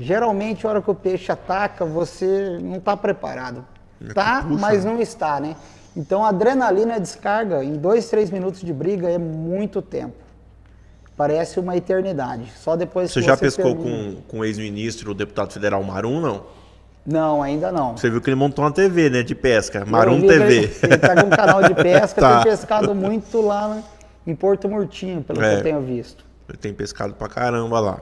Geralmente, 0.00 0.66
a 0.66 0.70
hora 0.70 0.82
que 0.82 0.90
o 0.90 0.96
peixe 0.96 1.30
ataca, 1.30 1.84
você 1.84 2.58
não 2.60 2.78
está 2.78 2.96
preparado. 2.96 3.64
Tá, 4.12 4.42
puxa, 4.42 4.60
mas 4.60 4.84
não 4.84 5.00
está, 5.00 5.38
né? 5.38 5.54
Então, 5.98 6.24
a 6.24 6.28
adrenalina 6.28 7.00
descarga 7.00 7.64
em 7.64 7.72
dois, 7.72 8.08
três 8.08 8.30
minutos 8.30 8.60
de 8.60 8.72
briga 8.72 9.10
é 9.10 9.18
muito 9.18 9.82
tempo. 9.82 10.14
Parece 11.16 11.58
uma 11.58 11.76
eternidade. 11.76 12.52
Só 12.56 12.76
depois 12.76 13.10
Você 13.10 13.18
que 13.18 13.26
já 13.26 13.34
você 13.34 13.46
pescou 13.46 13.74
termina. 13.74 14.14
com, 14.14 14.22
com 14.28 14.38
o 14.38 14.44
ex-ministro, 14.44 15.10
o 15.10 15.14
deputado 15.14 15.52
federal 15.52 15.82
Marum, 15.82 16.20
não? 16.20 16.42
Não, 17.04 17.42
ainda 17.42 17.72
não. 17.72 17.96
Você 17.96 18.08
viu 18.08 18.20
que 18.20 18.30
ele 18.30 18.36
montou 18.36 18.64
uma 18.64 18.70
TV, 18.70 19.10
né, 19.10 19.24
de 19.24 19.34
pesca, 19.34 19.84
Marum 19.84 20.20
TV. 20.20 20.56
Ele, 20.58 20.70
ele 20.84 20.98
tá 20.98 21.20
com 21.20 21.26
um 21.26 21.30
canal 21.30 21.62
de 21.64 21.74
pesca, 21.82 22.20
Tá. 22.20 22.42
tem 22.42 22.52
pescado 22.52 22.94
muito 22.94 23.40
lá 23.40 23.66
né, 23.74 23.82
em 24.24 24.36
Porto 24.36 24.68
Murtinho, 24.68 25.22
pelo 25.24 25.42
É. 25.42 25.54
que 25.54 25.56
eu 25.56 25.62
tenho 25.64 25.80
visto. 25.80 26.24
Ele 26.48 26.58
tem 26.58 26.72
pescado 26.72 27.14
pra 27.14 27.28
caramba 27.28 27.80
lá. 27.80 27.98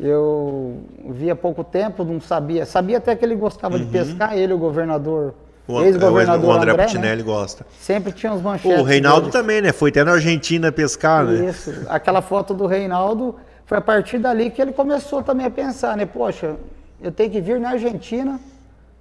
Eu 0.00 0.78
vi 1.10 1.30
há 1.30 1.36
pouco 1.36 1.62
tempo, 1.62 2.02
não 2.02 2.18
sabia. 2.20 2.64
Sabia 2.64 2.96
até 2.96 3.14
que 3.14 3.22
ele 3.24 3.34
gostava 3.34 3.76
uhum. 3.76 3.84
de 3.84 3.90
pescar, 3.90 4.34
ele, 4.38 4.54
o 4.54 4.58
governador. 4.58 5.34
O, 5.68 5.82
ex-governador 5.82 6.48
o 6.48 6.52
André, 6.52 6.72
André 6.72 6.84
Putinelli 6.84 7.22
né? 7.22 7.26
gosta. 7.26 7.66
Sempre 7.80 8.12
tinha 8.12 8.32
uns 8.32 8.40
manchetes. 8.40 8.80
O 8.80 8.84
Reinaldo 8.84 9.30
também, 9.30 9.60
né? 9.60 9.72
Foi 9.72 9.90
até 9.90 10.04
na 10.04 10.12
Argentina 10.12 10.70
pescar, 10.70 11.24
né? 11.24 11.50
Isso. 11.50 11.72
Aquela 11.88 12.22
foto 12.22 12.54
do 12.54 12.66
Reinaldo, 12.66 13.34
foi 13.64 13.78
a 13.78 13.80
partir 13.80 14.18
dali 14.18 14.50
que 14.50 14.62
ele 14.62 14.72
começou 14.72 15.22
também 15.22 15.44
a 15.44 15.50
pensar, 15.50 15.96
né? 15.96 16.06
Poxa, 16.06 16.54
eu 17.02 17.10
tenho 17.10 17.30
que 17.30 17.40
vir 17.40 17.58
na 17.58 17.70
Argentina 17.70 18.38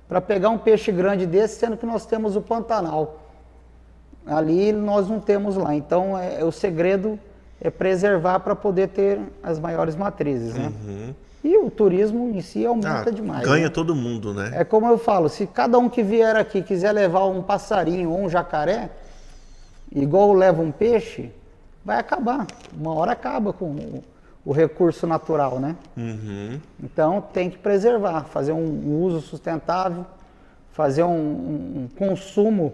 para 0.07 0.19
pegar 0.19 0.49
um 0.49 0.57
peixe 0.57 0.91
grande 0.91 1.25
desse, 1.25 1.59
sendo 1.59 1.77
que 1.77 1.85
nós 1.85 2.05
temos 2.05 2.35
o 2.35 2.41
Pantanal. 2.41 3.19
Ali 4.25 4.71
nós 4.71 5.07
não 5.07 5.19
temos 5.19 5.55
lá. 5.55 5.75
Então, 5.75 6.17
é, 6.17 6.43
o 6.43 6.51
segredo 6.51 7.19
é 7.61 7.69
preservar 7.69 8.39
para 8.39 8.55
poder 8.55 8.89
ter 8.89 9.19
as 9.43 9.59
maiores 9.59 9.95
matrizes, 9.95 10.55
né? 10.55 10.71
Uhum. 10.83 11.13
E 11.45 11.57
o 11.59 11.69
turismo 11.69 12.35
em 12.35 12.41
si 12.41 12.65
aumenta 12.65 13.09
ah, 13.09 13.11
demais. 13.11 13.45
Ganha 13.45 13.65
né? 13.65 13.69
todo 13.69 13.95
mundo, 13.95 14.33
né? 14.33 14.49
É 14.55 14.63
como 14.63 14.87
eu 14.87 14.97
falo, 14.97 15.29
se 15.29 15.45
cada 15.45 15.77
um 15.77 15.87
que 15.87 16.01
vier 16.01 16.35
aqui 16.35 16.63
quiser 16.63 16.91
levar 16.91 17.25
um 17.25 17.43
passarinho 17.43 18.09
ou 18.09 18.19
um 18.19 18.27
jacaré, 18.27 18.89
igual 19.93 20.33
leva 20.33 20.59
um 20.59 20.71
peixe, 20.71 21.31
vai 21.85 21.99
acabar. 21.99 22.47
Uma 22.75 22.95
hora 22.95 23.11
acaba 23.11 23.53
com 23.53 23.65
o, 23.65 24.03
o 24.43 24.51
recurso 24.51 25.05
natural, 25.05 25.59
né? 25.59 25.75
Uhum. 25.95 26.59
Então 26.83 27.21
tem 27.21 27.51
que 27.51 27.59
preservar, 27.59 28.23
fazer 28.23 28.51
um 28.51 28.99
uso 29.03 29.21
sustentável, 29.21 30.03
fazer 30.71 31.03
um, 31.03 31.09
um, 31.09 31.83
um 31.83 31.89
consumo 31.95 32.73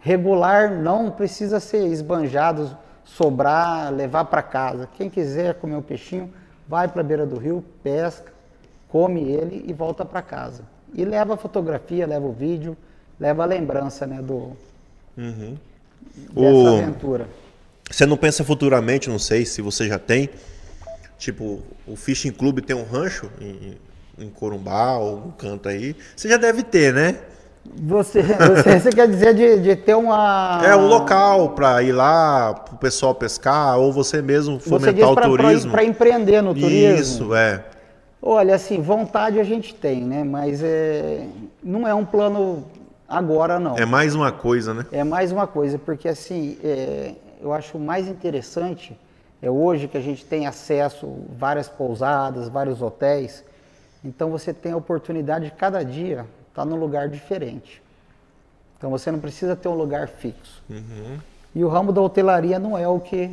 regular, 0.00 0.72
não 0.72 1.12
precisa 1.12 1.60
ser 1.60 1.86
esbanjado 1.86 2.76
sobrar, 3.04 3.94
levar 3.94 4.24
para 4.24 4.42
casa. 4.42 4.88
Quem 4.96 5.08
quiser 5.08 5.54
comer 5.54 5.76
um 5.76 5.82
peixinho, 5.82 6.28
vai 6.68 6.86
para 6.86 7.00
a 7.00 7.04
beira 7.04 7.24
do 7.24 7.38
rio, 7.38 7.64
pesca, 7.82 8.32
come 8.88 9.22
ele 9.22 9.64
e 9.66 9.72
volta 9.72 10.04
para 10.04 10.20
casa. 10.20 10.62
E 10.94 11.04
leva 11.04 11.34
a 11.34 11.36
fotografia, 11.36 12.06
leva 12.06 12.26
o 12.26 12.32
vídeo, 12.32 12.76
leva 13.18 13.42
a 13.42 13.46
lembrança 13.46 14.06
né, 14.06 14.20
do, 14.20 14.52
uhum. 15.16 15.56
dessa 16.32 16.56
o... 16.56 16.76
aventura. 16.76 17.28
Você 17.90 18.04
não 18.04 18.16
pensa 18.18 18.44
futuramente, 18.44 19.08
não 19.08 19.18
sei 19.18 19.46
se 19.46 19.62
você 19.62 19.88
já 19.88 19.98
tem, 19.98 20.28
tipo, 21.18 21.62
o 21.86 21.96
Fishing 21.96 22.32
Club 22.32 22.60
tem 22.60 22.76
um 22.76 22.84
rancho 22.84 23.30
em, 23.40 23.78
em 24.18 24.28
Corumbá 24.28 24.98
ou 24.98 25.16
um 25.16 25.30
canto 25.30 25.68
aí. 25.68 25.96
Você 26.14 26.28
já 26.28 26.36
deve 26.36 26.62
ter, 26.62 26.92
né? 26.92 27.18
Você, 27.76 28.22
você, 28.22 28.80
você, 28.80 28.90
quer 28.90 29.08
dizer 29.08 29.34
de, 29.34 29.60
de, 29.60 29.76
ter 29.76 29.94
uma. 29.94 30.60
É 30.64 30.74
um 30.74 30.86
local 30.86 31.50
para 31.50 31.82
ir 31.82 31.92
lá, 31.92 32.54
para 32.54 32.74
o 32.74 32.78
pessoal 32.78 33.14
pescar, 33.14 33.78
ou 33.78 33.92
você 33.92 34.20
mesmo 34.20 34.58
fomentar 34.58 34.94
você 34.94 35.04
o 35.04 35.14
pra, 35.14 35.26
turismo. 35.26 35.70
Para 35.70 35.84
empreender 35.84 36.42
no 36.42 36.54
turismo. 36.54 37.24
Isso, 37.24 37.34
é. 37.34 37.64
Olha, 38.20 38.54
assim, 38.54 38.80
vontade 38.80 39.38
a 39.38 39.44
gente 39.44 39.74
tem, 39.74 40.02
né? 40.02 40.24
Mas 40.24 40.62
é, 40.62 41.26
não 41.62 41.86
é 41.86 41.94
um 41.94 42.04
plano 42.04 42.64
agora, 43.08 43.60
não. 43.60 43.76
É 43.76 43.86
mais 43.86 44.14
uma 44.14 44.32
coisa, 44.32 44.74
né? 44.74 44.86
É 44.90 45.04
mais 45.04 45.30
uma 45.30 45.46
coisa, 45.46 45.78
porque 45.78 46.08
assim, 46.08 46.58
é, 46.64 47.12
eu 47.40 47.52
acho 47.52 47.78
mais 47.78 48.08
interessante 48.08 48.96
é 49.40 49.48
hoje 49.50 49.86
que 49.86 49.96
a 49.96 50.00
gente 50.00 50.24
tem 50.24 50.46
acesso 50.46 51.06
a 51.06 51.38
várias 51.38 51.68
pousadas, 51.68 52.48
vários 52.48 52.82
hotéis. 52.82 53.44
Então 54.04 54.30
você 54.30 54.52
tem 54.52 54.72
a 54.72 54.76
oportunidade 54.76 55.46
de 55.46 55.50
cada 55.52 55.84
dia 55.84 56.26
está 56.58 56.64
num 56.64 56.76
lugar 56.76 57.08
diferente. 57.08 57.80
Então 58.76 58.90
você 58.90 59.10
não 59.12 59.20
precisa 59.20 59.54
ter 59.54 59.68
um 59.68 59.74
lugar 59.74 60.08
fixo. 60.08 60.62
Uhum. 60.68 61.18
E 61.54 61.64
o 61.64 61.68
ramo 61.68 61.92
da 61.92 62.00
hotelaria 62.00 62.58
não 62.58 62.76
é 62.76 62.86
o 62.86 62.98
que 62.98 63.30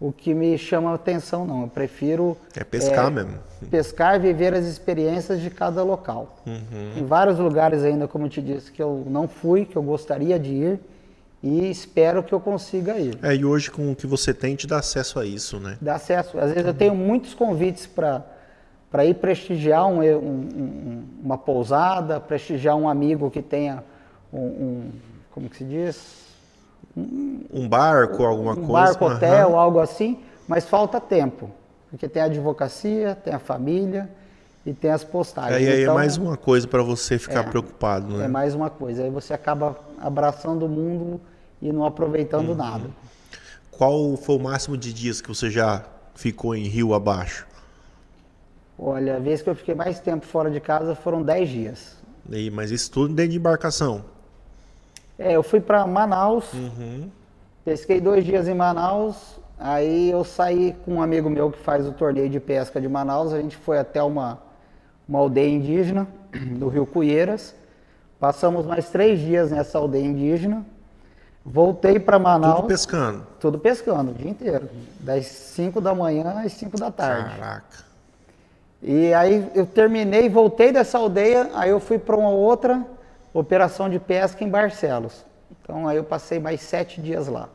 o 0.00 0.12
que 0.12 0.34
me 0.34 0.58
chama 0.58 0.90
a 0.90 0.94
atenção, 0.94 1.46
não. 1.46 1.62
Eu 1.62 1.68
prefiro. 1.68 2.36
É 2.54 2.62
pescar 2.62 3.06
é, 3.06 3.10
mesmo. 3.10 3.38
Pescar, 3.70 4.20
viver 4.20 4.52
as 4.52 4.66
experiências 4.66 5.40
de 5.40 5.50
cada 5.50 5.82
local. 5.82 6.36
Uhum. 6.46 6.92
Em 6.96 7.04
vários 7.04 7.38
lugares 7.38 7.82
ainda, 7.82 8.06
como 8.06 8.26
eu 8.26 8.28
te 8.28 8.42
disse, 8.42 8.70
que 8.70 8.82
eu 8.82 9.04
não 9.06 9.26
fui, 9.26 9.64
que 9.64 9.76
eu 9.76 9.82
gostaria 9.82 10.38
de 10.38 10.50
ir 10.50 10.80
e 11.42 11.70
espero 11.70 12.22
que 12.22 12.32
eu 12.32 12.40
consiga 12.40 12.98
ir. 12.98 13.18
É, 13.22 13.34
e 13.34 13.44
hoje 13.44 13.70
com 13.70 13.92
o 13.92 13.96
que 13.96 14.06
você 14.06 14.34
tem 14.34 14.56
te 14.56 14.66
dá 14.66 14.78
acesso 14.78 15.18
a 15.18 15.26
isso, 15.26 15.58
né? 15.60 15.78
Dá 15.80 15.94
acesso. 15.94 16.38
Às 16.38 16.50
vezes 16.52 16.66
eu 16.66 16.74
tenho 16.74 16.94
muitos 16.94 17.34
convites 17.34 17.86
para 17.86 18.24
para 18.94 19.04
ir 19.04 19.14
prestigiar 19.14 19.88
um, 19.88 20.00
um, 20.00 21.04
uma 21.20 21.36
pousada, 21.36 22.20
prestigiar 22.20 22.76
um 22.76 22.88
amigo 22.88 23.28
que 23.28 23.42
tenha 23.42 23.82
um, 24.32 24.88
como 25.32 25.50
que 25.50 25.56
se 25.56 25.64
diz? 25.64 26.22
Um, 26.96 27.68
barco, 27.68 28.22
alguma 28.22 28.52
um 28.52 28.54
coisa. 28.54 28.70
Um 28.70 28.72
barco, 28.72 29.04
hotel, 29.06 29.48
uhum. 29.48 29.58
algo 29.58 29.80
assim, 29.80 30.20
mas 30.46 30.68
falta 30.68 31.00
tempo, 31.00 31.50
porque 31.90 32.08
tem 32.08 32.22
a 32.22 32.26
advocacia, 32.26 33.16
tem 33.16 33.34
a 33.34 33.40
família 33.40 34.08
e 34.64 34.72
tem 34.72 34.92
as 34.92 35.02
postagens. 35.02 35.56
Aí, 35.56 35.66
aí 35.66 35.80
é 35.80 35.82
então, 35.82 35.94
é 35.94 35.96
mais 35.96 36.16
uma 36.16 36.36
coisa 36.36 36.68
para 36.68 36.84
você 36.84 37.18
ficar 37.18 37.40
é, 37.40 37.48
preocupado, 37.48 38.16
né? 38.16 38.26
É 38.26 38.28
mais 38.28 38.54
uma 38.54 38.70
coisa, 38.70 39.02
aí 39.02 39.10
você 39.10 39.34
acaba 39.34 39.76
abraçando 40.00 40.66
o 40.66 40.68
mundo 40.68 41.20
e 41.60 41.72
não 41.72 41.84
aproveitando 41.84 42.50
uhum. 42.50 42.54
nada. 42.54 42.88
Qual 43.72 44.16
foi 44.16 44.36
o 44.36 44.40
máximo 44.40 44.76
de 44.76 44.92
dias 44.92 45.20
que 45.20 45.26
você 45.26 45.50
já 45.50 45.82
ficou 46.14 46.54
em 46.54 46.68
rio 46.68 46.94
abaixo? 46.94 47.44
Olha, 48.78 49.16
a 49.16 49.18
vez 49.18 49.40
que 49.40 49.48
eu 49.48 49.54
fiquei 49.54 49.74
mais 49.74 50.00
tempo 50.00 50.26
fora 50.26 50.50
de 50.50 50.60
casa 50.60 50.94
foram 50.94 51.22
10 51.22 51.48
dias. 51.48 51.96
E, 52.30 52.50
mas 52.50 52.70
isso 52.70 52.90
tudo 52.90 53.14
dentro 53.14 53.32
de 53.32 53.38
embarcação? 53.38 54.04
É, 55.18 55.32
eu 55.36 55.42
fui 55.42 55.60
para 55.60 55.86
Manaus, 55.86 56.52
uhum. 56.52 57.08
pesquei 57.64 58.00
dois 58.00 58.24
dias 58.24 58.48
em 58.48 58.54
Manaus, 58.54 59.38
aí 59.56 60.10
eu 60.10 60.24
saí 60.24 60.74
com 60.84 60.94
um 60.94 61.02
amigo 61.02 61.30
meu 61.30 61.52
que 61.52 61.58
faz 61.58 61.86
o 61.86 61.92
torneio 61.92 62.28
de 62.28 62.40
pesca 62.40 62.80
de 62.80 62.88
Manaus, 62.88 63.32
a 63.32 63.40
gente 63.40 63.56
foi 63.56 63.78
até 63.78 64.02
uma, 64.02 64.40
uma 65.08 65.20
aldeia 65.20 65.48
indígena 65.48 66.08
do 66.58 66.68
Rio 66.68 66.84
Cuieiras, 66.84 67.54
passamos 68.18 68.66
mais 68.66 68.88
três 68.88 69.20
dias 69.20 69.52
nessa 69.52 69.78
aldeia 69.78 70.04
indígena, 70.04 70.66
voltei 71.46 72.00
para 72.00 72.18
Manaus. 72.18 72.56
Tudo 72.56 72.68
pescando? 72.68 73.26
Tudo 73.38 73.58
pescando, 73.60 74.10
o 74.10 74.14
dia 74.14 74.30
inteiro, 74.30 74.68
das 74.98 75.26
5 75.26 75.80
da 75.80 75.94
manhã 75.94 76.42
às 76.44 76.52
5 76.54 76.76
da 76.76 76.90
tarde. 76.90 77.38
Caraca. 77.38 77.93
E 78.86 79.14
aí 79.14 79.48
eu 79.54 79.64
terminei, 79.64 80.28
voltei 80.28 80.70
dessa 80.70 80.98
aldeia, 80.98 81.50
aí 81.54 81.70
eu 81.70 81.80
fui 81.80 81.98
para 81.98 82.14
uma 82.14 82.28
outra 82.28 82.84
operação 83.32 83.88
de 83.88 83.98
pesca 83.98 84.44
em 84.44 84.48
Barcelos. 84.48 85.24
Então 85.62 85.88
aí 85.88 85.96
eu 85.96 86.04
passei 86.04 86.38
mais 86.38 86.60
sete 86.60 87.00
dias 87.00 87.26
lá. 87.26 87.48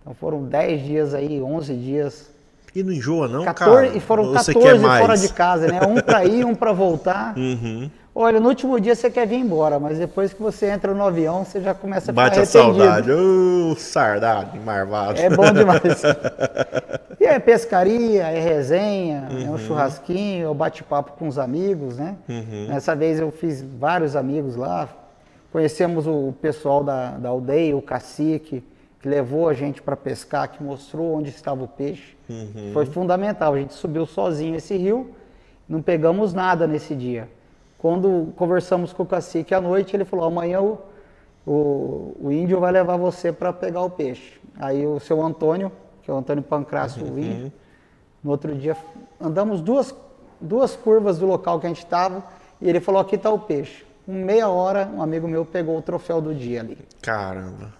Então 0.00 0.14
foram 0.14 0.44
dez 0.44 0.80
dias 0.80 1.12
aí, 1.12 1.42
onze 1.42 1.74
dias. 1.74 2.30
E 2.72 2.84
não 2.84 2.92
enjoa 2.92 3.26
não, 3.26 3.44
14, 3.44 3.86
cara? 3.88 3.96
E 3.96 4.00
foram 4.00 4.32
14 4.32 4.80
fora 4.80 5.16
de 5.16 5.28
casa, 5.32 5.66
né? 5.66 5.80
Um 5.82 6.00
para 6.00 6.24
ir, 6.24 6.44
um 6.44 6.54
para 6.54 6.72
voltar. 6.72 7.34
Uhum. 7.36 7.90
Olha, 8.12 8.40
no 8.40 8.48
último 8.48 8.80
dia 8.80 8.94
você 8.94 9.08
quer 9.08 9.24
vir 9.24 9.36
embora, 9.36 9.78
mas 9.78 9.96
depois 9.96 10.32
que 10.32 10.42
você 10.42 10.66
entra 10.66 10.92
no 10.92 11.04
avião, 11.04 11.44
você 11.44 11.60
já 11.60 11.72
começa 11.72 12.10
a 12.10 12.12
ficar 12.12 12.24
Bate 12.24 12.40
a 12.40 12.44
saudade. 12.44 13.12
Ô, 13.12 13.76
sardado, 13.76 14.60
marvado. 14.60 15.18
É 15.20 15.30
bom 15.30 15.52
demais. 15.52 15.80
é 17.30 17.38
pescaria, 17.38 18.22
é 18.24 18.40
resenha, 18.40 19.28
uhum. 19.30 19.38
é 19.38 19.44
um 19.44 19.50
uhum. 19.52 19.58
churrasquinho, 19.58 20.46
é 20.46 20.48
o 20.48 20.54
bate-papo 20.54 21.12
com 21.12 21.28
os 21.28 21.38
amigos, 21.38 21.98
né? 21.98 22.16
Uhum. 22.28 22.66
Dessa 22.68 22.94
vez 22.94 23.18
eu 23.20 23.30
fiz 23.30 23.62
vários 23.62 24.16
amigos 24.16 24.56
lá. 24.56 24.88
Conhecemos 25.52 26.06
o 26.06 26.32
pessoal 26.40 26.84
da, 26.84 27.12
da 27.12 27.28
aldeia, 27.28 27.76
o 27.76 27.82
cacique, 27.82 28.64
que 29.00 29.08
levou 29.08 29.48
a 29.48 29.54
gente 29.54 29.80
para 29.80 29.96
pescar, 29.96 30.48
que 30.48 30.62
mostrou 30.62 31.14
onde 31.14 31.30
estava 31.30 31.64
o 31.64 31.68
peixe. 31.68 32.16
Uhum. 32.28 32.70
Foi 32.72 32.86
fundamental. 32.86 33.54
A 33.54 33.58
gente 33.58 33.74
subiu 33.74 34.06
sozinho 34.06 34.56
esse 34.56 34.76
rio, 34.76 35.10
não 35.68 35.80
pegamos 35.80 36.34
nada 36.34 36.66
nesse 36.66 36.94
dia. 36.94 37.28
Quando 37.78 38.32
conversamos 38.36 38.92
com 38.92 39.04
o 39.04 39.06
cacique 39.06 39.54
à 39.54 39.60
noite, 39.60 39.96
ele 39.96 40.04
falou: 40.04 40.26
amanhã 40.26 40.60
o, 40.60 40.78
o, 41.46 42.16
o 42.20 42.30
índio 42.30 42.60
vai 42.60 42.70
levar 42.70 42.96
você 42.98 43.32
para 43.32 43.52
pegar 43.52 43.82
o 43.82 43.90
peixe. 43.90 44.38
Aí 44.58 44.86
o 44.86 45.00
seu 45.00 45.22
Antônio, 45.22 45.72
que 46.02 46.10
é 46.10 46.14
o 46.14 46.18
Antônio 46.18 46.42
Pancrácio, 46.42 47.04
uhum. 47.04 47.18
índio, 47.18 47.52
no 48.22 48.30
outro 48.30 48.54
dia 48.54 48.76
andamos 49.20 49.60
duas, 49.60 49.94
duas 50.40 50.76
curvas 50.76 51.18
do 51.18 51.26
local 51.26 51.58
que 51.58 51.66
a 51.66 51.68
gente 51.68 51.84
estava 51.84 52.22
e 52.60 52.68
ele 52.68 52.80
falou: 52.80 53.00
aqui 53.00 53.16
está 53.16 53.30
o 53.30 53.38
peixe. 53.38 53.84
Com 54.04 54.12
meia 54.12 54.48
hora, 54.48 54.90
um 54.94 55.02
amigo 55.02 55.28
meu 55.28 55.44
pegou 55.44 55.76
o 55.78 55.82
troféu 55.82 56.20
do 56.20 56.34
dia 56.34 56.60
ali. 56.60 56.78
Caramba. 57.00 57.72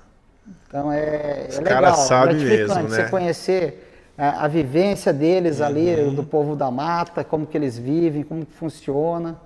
Então 0.67 0.91
é, 0.91 1.47
é 1.51 1.59
legal, 1.59 1.83
cara 1.83 1.95
sabe 1.95 2.35
mesmo, 2.35 2.75
né? 2.75 2.83
você 2.83 3.09
conhecer 3.09 4.13
a, 4.17 4.45
a, 4.45 4.49
vivência 4.49 5.13
deles 5.13 5.61
uhum. 5.61 5.67
ali, 5.67 6.11
do 6.11 6.25
povo 6.25 6.57
da 6.57 6.71
mata, 6.71 7.23
como 7.23 7.47
que 7.47 7.57
eles 7.57 7.79
vivem, 7.79 8.23
como 8.23 8.45
que 8.45 8.53
funciona. 8.53 9.37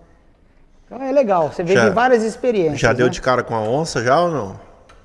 Então 0.87 1.03
é 1.03 1.11
legal, 1.11 1.51
você 1.51 1.63
vê 1.63 1.91
várias 1.91 2.23
experiências. 2.23 2.81
Já 2.81 2.93
deu 2.93 3.07
né? 3.07 3.13
de 3.13 3.21
cara 3.21 3.43
com 3.43 3.55
a 3.55 3.61
onça 3.61 4.03
já 4.03 4.21
ou 4.21 4.31
não? 4.31 4.61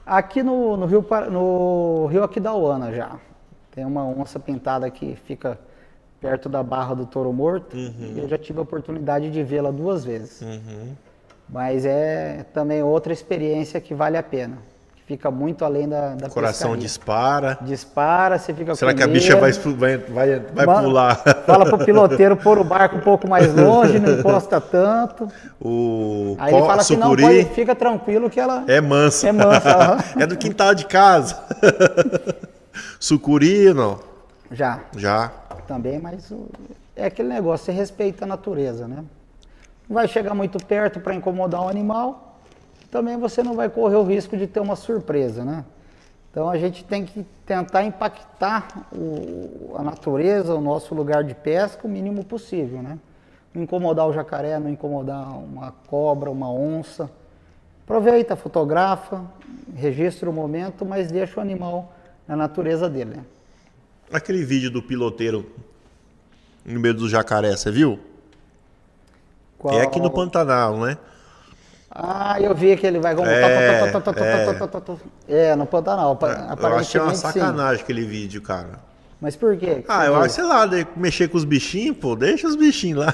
Aqui 0.06 0.44
no, 0.44 0.76
no 0.76 0.86
Rio, 0.86 1.06
no 1.32 2.08
Rio 2.08 2.24
Aquidauana 2.24 2.92
já. 2.92 3.12
Tem 3.80 3.86
uma 3.86 4.04
onça 4.06 4.38
pintada 4.38 4.90
que 4.92 5.18
fica 5.26 5.58
perto 6.20 6.50
da 6.50 6.62
barra 6.62 6.94
do 6.94 7.06
Touro 7.06 7.32
Morto. 7.32 7.78
Uhum. 7.78 8.16
eu 8.18 8.28
já 8.28 8.38
tive 8.38 8.60
a 8.60 8.62
oportunidade 8.62 9.32
de 9.32 9.42
vê-la 9.42 9.72
duas 9.72 10.04
vezes. 10.04 10.42
Uhum. 10.42 10.90
Mas 11.48 11.86
é 11.86 12.46
também 12.54 12.84
outra 12.84 13.14
experiência 13.14 13.80
que 13.80 13.94
vale 13.94 14.18
a 14.18 14.22
pena. 14.24 14.58
fica 15.08 15.32
muito 15.32 15.64
além 15.64 15.88
da, 15.88 16.14
da 16.14 16.30
Coração 16.30 16.72
pescaria. 16.72 16.82
dispara. 16.82 17.58
Dispara, 17.62 18.38
você 18.38 18.54
fica 18.54 18.76
Será 18.76 18.94
que 18.94 19.02
a 19.02 19.08
medo. 19.08 19.18
bicha 19.18 19.38
vai, 19.38 19.54
vai, 19.54 19.98
vai, 19.98 20.40
vai 20.40 20.66
Mano, 20.66 20.90
pular? 20.90 21.16
Fala 21.46 21.66
pro 21.66 21.78
piloteiro 21.78 22.36
pôr 22.44 22.60
o 22.60 22.66
barco 22.66 22.98
um 22.98 23.02
pouco 23.02 23.30
mais 23.30 23.56
longe, 23.56 23.98
não 23.98 24.20
encosta 24.20 24.60
tanto. 24.60 25.26
O 25.58 26.36
Aí 26.38 26.54
ele 26.54 26.62
fala 26.64 26.82
assim, 26.82 26.98
não, 26.98 27.12
sucuri 27.12 27.24
pode, 27.24 27.56
fica 27.56 27.74
tranquilo 27.74 28.30
que 28.30 28.42
ela... 28.42 28.66
é 28.68 28.82
manso. 28.82 29.26
É 29.26 29.32
manso, 29.32 29.70
aham. 29.70 29.98
é 30.20 30.28
do 30.28 30.36
quintal 30.36 30.76
de 30.76 30.86
casa. 30.86 31.42
sucuri, 33.00 33.74
não? 33.74 34.00
Já, 34.52 34.80
Já. 34.96 35.30
também, 35.68 36.00
mas 36.00 36.32
é 36.96 37.06
aquele 37.06 37.30
negócio, 37.30 37.66
você 37.66 37.72
respeita 37.72 38.26
a 38.26 38.28
natureza, 38.28 38.88
né? 38.88 39.04
Não 39.88 39.96
vai 39.96 40.08
chegar 40.08 40.34
muito 40.34 40.64
perto 40.66 41.00
para 41.00 41.14
incomodar 41.14 41.64
o 41.64 41.68
animal, 41.70 42.38
também 42.92 43.18
você 43.18 43.44
não 43.44 43.54
vai 43.56 43.70
correr 43.70 43.96
o 43.96 44.04
risco 44.04 44.36
de 44.36 44.48
ter 44.48 44.60
uma 44.60 44.76
surpresa, 44.76 45.44
né? 45.46 45.64
Então 46.32 46.50
a 46.50 46.58
gente 46.58 46.84
tem 46.84 47.06
que 47.06 47.26
tentar 47.46 47.84
impactar 47.84 48.68
o- 48.92 49.76
a 49.78 49.84
natureza, 49.84 50.54
o 50.56 50.62
nosso 50.62 50.94
lugar 50.94 51.24
de 51.24 51.34
pesca, 51.36 51.86
o 51.88 51.90
mínimo 51.90 52.24
possível, 52.24 52.82
né? 52.84 52.98
Não 53.54 53.64
incomodar 53.64 54.08
o 54.08 54.14
jacaré, 54.14 54.60
não 54.60 54.70
incomodar 54.70 55.28
uma 55.38 55.72
cobra, 55.88 56.30
uma 56.30 56.52
onça. 56.52 57.10
Aproveita, 57.84 58.36
fotografa, 58.36 59.24
registra 59.76 60.30
o 60.30 60.34
momento, 60.34 60.86
mas 60.86 61.12
deixa 61.12 61.40
o 61.40 61.42
animal 61.42 61.92
na 62.30 62.36
natureza 62.36 62.88
dele? 62.88 63.20
Aquele 64.14 64.46
vídeo 64.46 64.70
do 64.70 64.84
piloteiro 64.84 65.46
no 66.64 66.80
meio 66.80 66.94
do 66.94 67.10
jacaré, 67.10 67.58
você 67.58 67.72
viu? 67.72 68.00
É 69.72 69.82
aqui 69.82 70.00
no 70.00 70.12
Pantanal, 70.12 70.78
né? 70.80 70.98
Ah, 71.92 72.40
eu 72.40 72.54
vi 72.54 72.78
que 72.78 72.86
ele 72.86 73.00
vai 73.00 73.16
como 73.16 73.28
É, 73.28 73.42
é. 73.42 73.92
É, 75.28 75.56
no 75.56 75.66
Pantanal. 75.66 76.16
pa- 76.16 76.28
Eu 76.28 76.34
achei 76.78 77.02
uma 77.02 77.10
Aparentemente 77.12 77.18
sim. 77.18 77.22
sacanagem 77.40 77.84
aquele 77.84 78.06
vídeo, 78.06 78.42
cara. 78.44 78.80
Mas 79.22 79.36
por 79.36 79.58
quê? 79.58 79.84
Ah, 79.88 80.06
eu 80.06 80.16
acho, 80.16 80.36
sei 80.36 80.44
lá, 80.46 80.66
mexer 80.96 81.28
com 81.28 81.38
os 81.38 81.44
bichinhos, 81.44 81.98
pô, 81.98 82.16
deixa 82.16 82.48
os 82.48 82.56
bichinhos 82.56 83.00
lá. 83.06 83.14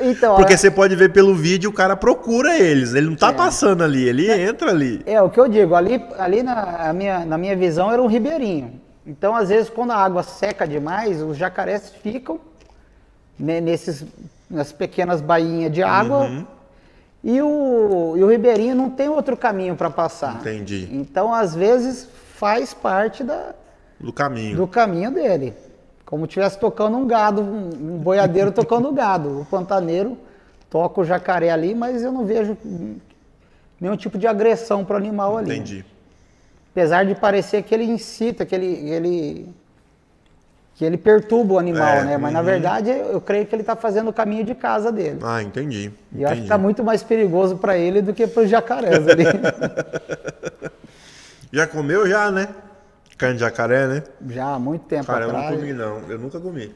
Então, 0.00 0.36
Porque 0.38 0.52
é, 0.52 0.56
você 0.56 0.70
pode 0.70 0.94
ver 0.94 1.12
pelo 1.12 1.34
vídeo, 1.34 1.70
o 1.70 1.72
cara 1.72 1.96
procura 1.96 2.56
eles. 2.56 2.94
Ele 2.94 3.08
não 3.08 3.16
tá 3.16 3.30
É. 3.30 3.32
passando 3.32 3.82
ali, 3.82 4.08
ele 4.08 4.30
entra 4.30 4.70
ali. 4.70 5.02
é 5.06 5.20
o 5.20 5.28
que 5.28 5.40
eu 5.40 5.48
digo, 5.48 5.74
ali, 5.74 6.00
ali 6.18 6.42
na, 6.44 6.92
minha, 6.92 7.24
na 7.24 7.36
minha 7.36 7.56
visão 7.56 7.90
era 7.90 8.00
um 8.00 8.06
ribeirinho. 8.06 8.80
Então, 9.04 9.34
às 9.34 9.48
vezes, 9.48 9.68
quando 9.68 9.90
a 9.90 9.96
água 9.96 10.22
seca 10.22 10.68
demais, 10.68 11.20
os 11.20 11.36
jacarés 11.36 11.90
ficam 12.00 12.38
né, 13.36 13.60
nesses, 13.60 14.04
nas 14.48 14.70
pequenas 14.70 15.20
bainhas 15.20 15.72
de 15.72 15.82
água 15.82 16.26
Uhum. 16.26 16.46
e, 17.24 17.42
o, 17.42 18.14
e 18.16 18.22
o 18.22 18.28
ribeirinho 18.28 18.76
não 18.76 18.88
tem 18.90 19.08
outro 19.08 19.36
caminho 19.36 19.74
para 19.74 19.90
passar. 19.90 20.36
Entendi. 20.36 20.88
Então, 20.92 21.34
às 21.34 21.56
vezes, 21.56 22.06
faz 22.36 22.72
parte 22.72 23.24
da, 23.24 23.54
Do 24.00 24.12
caminho. 24.12 24.56
do 24.56 24.66
caminho 24.66 25.10
dele. 25.10 25.54
Como 26.04 26.24
estivesse 26.24 26.58
tocando 26.58 26.96
um 26.96 27.06
gado, 27.06 27.42
um, 27.42 27.98
boiadeiro 27.98 28.52
tocando 28.52 28.92
gado. 28.92 29.40
O 29.40 29.44
pantaneiro 29.44 30.16
toca 30.70 31.00
o 31.00 31.04
jacaré 31.04 31.50
ali, 31.50 31.74
mas 31.74 32.02
eu 32.02 32.12
não 32.12 32.24
vejo 32.24 32.56
hum, 32.64 32.96
nenhum 33.80 33.96
tipo 33.96 34.16
de 34.16 34.26
agressão 34.26 34.84
para 34.84 34.94
o 34.94 34.96
animal 34.96 35.36
ali. 35.36 35.50
Entendi. 35.50 35.84
Apesar 36.72 37.04
de 37.04 37.14
parecer 37.14 37.62
que 37.62 37.74
ele 37.74 37.84
incita, 37.84 38.46
que 38.46 38.54
ele, 38.54 38.88
ele, 38.88 39.48
que 40.76 40.84
ele 40.84 40.96
perturba 40.96 41.54
o 41.54 41.58
animal, 41.58 41.88
É, 41.88 42.04
né? 42.04 42.16
Mas 42.16 42.32
na 42.32 42.38
uhum. 42.38 42.44
verdade 42.44 42.90
eu 42.90 43.20
creio 43.20 43.44
que 43.44 43.54
ele 43.54 43.62
está 43.62 43.74
fazendo 43.74 44.08
o 44.08 44.12
caminho 44.12 44.44
de 44.44 44.54
casa 44.54 44.92
dele. 44.92 45.18
Ah, 45.22 45.42
entendi. 45.42 45.92
E 46.12 46.22
eu 46.22 46.28
acho 46.28 46.34
que 46.36 46.40
entendi. 46.40 46.42
está 46.42 46.56
muito 46.56 46.84
mais 46.84 47.02
perigoso 47.02 47.56
para 47.56 47.76
ele 47.76 48.00
do 48.00 48.14
que 48.14 48.26
para 48.26 48.44
os 48.44 48.48
jacarés 48.48 49.06
ali. 49.08 49.24
Já 51.52 51.66
comeu 51.66 52.06
já, 52.08 52.30
né? 52.30 52.48
Carne 53.18 53.34
de 53.34 53.40
jacaré, 53.40 53.88
né? 53.88 54.02
Já 54.28 54.54
há 54.54 54.58
muito 54.60 54.84
tempo 54.86 55.06
Cara, 55.06 55.24
eu 55.24 55.32
não 55.32 55.40
atrás. 55.40 55.58
comi 55.58 55.72
não. 55.72 55.98
Eu 56.08 56.18
nunca 56.18 56.38
comi. 56.38 56.72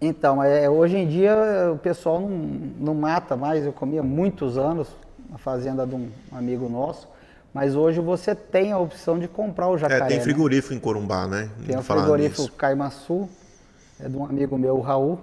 Então, 0.00 0.42
é, 0.42 0.68
hoje 0.68 0.96
em 0.96 1.06
dia 1.06 1.34
o 1.72 1.78
pessoal 1.78 2.20
não, 2.20 2.28
não 2.28 2.94
mata 2.94 3.36
mais. 3.36 3.64
Eu 3.64 3.72
comia 3.72 4.02
muitos 4.02 4.58
anos 4.58 4.88
na 5.30 5.38
fazenda 5.38 5.86
de 5.86 5.94
um 5.94 6.10
amigo 6.32 6.68
nosso, 6.68 7.08
mas 7.54 7.76
hoje 7.76 8.00
você 8.00 8.34
tem 8.34 8.72
a 8.72 8.78
opção 8.78 9.16
de 9.18 9.28
comprar 9.28 9.68
o 9.68 9.78
jacaré. 9.78 10.04
É, 10.04 10.08
tem 10.08 10.16
né? 10.18 10.22
frigorífico 10.24 10.74
em 10.74 10.80
Corumbá, 10.80 11.26
né? 11.28 11.48
Tem 11.64 11.78
o 11.78 11.82
frigorífico. 11.82 12.50
Caimaçu, 12.56 13.28
é 14.00 14.08
de 14.08 14.16
um 14.16 14.24
amigo 14.24 14.58
meu, 14.58 14.76
o 14.76 14.80
Raul, 14.80 15.20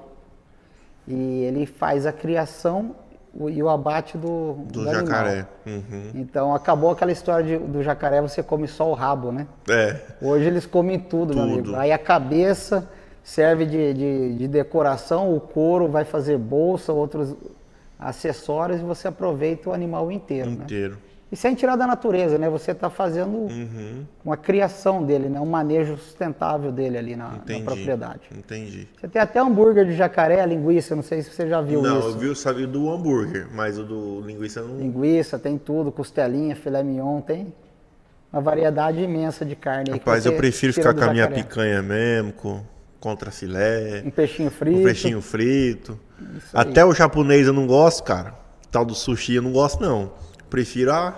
e 1.06 1.44
ele 1.44 1.66
faz 1.66 2.06
a 2.06 2.14
criação 2.14 2.96
o- 3.34 3.50
e 3.50 3.62
o 3.64 3.70
abate 3.70 4.18
do, 4.18 4.54
Do 4.72 4.82
animal. 4.82 5.06
jacaré. 5.06 5.48
Uhum. 5.66 6.12
Então 6.16 6.54
acabou 6.54 6.92
aquela 6.92 7.12
história 7.12 7.58
de- 7.60 7.66
do 7.66 7.82
jacaré, 7.82 8.22
você 8.22 8.42
come 8.44 8.68
só 8.68 8.90
o 8.90 8.94
rabo, 8.94 9.32
né? 9.32 9.48
É. 9.70 9.96
Hoje 10.22 10.46
eles 10.46 10.66
comem 10.66 11.00
tudo, 11.00 11.34
meu 11.36 11.44
Tudo. 11.46 11.54
amigo. 11.60 11.76
Aí 11.76 11.92
a 11.92 11.98
cabeça 11.98 12.90
serve 13.24 13.66
de, 13.66 13.94
de- 13.94 14.34
de 14.36 14.48
decoração, 14.48 15.36
o 15.36 15.40
couro 15.40 15.88
vai 15.88 16.04
fazer 16.04 16.38
bolsa, 16.38 16.92
outros 16.92 17.36
acessórios 18.00 18.80
e 18.82 18.84
você 18.84 19.08
aproveita 19.08 19.70
o 19.70 19.74
animal 19.74 20.12
inteiro, 20.12 20.50
né? 20.52 20.66
E 21.32 21.36
sem 21.38 21.56
tirar 21.56 21.78
da 21.78 21.88
natureza, 21.88 22.38
né? 22.38 22.50
Você 22.50 22.72
está 22.72 22.90
fazendo 22.90 23.32
Uhum. 23.38 24.06
uma 24.24 24.36
criação 24.36 25.02
dele, 25.02 25.30
né? 25.30 25.40
Um 25.40 25.46
manejo 25.46 25.96
sustentável 25.98 26.74
dele 26.74 26.98
ali 26.98 27.16
na, 27.16 27.30
na 27.48 27.60
propriedade. 27.64 28.24
Entendi. 28.38 28.88
Você 29.00 29.08
tem 29.08 29.22
até 29.22 29.40
hambúrguer 29.40 29.86
de 29.86 29.96
jacaré, 29.96 30.46
linguiça, 30.46 30.94
não 30.94 31.04
sei 31.04 31.22
se 31.22 31.30
você 31.32 31.48
já 31.48 31.62
viu 31.62 31.82
não, 31.82 32.00
isso. 32.00 32.08
eu 32.10 32.18
vi 32.18 32.28
o 32.28 32.36
sabe, 32.36 32.66
do 32.66 32.92
hambúrguer, 32.92 33.48
mas 33.54 33.80
o 33.80 33.84
do 33.84 34.20
linguiça 34.22 34.62
não. 34.62 34.78
Linguiça, 34.78 35.40
tem 35.40 35.58
tudo, 35.58 35.90
costelinha, 35.90 36.54
filé 36.54 36.84
mignon, 36.84 37.22
tem 37.22 37.54
uma 38.34 38.42
variedade 38.42 39.00
imensa 39.02 39.46
de 39.46 39.56
carne. 39.56 39.90
Rapaz, 39.92 40.26
eu 40.26 40.36
prefiro 40.36 40.74
ficar 40.74 40.94
com 40.94 41.04
a 41.04 41.14
minha 41.14 41.30
picanha 41.30 41.82
mesmo, 41.82 42.34
com 42.34 42.62
contra 43.00 43.32
filé, 43.32 44.04
Um 44.06 44.12
peixinho 44.12 44.52
frito. 44.52 44.80
um 44.80 44.84
peixinho 44.84 45.22
frito. 45.22 45.98
Até 46.54 46.86
o 46.86 46.94
japonês 46.94 47.48
eu 47.48 47.54
não 47.54 47.66
gosto, 47.66 48.04
cara. 48.04 48.34
Tal 48.70 48.86
do 48.86 48.94
sushi 48.94 49.36
eu 49.36 49.42
não 49.42 49.52
gosto, 49.52 49.82
não. 49.82 50.12
Prefiro 50.56 50.91
a, 50.91 51.16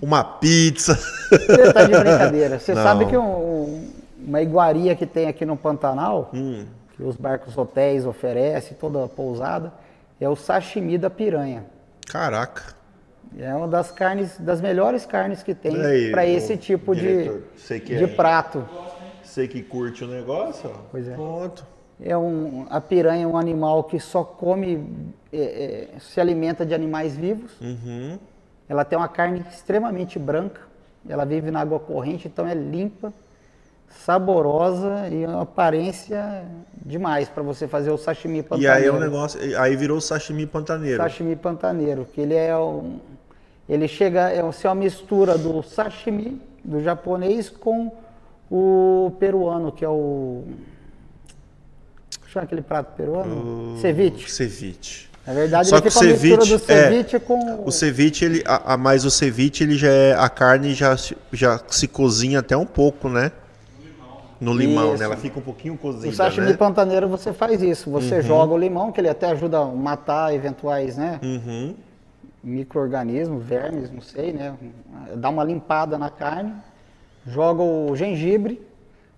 uma 0.00 0.24
pizza. 0.24 0.94
Você 0.94 1.72
tá 1.74 1.84
de 1.84 1.90
brincadeira. 1.90 2.58
Você 2.58 2.74
Não. 2.74 2.82
sabe 2.82 3.04
que 3.04 3.16
um- 3.16 3.22
um- 3.36 3.90
uma 4.26 4.40
iguaria 4.40 4.96
que 4.96 5.04
tem 5.06 5.28
aqui 5.28 5.44
no 5.44 5.58
Pantanal, 5.58 6.30
Hum. 6.32 6.64
que 6.96 7.02
os 7.02 7.14
barcos 7.16 7.56
hotéis 7.56 8.06
oferecem, 8.06 8.74
toda 8.80 9.04
a 9.04 9.08
pousada, 9.08 9.70
é 10.18 10.26
o 10.26 10.34
sashimi 10.34 10.96
da 10.96 11.10
piranha. 11.10 11.64
Caraca. 12.08 12.74
É 13.38 13.54
uma 13.54 13.68
das 13.68 13.90
carnes, 13.90 14.38
das 14.38 14.60
melhores 14.60 15.04
carnes 15.04 15.42
que 15.42 15.54
tem 15.54 15.74
para 16.10 16.26
esse 16.26 16.56
tipo 16.56 16.94
de, 16.94 17.00
diretor, 17.02 17.42
que 17.80 17.96
de 17.96 18.04
é- 18.04 18.06
prato. 18.06 18.66
Você 19.22 19.46
que 19.46 19.62
curte 19.62 20.02
o 20.04 20.08
negócio. 20.08 20.70
Pois 20.90 21.06
é. 21.08 21.14
Pronto. 21.14 21.66
É 22.02 22.16
um, 22.16 22.66
a 22.70 22.80
piranha 22.80 23.24
é 23.24 23.26
um 23.26 23.36
animal 23.36 23.84
que 23.84 24.00
só 24.00 24.24
come, 24.24 25.06
é, 25.32 25.88
é, 25.94 25.98
se 26.00 26.20
alimenta 26.20 26.64
de 26.66 26.74
animais 26.74 27.14
vivos. 27.16 27.52
Uhum. 27.60 28.18
Ela 28.72 28.86
tem 28.86 28.98
uma 28.98 29.06
carne 29.08 29.44
extremamente 29.52 30.18
branca. 30.18 30.62
Ela 31.06 31.26
vive 31.26 31.50
na 31.50 31.60
água 31.60 31.78
corrente, 31.78 32.26
então 32.26 32.46
é 32.46 32.54
limpa, 32.54 33.12
saborosa 33.86 35.08
e 35.10 35.26
uma 35.26 35.42
aparência 35.42 36.42
demais 36.74 37.28
para 37.28 37.42
você 37.42 37.68
fazer 37.68 37.90
o 37.90 37.98
sashimi 37.98 38.38
E 38.38 38.42
pantaneiro. 38.42 38.74
aí 38.74 38.86
é 38.86 38.90
um 38.92 38.98
negócio. 38.98 39.60
Aí 39.60 39.76
virou 39.76 40.00
sashimi 40.00 40.46
pantaneiro. 40.46 41.02
Sashimi 41.02 41.36
pantaneiro, 41.36 42.06
que 42.06 42.22
ele 42.22 42.32
é 42.34 42.56
um, 42.56 42.98
ele 43.68 43.86
chega 43.86 44.30
é 44.30 44.40
assim, 44.40 44.66
uma 44.66 44.74
mistura 44.74 45.36
do 45.36 45.62
sashimi 45.62 46.40
do 46.64 46.80
japonês 46.80 47.50
com 47.50 47.92
o 48.50 49.12
peruano, 49.20 49.70
que 49.70 49.84
é 49.84 49.88
o 49.88 50.44
chama 52.26 52.44
aquele 52.44 52.62
prato 52.62 52.94
peruano? 52.96 53.76
Ceviche. 53.78 54.30
Ceviche. 54.30 55.11
Na 55.26 55.32
verdade, 55.34 55.68
Só 55.68 55.76
ele 55.76 55.82
que 55.82 55.90
fica 55.90 56.04
o 56.04 56.08
ceviche, 56.08 56.36
do 56.52 56.58
ceviche 56.58 57.16
é, 57.16 57.18
com 57.20 57.62
O 57.64 57.70
ceviche, 57.70 58.24
ele, 58.24 58.42
a, 58.44 58.74
a- 58.74 58.76
mas 58.76 59.04
o 59.04 59.10
ceviche, 59.10 59.62
ele 59.62 59.76
já 59.76 59.88
é, 59.88 60.14
a 60.14 60.28
carne 60.28 60.74
já, 60.74 60.96
se- 60.96 61.16
já 61.32 61.60
se 61.68 61.86
cozinha 61.86 62.40
até 62.40 62.56
um 62.56 62.66
pouco, 62.66 63.08
né? 63.08 63.30
No 64.40 64.52
limão, 64.52 64.90
Isso. 64.90 64.98
né? 64.98 65.04
Ela 65.04 65.16
fica 65.16 65.38
um 65.38 65.42
pouquinho 65.42 65.78
cozida, 65.78 66.08
O 66.08 66.12
sashimi 66.12 66.48
né? 66.48 66.56
pantaneiro 66.56 67.06
você 67.08 67.32
faz 67.32 67.62
isso, 67.62 67.88
você 67.88 68.20
joga 68.20 68.52
o 68.52 68.58
limão, 68.58 68.90
que 68.90 69.00
ele 69.00 69.08
até 69.08 69.26
ajuda 69.30 69.58
a 69.60 69.64
matar 69.66 70.34
eventuais, 70.34 70.96
né, 70.96 71.20
Uhum. 71.22 71.76
micro-organismos, 72.42 73.44
vermes, 73.44 73.88
não 73.92 74.00
sei, 74.00 74.32
né, 74.32 74.56
dá 75.14 75.28
uma 75.28 75.44
limpada 75.44 75.96
na 75.96 76.10
carne, 76.10 76.52
joga 77.24 77.62
o 77.62 77.94
gengibre, 77.94 78.60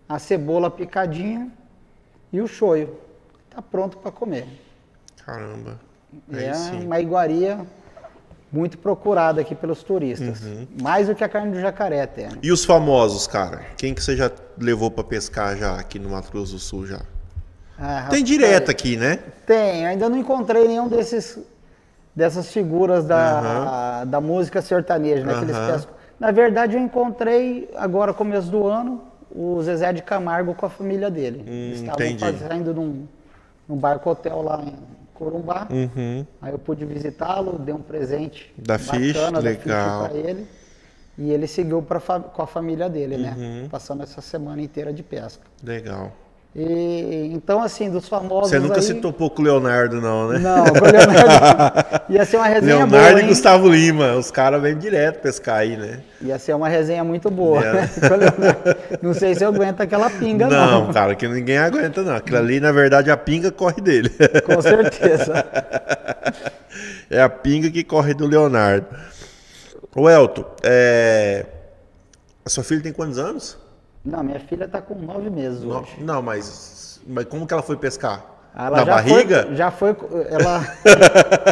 a 0.07 0.19
cebola 0.19 0.71
picadinha 0.71 1.51
e 2.31 2.43
o 2.43 2.47
shoyu. 2.47 2.91
Tá 3.49 3.63
pronto 3.63 3.97
para 3.97 4.11
comer. 4.11 4.47
Caramba. 5.25 5.81
É 6.33 6.53
uma 6.85 7.01
iguaria 7.01 7.61
muito 8.53 8.79
procurada 8.79 9.41
aqui 9.41 9.55
pelos 9.55 9.83
turistas, 9.83 10.41
Uhum. 10.43 10.67
mais 10.81 11.09
do 11.09 11.15
que 11.15 11.25
a 11.25 11.29
carne 11.29 11.51
do 11.53 11.61
jacaré 11.61 12.03
até. 12.03 12.29
né? 12.29 12.39
E 12.43 12.53
os 12.53 12.65
famosos, 12.65 13.27
cara? 13.27 13.63
Quem 13.77 13.93
que 13.95 14.03
você 14.03 14.17
já 14.17 14.31
levou 14.59 14.91
pra 14.91 15.03
pescar 15.03 15.57
já 15.57 15.75
aqui 15.75 15.99
no 15.99 16.11
Mato 16.11 16.31
Grosso 16.31 16.53
do 16.53 16.59
Sul 16.61 16.87
já? 16.87 17.01
Ah, 17.79 18.07
Tem 18.09 18.23
direto 18.23 18.71
aqui, 18.71 18.97
né? 18.97 19.19
Tem, 19.45 19.85
ainda 19.87 20.09
não 20.09 20.17
encontrei 20.17 20.69
nenhum 20.69 20.87
desses 20.89 21.39
dessas 22.15 22.49
figuras 22.53 23.05
da, 23.05 24.05
da 24.05 24.21
música 24.21 24.63
sertaneja, 24.63 25.25
né? 25.25 25.35
Que 25.35 25.41
eles 25.47 25.57
pescam. 25.59 25.95
Na 26.21 26.31
verdade, 26.31 26.77
eu 26.77 26.81
encontrei 26.81 27.69
agora, 27.75 28.15
começo 28.15 28.49
do 28.49 28.69
ano, 28.69 29.03
o 29.35 29.61
Zezé 29.61 29.93
de 29.93 30.01
Camargo 30.01 30.55
com 30.55 30.65
a 30.65 30.71
família 30.71 31.11
dele. 31.11 31.45
Hum, 31.45 31.73
Estavam 31.75 32.07
entendi. 32.07 32.21
fazendo 32.39 32.73
num, 32.73 33.09
num 33.69 33.75
barco 33.77 34.09
hotel 34.09 34.41
lá 34.43 34.63
em 34.63 34.77
Corumbá. 35.15 35.69
Uhum. 35.71 36.27
Aí 36.43 36.53
eu 36.53 36.59
pude 36.59 36.85
visitá-lo, 36.85 37.59
dei 37.59 37.73
um 37.75 37.81
presente 37.81 38.53
Da 38.59 38.77
bacana 38.77 38.99
Fish, 38.99 39.43
legal. 39.43 40.09
para 40.09 40.17
ele. 40.19 40.47
E 41.17 41.31
ele 41.31 41.47
seguiu 41.47 41.81
pra, 41.81 42.01
com 42.01 42.43
a 42.43 42.47
família 42.47 42.89
dele, 42.89 43.15
Uhum. 43.17 43.21
né? 43.23 43.69
Passando 43.71 44.03
essa 44.03 44.21
semana 44.21 44.61
inteira 44.61 44.93
de 44.93 45.03
pesca. 45.03 45.45
Legal. 45.63 46.13
E, 46.57 47.33
então, 47.35 47.61
assim, 47.61 47.91
dos 47.91 48.07
famosos 48.07 48.51
Você 48.51 48.61
nunca 48.61 48.77
aí... 48.77 48.83
se 48.83 48.95
topou 48.95 49.29
com 49.29 49.43
o 49.43 49.45
Leonardo, 49.45 50.01
não, 50.01 50.29
né? 50.29 50.39
Não, 50.39 50.65
com 50.65 50.85
o 50.85 50.91
Leonardo. 50.91 52.05
Ia 52.09 52.25
ser 52.25 52.37
uma 52.37 52.47
resenha 52.47 52.77
Leonardo 52.77 53.09
boa, 53.09 53.19
e 53.19 53.23
hein? 53.23 53.29
Gustavo 53.29 53.69
Lima, 53.69 54.15
os 54.15 54.31
caras 54.31 54.63
vêm 54.63 54.79
direto 54.79 55.21
pescar 55.21 55.57
aí, 55.57 55.77
né? 55.77 55.99
Ia 56.21 56.39
ser 56.39 56.55
uma 56.55 56.69
resenha 56.69 57.03
muito 57.03 57.29
boa. 57.29 57.61
É. 57.61 57.73
né? 57.73 57.91
O 58.03 58.15
Leonardo. 58.15 58.77
Não 59.03 59.15
sei 59.15 59.35
se 59.35 59.43
eu 59.43 59.49
aguento 59.49 59.81
aquela 59.81 60.09
pinga, 60.09 60.47
não. 60.47 60.87
Não, 60.87 60.93
cara, 60.93 61.17
que 61.17 61.27
ninguém 61.27 61.59
aguenta, 61.59 62.03
não. 62.03 62.15
Aquilo 62.15 62.39
ali, 62.39 62.61
na 62.61 62.71
verdade, 62.71 63.11
a 63.11 63.17
pinga 63.17 63.51
corre 63.51 63.83
dele. 63.83 64.11
Com 64.47 64.63
certeza. 64.63 65.45
é 67.11 67.21
a 67.21 67.29
pinga 67.29 67.69
que 67.69 67.83
corre 67.83 68.15
do 68.15 68.29
Leonardo. 68.29 68.87
Ô, 69.93 70.09
Elton, 70.09 70.45
é... 70.63 71.47
a 72.45 72.49
sua 72.49 72.63
filha 72.63 72.81
tem 72.81 72.93
quantos 72.93 73.19
anos? 73.19 73.64
Não, 74.05 74.23
minha 74.23 74.39
filha 74.41 74.69
tá 74.69 74.81
com 74.83 74.95
nove 74.95 75.31
meses 75.31 75.63
No- 75.63 75.79
hoje. 75.81 75.97
Não, 76.01 76.21
mas, 76.21 77.01
mas 77.07 77.25
como 77.27 77.47
que 77.47 77.55
ela 77.55 77.63
foi 77.63 77.77
pescar? 77.77 78.25
Ela 78.57 78.71
Na 78.71 78.85
já 78.85 78.85
barriga? 78.95 79.43
Foi, 79.47 79.55
já 79.57 79.71
foi. 79.71 79.97
Ela. 80.31 80.65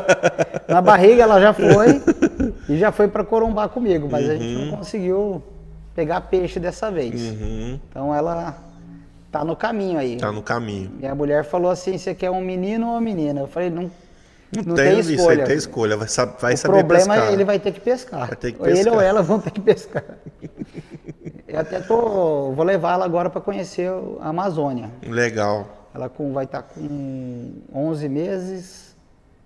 Na 0.69 0.81
barriga 0.81 1.23
ela 1.23 1.41
já 1.41 1.53
foi 1.53 2.01
e 2.69 2.79
já 2.79 2.93
foi 2.93 3.09
para 3.09 3.25
Corumbá 3.25 3.69
comigo, 3.69 4.09
mas 4.11 4.29
a 4.31 4.35
gente 4.37 4.65
não 4.71 4.77
conseguiu 4.77 5.43
pegar 5.95 6.21
peixe 6.23 6.61
dessa 6.61 6.91
vez. 6.91 7.21
Uhum, 7.21 7.81
Então 7.91 8.15
ela 8.15 8.57
tá 9.31 9.45
no 9.45 9.57
caminho 9.57 9.99
aí. 9.99 10.17
tá 10.17 10.31
no 10.31 10.43
caminho. 10.43 10.91
Minha 10.99 11.15
mulher 11.15 11.45
falou 11.45 11.71
assim: 11.71 11.99
você 11.99 12.15
quer 12.15 12.31
um 12.31 12.41
menino 12.41 12.87
ou 12.87 12.93
uma 12.93 13.01
menina? 13.01 13.41
Eu 13.41 13.47
falei: 13.49 13.69
não, 13.69 13.91
não, 14.65 14.75
tem 14.75 14.91
tem, 14.93 14.99
isso, 15.01 15.13
escolha. 15.13 15.43
aí 15.43 15.49
tem 15.49 15.57
escolha. 15.57 15.97
Vai, 15.97 16.09
sab- 16.09 16.39
vai 16.41 16.55
o 16.55 16.59
saber 16.59 16.79
problema 16.79 17.15
pescar. 17.15 17.29
é 17.31 17.33
ele 17.33 17.45
vai 17.45 17.59
ter 17.59 17.73
que 17.73 17.81
pescar. 17.81 18.37
Ter 18.37 18.53
que 18.53 18.61
Ou 18.61 18.67
Ele 18.67 18.77
pescar. 18.77 18.95
ou 18.95 19.01
ela 19.01 19.23
vão 19.23 19.41
ter 19.41 19.51
que 19.51 19.61
pescar. 19.61 20.05
Eu 21.53 21.61
até 21.61 21.81
tô, 21.81 22.53
vou 22.53 22.65
levá-la 22.65 23.05
agora 23.05 23.29
para 23.29 23.41
conhecer 23.41 23.91
a 24.21 24.31
Amazônia. 24.31 24.91
Legal. 25.07 25.69
Ela 25.95 26.09
com, 26.09 26.33
vai 26.33 26.45
estar 26.45 26.63
com 26.63 27.53
11 27.75 28.09
meses, 28.09 28.97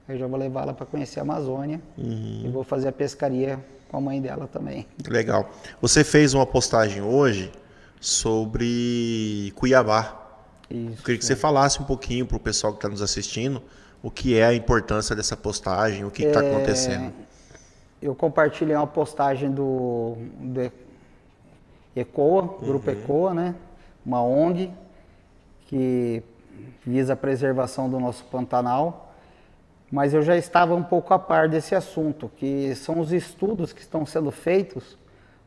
aí 0.09 0.16
já 0.16 0.26
vou 0.28 0.38
levá-la 0.38 0.72
para 0.72 0.86
conhecer 0.86 1.18
a 1.18 1.22
Amazônia 1.22 1.80
Uhum. 1.98 2.42
e 2.44 2.48
vou 2.48 2.62
fazer 2.62 2.86
a 2.88 2.92
pescaria 2.92 3.59
com 3.88 3.96
a 3.96 4.00
mãe 4.00 4.20
dela 4.20 4.46
também. 4.46 4.86
Legal. 5.09 5.50
Você 5.80 6.04
fez 6.04 6.32
uma 6.32 6.46
postagem 6.46 7.02
hoje 7.02 7.50
sobre 8.00 9.52
Cuiabá. 9.57 10.22
Isso. 10.70 11.00
Eu 11.00 11.04
queria 11.04 11.18
que 11.18 11.24
você 11.24 11.34
falasse 11.36 11.80
um 11.82 11.84
pouquinho 11.84 12.24
para 12.24 12.36
o 12.36 12.40
pessoal 12.40 12.72
que 12.72 12.78
está 12.78 12.88
nos 12.88 13.02
assistindo 13.02 13.61
o 14.02 14.11
que 14.11 14.38
é 14.38 14.44
a 14.46 14.54
importância 14.54 15.16
dessa 15.16 15.36
postagem, 15.36 16.04
o 16.04 16.11
que 16.11 16.22
está 16.24 16.44
É, 16.44 16.50
acontecendo. 16.50 17.12
Eu 18.00 18.14
compartilhei 18.14 18.76
uma 18.76 18.86
postagem 18.86 19.50
do, 19.50 20.16
do 20.38 20.70
ECOA, 21.97 22.42
Uhum. 22.42 22.49
Grupo 22.61 22.90
ECOA, 22.90 23.34
né? 23.34 23.55
Uma 24.05 24.22
ONG 24.22 24.70
que 25.62 26.22
visa 26.86 27.14
a 27.14 27.16
preservação 27.16 27.88
do 27.90 27.99
nosso 27.99 28.24
Pantanal. 28.26 29.12
Mas 29.90 30.12
eu 30.12 30.22
já 30.22 30.36
estava 30.36 30.74
um 30.74 30.82
pouco 30.82 31.14
a 31.14 31.18
par 31.18 31.49
desse 31.49 31.74
assunto, 31.74 32.30
que 32.36 32.74
são 32.74 33.01
os 33.01 33.12
estudos 33.12 33.72
que 33.72 33.80
estão 33.80 34.05
sendo 34.05 34.30
feitos 34.30 34.99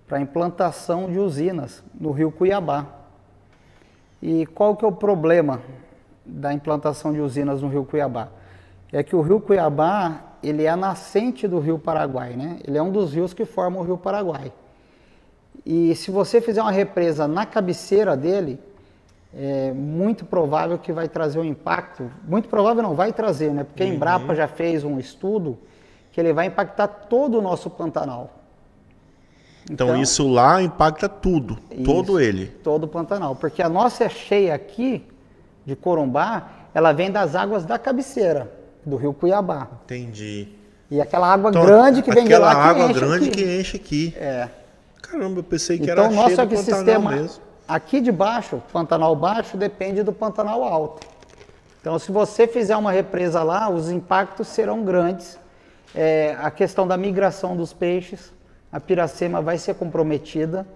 para 0.07 0.17
a 0.17 0.21
implantação 0.21 1.11
de 1.11 1.19
usinas 1.19 1.83
no 1.93 2.11
rio 2.11 2.31
Cuiabá. 2.31 2.85
E 4.21 4.45
qual 4.47 4.75
que 4.75 4.83
é 4.83 4.87
o 4.87 4.91
problema 4.91 5.61
da 6.25 6.53
implantação 6.53 7.13
de 7.13 7.19
usinas 7.21 7.61
no 7.61 7.67
rio 7.67 7.85
Cuiabá? 7.85 8.29
É 8.91 9.03
que 9.03 9.15
o 9.15 9.21
rio 9.21 9.39
Cuiabá, 9.39 10.21
ele 10.41 10.63
é 10.63 10.69
a 10.69 10.75
nascente 10.75 11.47
do 11.47 11.59
rio 11.59 11.77
Paraguai, 11.77 12.35
né? 12.35 12.59
Ele 12.65 12.77
é 12.77 12.81
um 12.81 12.91
dos 12.91 13.13
rios 13.13 13.33
que 13.33 13.45
formam 13.45 13.81
o 13.81 13.85
rio 13.85 13.97
Paraguai. 13.97 14.51
E 15.65 15.93
se 15.95 16.09
você 16.11 16.39
fizer 16.41 16.61
uma 16.61 16.71
represa 16.71 17.27
na 17.27 17.45
cabeceira 17.45 18.15
dele, 18.15 18.59
é 19.33 19.71
muito 19.71 20.25
provável 20.25 20.77
que 20.77 20.91
vai 20.91 21.07
trazer 21.07 21.39
um 21.39 21.43
impacto. 21.43 22.09
Muito 22.27 22.49
provável 22.49 22.81
não, 22.81 22.95
vai 22.95 23.13
trazer, 23.13 23.53
né? 23.53 23.63
Porque 23.63 23.83
a 23.83 23.85
Embrapa 23.85 24.33
já 24.33 24.47
fez 24.47 24.83
um 24.83 24.97
estudo 24.99 25.57
que 26.11 26.19
ele 26.19 26.33
vai 26.33 26.47
impactar 26.47 26.87
todo 26.87 27.37
o 27.37 27.41
nosso 27.41 27.69
Pantanal. 27.69 28.33
Então, 29.69 29.89
então- 29.89 30.01
isso 30.01 30.27
lá 30.27 30.61
impacta 30.63 31.07
tudo, 31.07 31.57
todo 31.85 32.19
ele. 32.19 32.47
Todo 32.63 32.85
o 32.85 32.87
Pantanal. 32.87 33.35
Porque 33.35 33.61
a 33.61 33.69
nossa 33.69 34.09
cheia 34.09 34.55
aqui, 34.55 35.05
de 35.65 35.75
Corumbá, 35.75 36.49
ela 36.73 36.91
vem 36.91 37.11
das 37.11 37.35
águas 37.35 37.65
da 37.65 37.77
cabeceira, 37.77 38.51
do 38.83 38.95
rio 38.95 39.13
Cuiabá. 39.13 39.67
Entendi. 39.85 40.47
E 40.89 40.99
aquela 40.99 41.31
água 41.31 41.51
Então, 41.51 41.63
grande 41.63 42.01
que 42.01 42.09
vem 42.11 42.23
de 42.25 42.33
aquela 42.33 42.47
lá 42.51 42.55
que 42.55 42.69
água 42.81 42.93
grande 42.93 43.27
aqui. 43.29 43.43
que 43.43 43.59
enche 43.59 43.77
aqui. 43.77 44.13
É. 44.17 44.49
Caramba, 45.11 45.39
eu 45.39 45.43
pensei 45.43 45.77
que 45.77 45.89
Então, 45.89 46.05
era 46.05 46.13
nosso 46.13 46.35
cheio 46.35 46.47
do 46.47 46.55
Pantanal 46.55 46.63
ecossistema 46.63 47.11
mesmo. 47.11 47.41
aqui 47.67 48.01
de 48.01 48.11
baixo, 48.11 48.61
Pantanal 48.71 49.15
baixo, 49.15 49.57
depende 49.57 50.03
do 50.03 50.13
Pantanal 50.13 50.63
alto. 50.63 51.07
Então, 51.81 51.97
se 51.97 52.11
você 52.11 52.45
fizer 52.45 52.75
uma 52.75 52.91
represa 52.91 53.41
lá, 53.41 53.69
os 53.69 53.89
impactos 53.89 54.47
serão 54.49 54.83
grandes. 54.83 55.39
É, 55.95 56.37
a 56.39 56.51
questão 56.51 56.87
da 56.87 56.95
migração 56.97 57.55
dos 57.55 57.73
peixes, 57.73 58.31
a 58.71 58.79
piracema 58.79 59.41
vai 59.41 59.57
ser 59.57 59.73
comprometida 59.75 60.67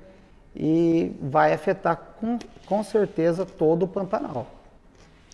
e 0.56 1.16
vai 1.22 1.54
afetar 1.54 2.00
com, 2.20 2.40
com 2.66 2.84
certeza 2.84 3.46
todo 3.46 3.84
o 3.84 3.88
Pantanal. 3.88 4.48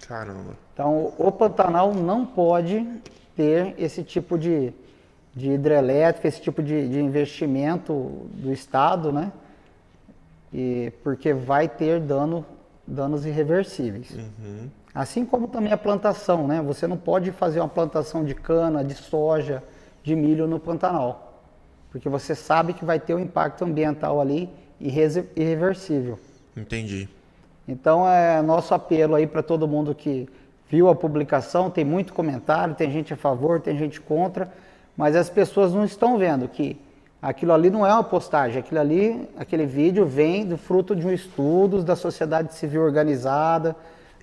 Caramba. 0.08 0.54
Então, 0.74 1.14
o 1.18 1.32
Pantanal 1.32 1.94
não 1.94 2.26
pode 2.26 2.86
ter 3.36 3.76
esse 3.78 4.04
tipo 4.04 4.38
de, 4.38 4.74
de 5.36 5.52
hidrelétrica, 5.52 6.28
esse 6.28 6.42
tipo 6.42 6.62
de, 6.62 6.88
de 6.90 7.00
investimento 7.00 7.94
do 8.34 8.52
Estado, 8.52 9.12
né? 9.12 9.32
E, 10.54 10.92
porque 11.04 11.34
vai 11.34 11.68
ter 11.68 12.00
dano, 12.00 12.46
danos 12.86 13.26
irreversíveis. 13.26 14.18
Assim 14.94 15.24
como 15.24 15.48
também 15.48 15.72
a 15.72 15.78
plantação, 15.78 16.48
né? 16.48 16.62
Você 16.64 16.88
não 16.88 16.98
pode 16.98 17.32
fazer 17.32 17.60
uma 17.60 17.70
plantação 17.70 18.26
de 18.26 18.34
cana, 18.34 18.84
de 18.84 18.96
soja, 18.96 19.64
de 20.04 20.16
milho 20.16 20.48
no 20.48 20.60
Pantanal, 20.60 21.44
porque 21.92 22.10
você 22.10 22.34
sabe 22.34 22.74
que 22.74 22.84
vai 22.84 23.00
ter 23.00 23.14
um 23.14 23.20
impacto 23.20 23.64
ambiental 23.64 24.20
ali 24.20 24.50
irre- 24.80 25.26
irreversível. 25.36 26.18
Entendi. 26.58 27.08
Então 27.68 28.08
é 28.10 28.42
nosso 28.42 28.74
apelo 28.74 29.14
aí 29.14 29.28
para 29.28 29.44
todo 29.44 29.68
mundo 29.68 29.94
que 29.94 30.28
viu 30.68 30.90
a 30.90 30.96
publicação, 30.96 31.70
tem 31.70 31.86
muito 31.86 32.14
comentário, 32.14 32.74
tem 32.74 32.90
gente 32.90 33.14
a 33.14 33.18
favor, 33.18 33.60
tem 33.60 33.78
gente 33.78 34.02
contra, 34.02 34.52
mas 35.00 35.16
as 35.16 35.30
pessoas 35.30 35.74
não 35.74 35.86
estão 35.86 36.18
vendo 36.18 36.46
que 36.50 36.78
aquilo 37.22 37.54
ali 37.54 37.70
não 37.70 37.88
é 37.88 37.94
uma 37.94 38.04
postagem, 38.04 38.60
aquilo 38.60 38.82
ali, 38.82 39.30
aquele 39.38 39.66
vídeo 39.66 40.06
vem 40.06 40.46
do 40.46 40.58
fruto 40.58 40.94
de 40.94 41.08
um 41.08 41.12
estudo 41.12 41.82
da 41.82 41.96
sociedade 41.96 42.54
civil 42.54 42.82
organizada, 42.82 43.74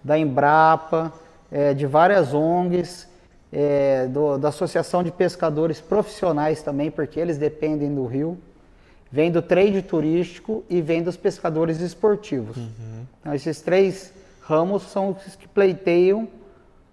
da 0.05 0.19
Embrapa, 0.19 1.11
eh, 1.51 1.73
de 1.73 1.87
várias 1.87 2.35
ONGs, 2.35 3.09
eh, 3.51 4.07
do- 4.11 4.37
da 4.37 4.49
Associação 4.49 5.03
de 5.03 5.11
Pescadores 5.11 5.81
Profissionais 5.81 6.63
também, 6.63 6.91
porque 6.91 7.19
eles 7.19 7.39
dependem 7.39 7.95
do 7.95 8.05
rio 8.07 8.37
vem 9.11 9.31
do 9.31 9.41
trade 9.41 9.81
turístico 9.83 10.63
e 10.69 10.83
vem 10.83 11.03
dos 11.03 11.17
pescadores 11.17 11.81
esportivos. 11.81 12.57
Então, 13.21 13.33
esses 13.33 13.63
três 13.63 14.13
ramos 14.43 14.83
são 14.83 15.17
os 15.27 15.37
que 15.37 15.49
pleiteiam 15.49 16.29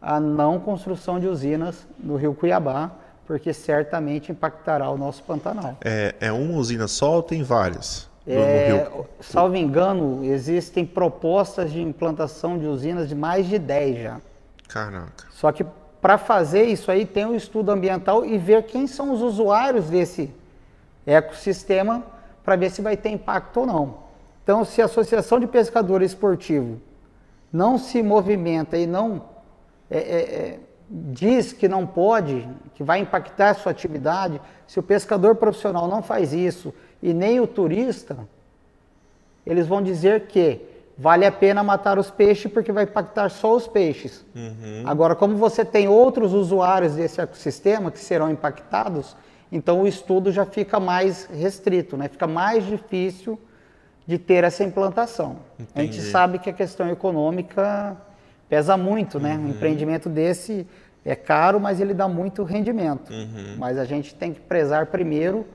a 0.01 0.19
não 0.21 0.57
construção 0.59 1.19
de 1.19 1.27
usinas 1.27 1.85
no 1.99 2.15
rio 2.15 2.33
Cuiabá, 2.33 2.91
porque 3.25 3.53
certamente 3.53 4.31
impactará 4.31 4.89
o 4.89 4.97
nosso 4.97 5.23
Pantanal. 5.23 5.77
É, 5.83 6.15
é 6.19 6.31
uma 6.31 6.57
usina 6.57 6.87
só 6.87 7.15
ou 7.15 7.23
tem 7.23 7.43
várias? 7.43 8.09
É, 8.25 8.89
salvo 9.19 9.55
engano, 9.55 10.23
existem 10.23 10.85
propostas 10.85 11.71
de 11.71 11.81
implantação 11.81 12.57
de 12.57 12.65
usinas 12.65 13.09
de 13.09 13.15
mais 13.15 13.47
de 13.47 13.59
10 13.59 14.01
já. 14.01 14.21
Caraca. 14.69 15.27
Só 15.31 15.51
que 15.51 15.65
para 16.01 16.17
fazer 16.17 16.63
isso 16.63 16.89
aí 16.89 17.05
tem 17.05 17.25
um 17.25 17.35
estudo 17.35 17.71
ambiental 17.71 18.25
e 18.25 18.37
ver 18.37 18.63
quem 18.63 18.87
são 18.87 19.13
os 19.13 19.21
usuários 19.21 19.89
desse 19.89 20.33
ecossistema 21.05 22.03
para 22.43 22.55
ver 22.55 22.71
se 22.71 22.81
vai 22.81 22.95
ter 22.95 23.09
impacto 23.09 23.61
ou 23.61 23.65
não. 23.65 24.03
Então, 24.43 24.65
se 24.65 24.81
a 24.81 24.85
Associação 24.85 25.39
de 25.39 25.47
Pescadores 25.47 26.11
Esportivo 26.11 26.81
não 27.51 27.77
se 27.77 28.01
movimenta 28.03 28.77
e 28.77 28.85
não 28.85 29.23
é, 29.89 29.97
é, 29.97 29.99
é, 29.99 30.59
diz 30.95 31.51
que 31.51 31.67
não 31.67 31.87
pode, 31.87 32.47
que 32.75 32.83
vai 32.83 32.99
impactar 32.99 33.49
a 33.49 33.53
sua 33.55 33.71
atividade, 33.71 34.39
se 34.67 34.79
o 34.79 34.83
pescador 34.83 35.35
profissional 35.35 35.87
não 35.87 36.03
faz 36.03 36.33
isso 36.33 36.71
e 37.01 37.13
nem 37.13 37.39
o 37.39 37.47
turista, 37.47 38.15
eles 39.45 39.65
vão 39.65 39.81
dizer 39.81 40.27
que 40.27 40.61
vale 40.95 41.25
a 41.25 41.31
pena 41.31 41.63
matar 41.63 41.97
os 41.97 42.11
peixes 42.11 42.51
porque 42.51 42.71
vai 42.71 42.83
impactar 42.83 43.29
só 43.29 43.55
os 43.55 43.67
peixes. 43.67 44.23
Agora, 44.85 45.15
como 45.15 45.35
você 45.35 45.65
tem 45.65 45.87
outros 45.87 46.31
usuários 46.31 46.93
desse 46.93 47.19
ecossistema 47.19 47.89
que 47.89 47.99
serão 47.99 48.29
impactados, 48.29 49.15
Então 49.53 49.83
o 49.83 49.87
estudo 49.87 50.31
já 50.31 50.47
fica 50.47 50.79
mais 50.79 51.25
restrito, 51.25 51.95
né? 51.95 52.07
fica 52.07 52.25
mais 52.25 52.65
difícil 52.65 53.39
de 54.05 54.17
ter 54.17 54.43
essa 54.43 54.63
implantação. 54.63 55.37
Entendi. 55.59 55.71
A 55.75 55.81
gente 55.81 56.01
sabe 56.01 56.39
que 56.39 56.49
a 56.49 56.53
questão 56.53 56.89
econômica 56.89 57.95
pesa 58.49 58.75
muito, 58.75 59.19
né? 59.19 59.35
Uhum. 59.35 59.45
Um 59.45 59.49
empreendimento 59.49 60.09
desse 60.09 60.67
é 61.05 61.15
caro, 61.15 61.59
mas 61.59 61.79
ele 61.79 61.93
dá 61.93 62.07
muito 62.07 62.43
rendimento. 62.43 63.11
Uhum. 63.11 63.55
Mas 63.57 63.77
a 63.77 63.85
gente 63.85 64.15
tem 64.15 64.33
que 64.33 64.39
prezar 64.39 64.87
primeiro 64.87 65.45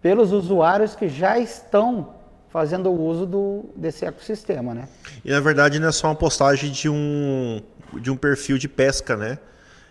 pelos 0.00 0.32
usuários 0.32 0.94
que 0.94 1.08
já 1.08 1.38
estão 1.38 2.14
fazendo 2.50 2.90
o 2.90 3.00
uso 3.00 3.24
do, 3.24 3.64
desse 3.74 4.04
ecossistema, 4.04 4.74
né? 4.74 4.88
E 5.24 5.30
na 5.30 5.40
verdade 5.40 5.78
não 5.78 5.88
é 5.88 5.92
só 5.92 6.08
uma 6.08 6.14
postagem 6.14 6.70
de 6.70 6.88
um, 6.88 7.62
de 7.94 8.10
um 8.10 8.16
perfil 8.16 8.58
de 8.58 8.68
pesca, 8.68 9.16
né? 9.16 9.38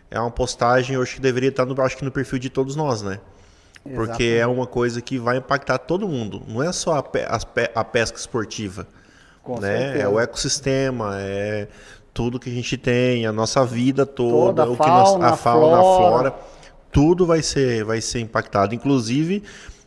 É 0.09 0.19
uma 0.19 0.31
postagem, 0.31 0.95
eu 0.95 1.01
acho 1.01 1.15
que 1.15 1.21
deveria 1.21 1.49
estar 1.49 1.65
no, 1.65 1.81
acho 1.81 1.97
que 1.97 2.05
no 2.05 2.11
perfil 2.11 2.37
de 2.37 2.49
todos 2.49 2.75
nós, 2.75 3.01
né? 3.01 3.19
Exatamente. 3.83 3.95
Porque 3.95 4.23
é 4.39 4.45
uma 4.45 4.67
coisa 4.67 5.01
que 5.01 5.17
vai 5.17 5.37
impactar 5.37 5.79
todo 5.79 6.07
mundo. 6.07 6.43
Não 6.47 6.61
é 6.61 6.71
só 6.71 6.97
a, 6.97 7.03
pe 7.03 7.21
a, 7.21 7.39
a 7.75 7.83
pesca 7.83 8.17
esportiva. 8.17 8.87
Com 9.41 9.59
né? 9.59 9.77
Certeza. 9.77 10.03
É 10.03 10.07
o 10.07 10.19
ecossistema, 10.19 11.15
é 11.19 11.67
tudo 12.13 12.39
que 12.39 12.49
a 12.49 12.53
gente 12.53 12.77
tem, 12.77 13.25
a 13.25 13.31
nossa 13.31 13.65
vida 13.65 14.05
toda, 14.05 14.65
toda 14.65 14.73
a, 14.73 14.75
fauna, 14.75 15.19
nós, 15.19 15.33
a 15.33 15.37
fauna, 15.37 15.77
a 15.77 15.81
flora, 15.81 16.35
tudo 16.91 17.25
vai 17.25 17.41
ser, 17.41 17.83
vai 17.83 18.01
ser 18.01 18.19
impactado. 18.19 18.75
Inclusive 18.75 19.43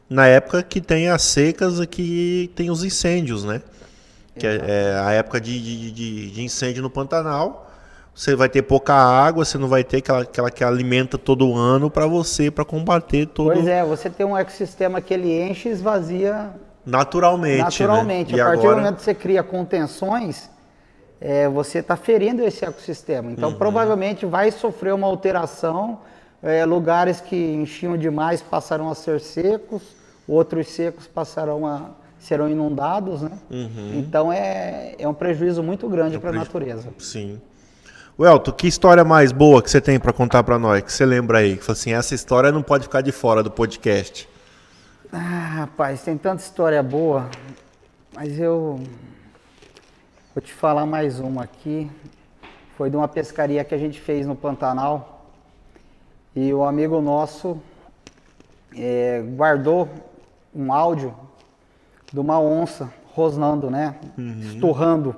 na 0.09 0.27
época 0.27 0.63
que 0.63 0.81
tem 0.81 1.09
as 1.09 1.23
secas 1.23 1.85
que 1.87 2.51
tem 2.55 2.71
os 2.71 2.85
incêndios, 2.85 3.45
né? 3.45 3.63
Que 4.39 4.47
é, 4.47 4.61
é, 4.67 5.01
a 5.01 5.13
época 5.13 5.41
de, 5.41 5.61
de, 5.61 5.91
de, 5.93 6.31
de, 6.31 6.43
incêndio 6.43 6.83
no 6.83 6.91
Pantanal. 6.91 7.71
Você 8.15 8.37
vai 8.37 8.49
ter 8.49 8.63
pouca 8.63 8.95
água, 8.95 9.45
você 9.45 9.59
não 9.59 9.67
vai 9.67 9.83
ter 9.83 9.97
aquela, 9.97 10.23
aquela 10.23 10.51
que 10.51 10.63
alimenta 10.63 11.19
todo 11.19 11.57
ano 11.57 11.91
para 11.91 12.07
você, 12.07 12.49
para 12.49 12.65
combater 12.65 13.27
todo. 13.27 13.55
Pois 13.55 13.67
é, 13.67 13.85
você 13.85 14.09
tem 14.09 14.25
um 14.25 14.37
ecossistema 14.37 15.01
que 15.01 15.13
ele 15.15 15.43
enche 15.43 15.69
e 15.69 15.73
esvazia 15.73 16.53
naturalmente. 16.87 17.59
Né? 17.59 17.65
Naturalmente. 17.65 18.35
Né? 18.35 18.41
A 18.41 18.45
partir 18.47 18.59
agora... 18.61 18.77
do 18.77 18.81
momento 18.83 18.97
que 18.97 19.03
você 19.03 19.15
cria 19.15 19.43
contenções, 19.43 20.49
é, 21.21 21.49
você 21.49 21.79
está 21.79 21.97
ferindo 21.97 22.43
esse 22.43 22.65
ecossistema. 22.65 23.31
Então, 23.31 23.51
uhum. 23.51 23.57
provavelmente 23.57 24.27
vai 24.27 24.51
sofrer 24.51 24.93
uma 24.95 25.07
alteração. 25.07 26.01
É, 26.43 26.65
lugares 26.65 27.21
que 27.21 27.37
enchiam 27.37 27.97
demais 27.97 28.43
passarão 28.43 28.91
a 28.91 28.95
ser 28.95 29.19
secos, 29.19 29.83
outros 30.29 30.69
secos 30.69 31.07
passarão 31.07 31.67
a 31.67 31.91
serão 32.25 32.49
inundados, 32.49 33.21
né? 33.23 33.33
Uhum. 33.51 33.93
Então 33.95 34.33
é, 34.33 34.95
é 34.99 35.07
um 35.07 35.13
prejuízo 35.13 35.63
muito 35.63 35.89
grande 35.89 36.17
é 36.17 36.19
para 36.19 36.31
a 36.31 36.33
natureza. 36.33 36.89
Sim. 36.99 37.41
Welto, 38.19 38.53
que 38.53 38.67
história 38.67 39.05
mais 39.05 39.33
boa 39.33 39.61
que 39.63 39.71
você 39.71 39.81
tem 39.81 39.99
para 39.99 40.13
contar 40.13 40.43
para 40.43 40.59
nós? 40.59 40.83
Que 40.83 40.93
você 40.93 41.05
lembra 41.05 41.39
aí? 41.39 41.57
Que 41.57 41.71
assim, 41.71 41.93
essa 41.93 42.15
história 42.15 42.51
não 42.51 42.63
pode 42.63 42.85
ficar 42.85 43.03
de 43.03 43.13
fora 43.13 43.43
do 43.43 43.51
podcast. 43.51 44.29
Ah, 45.13 45.59
rapaz, 45.59 46.03
tem 46.03 46.17
tanta 46.17 46.43
história 46.43 46.83
boa, 46.83 47.29
mas 48.15 48.39
eu 48.39 48.81
Vou 50.35 50.43
te 50.43 50.53
falar 50.53 50.85
mais 50.85 51.21
uma 51.21 51.45
aqui. 51.45 51.89
Foi 52.77 52.91
de 52.91 52.97
uma 52.97 53.07
pescaria 53.07 53.63
que 53.63 53.73
a 53.73 53.79
gente 53.79 54.01
fez 54.01 54.27
no 54.27 54.35
Pantanal. 54.35 55.27
E 56.35 56.53
o 56.53 56.65
amigo 56.65 57.01
nosso 57.01 57.57
é, 58.77 59.23
guardou 59.37 59.89
um 60.53 60.73
áudio 60.73 61.15
de 62.13 62.19
uma 62.19 62.41
onça 62.41 62.93
rosnando, 63.15 63.71
né? 63.71 63.95
Uhum. 64.19 64.41
Esturrando. 64.41 65.15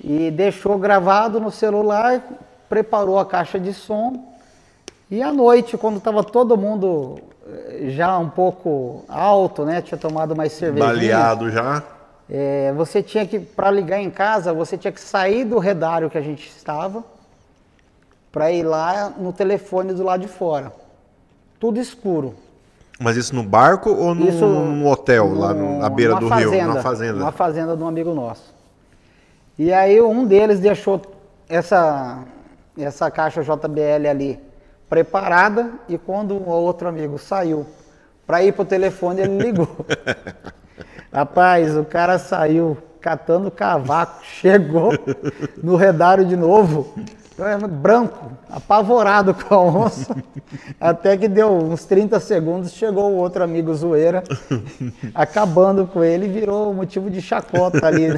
E 0.00 0.30
deixou 0.30 0.78
gravado 0.78 1.40
no 1.40 1.50
celular, 1.50 2.22
preparou 2.68 3.18
a 3.18 3.26
caixa 3.26 3.58
de 3.58 3.74
som. 3.74 4.32
E 5.10 5.20
à 5.22 5.32
noite, 5.32 5.76
quando 5.76 5.96
estava 5.96 6.22
todo 6.22 6.56
mundo 6.56 7.18
eh, 7.48 7.86
já 7.88 8.16
um 8.16 8.30
pouco 8.30 9.04
alto, 9.08 9.64
né? 9.64 9.82
Tinha 9.82 9.98
tomado 9.98 10.36
mais 10.36 10.52
cerveja. 10.52 10.86
Baleado 10.86 11.50
já? 11.50 11.82
É, 12.28 12.72
você 12.72 13.02
tinha 13.02 13.26
que, 13.26 13.38
para 13.38 13.70
ligar 13.70 14.00
em 14.00 14.10
casa, 14.10 14.52
você 14.52 14.78
tinha 14.78 14.92
que 14.92 15.00
sair 15.00 15.44
do 15.44 15.58
redário 15.58 16.08
que 16.08 16.16
a 16.16 16.22
gente 16.22 16.48
estava 16.48 17.04
para 18.32 18.50
ir 18.50 18.62
lá 18.62 19.10
no 19.10 19.32
telefone 19.32 19.92
do 19.92 20.02
lado 20.02 20.20
de 20.22 20.28
fora. 20.28 20.72
Tudo 21.60 21.78
escuro. 21.78 22.34
Mas 22.98 23.16
isso 23.16 23.34
no 23.34 23.42
barco 23.42 23.90
ou 23.90 24.14
no, 24.14 24.28
isso, 24.28 24.44
hotel, 24.86 25.28
no, 25.28 25.40
lá 25.40 25.52
no, 25.52 25.78
na 25.78 25.88
beira 25.88 26.14
do 26.16 26.28
fazenda, 26.28 26.56
rio? 26.56 26.74
Na 26.74 26.82
fazenda. 26.82 27.20
Uma 27.20 27.32
fazenda 27.32 27.76
de 27.76 27.82
um 27.82 27.86
amigo 27.86 28.14
nosso. 28.14 28.54
E 29.58 29.72
aí 29.72 30.00
um 30.00 30.24
deles 30.26 30.60
deixou 30.60 31.00
essa, 31.48 32.24
essa 32.78 33.10
caixa 33.10 33.42
JBL 33.42 34.08
ali 34.08 34.40
preparada 34.88 35.72
e 35.88 35.98
quando 35.98 36.34
o 36.34 36.48
outro 36.48 36.88
amigo 36.88 37.18
saiu 37.18 37.66
para 38.26 38.42
ir 38.42 38.52
para 38.52 38.62
o 38.62 38.66
telefone, 38.66 39.20
ele 39.20 39.38
ligou. 39.38 39.68
Rapaz, 41.14 41.76
o 41.76 41.84
cara 41.84 42.18
saiu 42.18 42.76
catando 43.00 43.48
cavaco, 43.48 44.18
chegou 44.26 44.90
no 45.62 45.76
redário 45.76 46.24
de 46.24 46.36
novo, 46.36 46.92
branco, 47.70 48.32
apavorado 48.50 49.32
com 49.32 49.54
a 49.54 49.62
onça, 49.62 50.16
até 50.80 51.16
que 51.16 51.28
deu 51.28 51.52
uns 51.52 51.84
30 51.84 52.18
segundos, 52.18 52.72
chegou 52.72 53.12
o 53.12 53.14
outro 53.14 53.44
amigo 53.44 53.72
zoeira, 53.72 54.24
acabando 55.14 55.86
com 55.86 56.02
ele, 56.02 56.26
virou 56.26 56.74
motivo 56.74 57.08
de 57.08 57.22
chacota 57.22 57.86
ali 57.86 58.08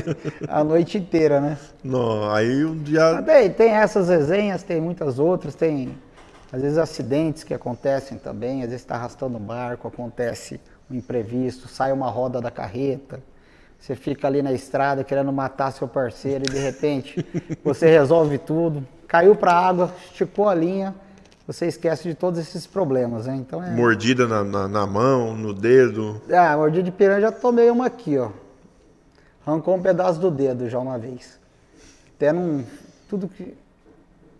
a 0.48 0.64
noite 0.64 0.96
inteira, 0.96 1.38
né? 1.38 1.58
Não, 1.84 2.32
aí 2.32 2.64
um 2.64 2.78
dia... 2.78 3.22
Tem, 3.22 3.50
tem 3.50 3.70
essas 3.72 4.08
resenhas, 4.08 4.62
tem 4.62 4.80
muitas 4.80 5.18
outras, 5.18 5.54
tem 5.54 5.94
às 6.50 6.62
vezes 6.62 6.78
acidentes 6.78 7.44
que 7.44 7.52
acontecem 7.52 8.16
também, 8.16 8.62
às 8.62 8.70
vezes 8.70 8.80
está 8.80 8.94
arrastando 8.94 9.36
o 9.36 9.40
barco, 9.40 9.86
acontece 9.86 10.58
um 10.90 10.94
imprevisto, 10.94 11.68
sai 11.68 11.92
uma 11.92 12.08
roda 12.08 12.40
da 12.40 12.50
carreta, 12.50 13.22
você 13.78 13.94
fica 13.94 14.26
ali 14.26 14.42
na 14.42 14.52
estrada 14.52 15.04
querendo 15.04 15.32
matar 15.32 15.72
seu 15.72 15.86
parceiro 15.86 16.44
e 16.48 16.50
de 16.50 16.58
repente 16.58 17.24
você 17.62 17.86
resolve 17.88 18.38
tudo, 18.38 18.86
caiu 19.06 19.36
para 19.36 19.52
a 19.52 19.68
água, 19.68 19.92
esticou 20.10 20.48
a 20.48 20.54
linha, 20.54 20.94
você 21.46 21.66
esquece 21.66 22.08
de 22.08 22.14
todos 22.14 22.40
esses 22.40 22.66
problemas, 22.66 23.26
né? 23.26 23.36
Então 23.36 23.62
é... 23.62 23.70
Mordida 23.70 24.26
na, 24.26 24.42
na, 24.42 24.66
na, 24.66 24.86
mão, 24.86 25.36
no 25.36 25.54
dedo. 25.54 26.20
Ah, 26.32 26.56
mordida 26.56 26.82
de 26.82 26.90
piranha 26.90 27.20
já 27.20 27.32
tomei 27.32 27.70
uma 27.70 27.86
aqui, 27.86 28.18
ó. 28.18 28.30
Arrancou 29.46 29.76
um 29.76 29.80
pedaço 29.80 30.18
do 30.18 30.28
dedo 30.28 30.68
já 30.68 30.78
uma 30.80 30.98
vez. 30.98 31.38
Até 32.16 32.32
num. 32.32 32.64
Tudo 33.08 33.28
que. 33.28 33.54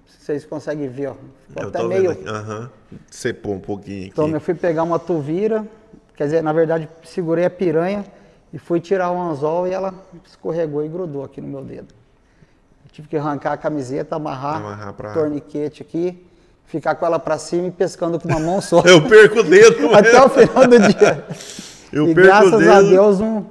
Vocês 0.05 0.45
conseguem 0.45 0.89
ver, 0.89 1.11
ó. 1.11 1.15
Ficou 1.47 1.63
eu 1.63 1.69
até 1.69 1.83
meio. 1.85 2.11
Aham. 2.29 2.71
Uhum. 2.91 2.99
Cepou 3.09 3.55
um 3.55 3.61
pouquinho 3.61 4.01
aqui. 4.01 4.09
Então 4.09 4.29
eu 4.29 4.41
fui 4.41 4.55
pegar 4.55 4.83
uma 4.83 4.99
tuvira, 4.99 5.65
Quer 6.17 6.25
dizer, 6.25 6.43
na 6.43 6.53
verdade, 6.53 6.89
segurei 7.05 7.45
a 7.45 7.51
piranha 7.51 8.05
e 8.53 8.59
fui 8.59 8.81
tirar 8.81 9.11
o 9.11 9.21
anzol 9.21 9.69
e 9.69 9.73
ela 9.73 9.93
escorregou 10.27 10.83
e 10.83 10.89
grudou 10.89 11.23
aqui 11.23 11.43
no 11.43 11.49
meu 11.49 11.63
dedo. 11.63 11.95
Eu 12.85 12.91
tive 12.91 13.09
que 13.09 13.17
arrancar 13.17 13.53
a 13.53 13.57
camiseta, 13.57 14.17
amarrar, 14.17 14.57
amarrar 14.57 14.93
pra... 14.95 15.13
torniquete 15.13 15.83
aqui, 15.83 16.27
ficar 16.65 16.95
com 16.95 17.05
ela 17.05 17.19
para 17.19 17.37
cima 17.37 17.69
e 17.69 17.71
pescando 17.71 18.19
com 18.19 18.29
uma 18.29 18.41
mão 18.41 18.63
só. 18.63 18.81
Eu 18.87 19.07
perco 19.07 19.41
o 19.41 19.43
dedo. 19.43 19.93
Até 19.95 20.25
o 20.25 20.29
final 20.31 20.67
do 20.67 20.79
dia. 20.79 21.25
Eu 21.93 22.09
e 22.09 22.15
perco 22.15 22.29
graças 22.29 22.53
o 22.55 22.59
dedo. 22.59 22.71
a 22.71 22.81
Deus 22.81 23.21
não, 23.21 23.47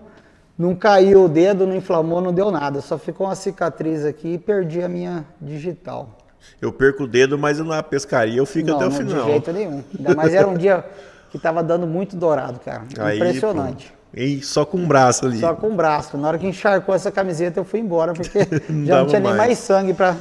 não 0.58 0.76
caiu 0.76 1.26
o 1.26 1.30
dedo, 1.30 1.68
não 1.68 1.76
inflamou, 1.76 2.20
não 2.20 2.34
deu 2.34 2.50
nada. 2.50 2.82
Só 2.82 2.98
ficou 2.98 3.28
uma 3.28 3.36
cicatriz 3.36 4.04
aqui 4.04 4.34
e 4.34 4.38
perdi 4.40 4.82
a 4.82 4.90
minha 4.90 5.24
digital. 5.40 6.18
Eu 6.60 6.74
perco 6.74 7.04
o 7.04 7.08
dedo, 7.08 7.38
mas 7.38 7.60
na 7.60 7.84
pescaria 7.84 8.38
eu 8.38 8.46
fico 8.46 8.70
não, 8.70 8.78
até 8.78 8.88
o 8.88 8.92
final. 8.92 9.18
Não, 9.18 9.26
de 9.26 9.32
jeito 9.32 9.54
nenhum. 9.54 9.84
Ainda 9.96 10.16
mais 10.16 10.34
era 10.34 10.48
um 10.48 10.56
dia 10.56 10.84
que 11.36 11.42
tava 11.42 11.62
dando 11.62 11.86
muito 11.86 12.16
dourado, 12.16 12.60
cara. 12.62 12.84
Aí, 12.98 13.18
Impressionante. 13.18 13.88
Pô. 13.88 14.20
E 14.22 14.42
só 14.42 14.64
com 14.64 14.82
o 14.82 14.88
braço 14.88 15.26
ali. 15.26 15.40
Só 15.42 15.54
com 15.54 15.68
o 15.68 15.76
braço. 15.76 16.18
Na 16.18 16.30
hora 16.30 16.38
que 16.38 16.48
encharcou 16.48 16.96
essa 16.96 17.12
camiseta, 17.12 17.60
eu 17.60 17.66
fui 17.66 17.82
embora, 17.82 18.14
porque 18.14 18.40
já 18.86 19.00
não 19.00 19.08
tinha 19.08 19.20
mais. 19.20 19.24
nem 19.24 19.34
mais 19.36 19.58
sangue 19.58 19.94
para 19.94 20.16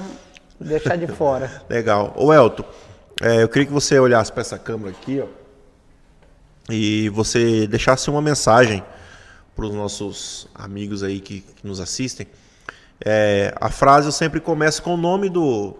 deixar 0.58 0.96
de 0.96 1.06
fora. 1.06 1.62
Legal. 1.70 2.12
Ô, 2.16 2.32
Elton, 2.32 2.64
é, 3.22 3.44
eu 3.44 3.48
queria 3.48 3.66
que 3.66 3.72
você 3.72 3.96
olhasse 3.96 4.32
para 4.32 4.40
essa 4.40 4.58
câmera 4.58 4.90
aqui, 4.90 5.20
ó, 5.20 5.26
e 6.68 7.08
você 7.10 7.68
deixasse 7.68 8.10
uma 8.10 8.20
mensagem 8.20 8.82
para 9.54 9.66
os 9.66 9.72
nossos 9.72 10.48
amigos 10.52 11.04
aí 11.04 11.20
que, 11.20 11.42
que 11.42 11.64
nos 11.64 11.78
assistem. 11.78 12.26
É, 13.04 13.54
a 13.60 13.70
frase 13.70 14.08
eu 14.08 14.12
sempre 14.12 14.40
começo 14.40 14.82
com 14.82 14.94
o 14.94 14.96
nome 14.96 15.28
do, 15.28 15.76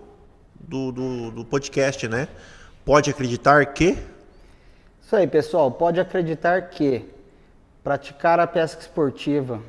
do, 0.61 0.93
do, 0.93 1.31
do 1.33 1.45
podcast, 1.45 2.07
né? 2.07 2.29
Pode 2.85 3.11
acreditar 3.11 3.65
que 3.67 3.99
isso 5.05 5.17
aí, 5.17 5.27
pessoal. 5.27 5.71
Pode 5.71 6.01
acreditar 6.01 6.63
que 6.71 7.05
praticar 7.83 8.41
a 8.41 8.47
pesca 8.47 8.81
esportiva 8.81 9.61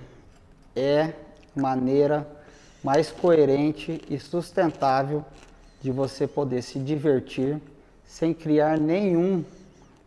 é 0.74 1.12
maneira 1.54 2.26
mais 2.82 3.12
coerente 3.12 4.02
e 4.10 4.18
sustentável 4.18 5.26
de 5.82 5.92
você 5.92 6.26
poder 6.26 6.62
se 6.62 6.80
divertir 6.80 7.60
sem 8.06 8.34
criar 8.34 8.80
nenhum 8.80 9.44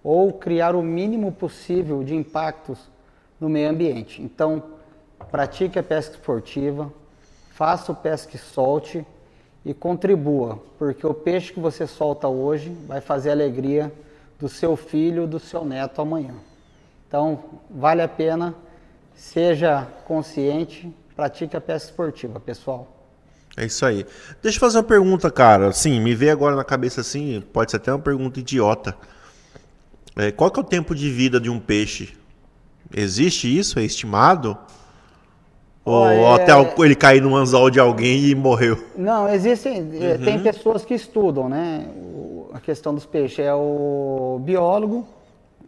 ou 0.03 0.33
criar 0.33 0.75
o 0.75 0.83
mínimo 0.83 1.31
possível 1.31 2.03
de 2.03 2.15
impactos 2.15 2.79
no 3.39 3.51
meio 3.51 3.69
ambiente. 3.69 4.23
Então, 4.23 4.63
pratique 5.31 5.79
a 5.79 5.83
pesca 5.83 6.15
esportiva, 6.15 6.91
faça 7.51 7.93
o 7.93 7.95
pesca 7.95 8.35
e 8.35 8.39
solte 8.39 9.07
e 9.63 9.75
contribua, 9.75 10.59
porque 10.79 11.07
o 11.07 11.13
peixe 11.13 11.53
que 11.53 11.61
você 11.61 11.87
solta 11.87 12.29
hoje 12.29 12.71
vai 12.87 13.03
fazer 13.03 13.31
alegria 13.31 13.93
do 14.39 14.49
seu 14.49 14.77
filho, 14.77 15.27
do 15.27 15.39
seu 15.39 15.65
neto 15.65 16.01
amanhã. 16.01 16.35
Então, 17.07 17.43
vale 17.71 18.03
a 18.03 18.09
pena, 18.09 18.55
seja 19.15 19.87
consciente, 20.07 20.95
pratique 21.17 21.57
a 21.57 21.61
pesca 21.61 21.91
esportiva, 21.91 22.39
pessoal. 22.39 22.95
É 23.57 23.67
isso 23.67 23.85
aí. 23.85 24.07
Deixa 24.41 24.57
eu 24.57 24.61
fazer 24.61 24.79
uma 24.79 24.85
pergunta, 24.85 25.31
cara. 25.31 25.73
Sim, 25.73 26.01
me 26.01 26.15
veio 26.15 26.33
agora 26.33 26.55
na 26.55 26.65
cabeça 26.65 27.01
assim, 27.01 27.43
pode 27.53 27.71
ser 27.71 27.79
até 27.79 27.93
uma 27.93 27.99
pergunta 27.99 28.39
idiota. 28.39 28.97
É, 30.15 30.31
qual 30.31 30.51
que 30.51 30.61
é 30.61 30.63
o 30.63 30.67
tempo 30.67 30.95
de 30.95 31.11
vida 31.11 31.41
de 31.41 31.51
um 31.51 31.59
peixe? 31.59 32.17
Existe 32.95 33.59
isso? 33.59 33.79
É 33.79 33.85
estimado? 33.85 34.57
Ou 35.85 36.07
é... 36.07 36.43
até 36.43 36.53
ele 36.85 36.95
cair 36.95 37.23
no 37.23 37.35
anzol 37.35 37.71
de 37.71 37.81
alguém 37.81 38.27
e 38.27 38.35
morreu? 38.35 38.83
Não, 38.97 39.29
existem. 39.29 39.89
É, 40.01 40.13
uhum. 40.13 40.25
Tem 40.25 40.43
pessoas 40.43 40.85
que 40.85 40.95
estudam, 40.95 41.49
né? 41.49 41.87
A 42.53 42.61
questão 42.61 42.95
dos 42.95 43.07
peixes. 43.07 43.39
É 43.39 43.55
o 43.55 44.39
biólogo. 44.43 45.07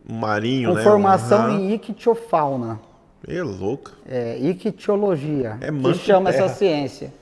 Marinho, 0.08 0.70
com 0.70 0.76
né? 0.76 0.82
formação 0.82 1.50
uhum. 1.50 1.60
em 1.60 1.74
ictiofauna. 1.74 2.80
É 3.26 3.42
louco. 3.42 3.92
É, 4.08 4.38
ictiologia. 4.38 5.58
É 5.60 5.70
que 5.70 5.94
chama 5.94 6.30
essa 6.30 6.48
ciência. 6.48 7.12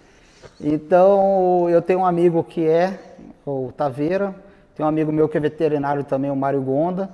Então, 0.61 1.69
eu 1.69 1.83
tenho 1.83 2.01
um 2.01 2.07
amigo 2.07 2.43
que 2.43 2.67
é 2.67 2.99
o 3.45 3.73
Taveira, 3.77 4.35
tem 4.75 4.85
um 4.85 4.89
amigo 4.89 5.13
meu 5.13 5.29
que 5.29 5.37
é 5.37 5.41
veterinário 5.41 6.05
também, 6.05 6.31
o 6.31 6.37
Mário 6.37 6.61
Gonda, 6.61 7.11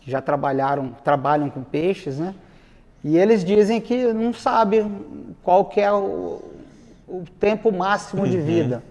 que 0.00 0.10
já 0.10 0.20
trabalharam, 0.20 0.94
trabalham 1.04 1.50
com 1.50 1.62
peixes, 1.62 2.18
né? 2.18 2.34
E 3.02 3.16
eles 3.16 3.44
dizem 3.44 3.80
que 3.80 4.12
não 4.12 4.32
sabe 4.32 4.84
qual 5.42 5.64
que 5.64 5.80
é 5.80 5.92
o, 5.92 6.42
o 7.06 7.24
tempo 7.38 7.72
máximo 7.72 8.22
uhum. 8.22 8.30
de 8.30 8.38
vida. 8.38 8.82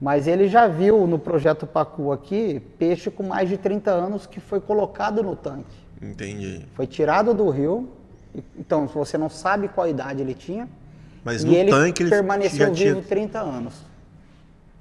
Mas 0.00 0.28
ele 0.28 0.48
já 0.48 0.68
viu 0.68 1.06
no 1.06 1.18
projeto 1.18 1.66
Pacu 1.66 2.12
aqui 2.12 2.62
peixe 2.78 3.10
com 3.10 3.24
mais 3.24 3.48
de 3.48 3.56
30 3.56 3.90
anos 3.90 4.26
que 4.26 4.38
foi 4.38 4.60
colocado 4.60 5.22
no 5.22 5.34
tanque. 5.34 5.76
Entendi. 6.00 6.64
Foi 6.74 6.86
tirado 6.86 7.34
do 7.34 7.48
rio. 7.50 7.88
Então, 8.56 8.86
você 8.86 9.18
não 9.18 9.28
sabe 9.28 9.66
qual 9.66 9.88
idade 9.88 10.20
ele 10.20 10.34
tinha. 10.34 10.68
Mas 11.24 11.42
no 11.42 11.52
ele 11.52 11.70
tanque 11.70 12.04
ele 12.04 12.10
permaneceu 12.10 12.72
vivo 12.72 13.00
tinha... 13.00 13.02
30 13.02 13.40
anos. 13.40 13.74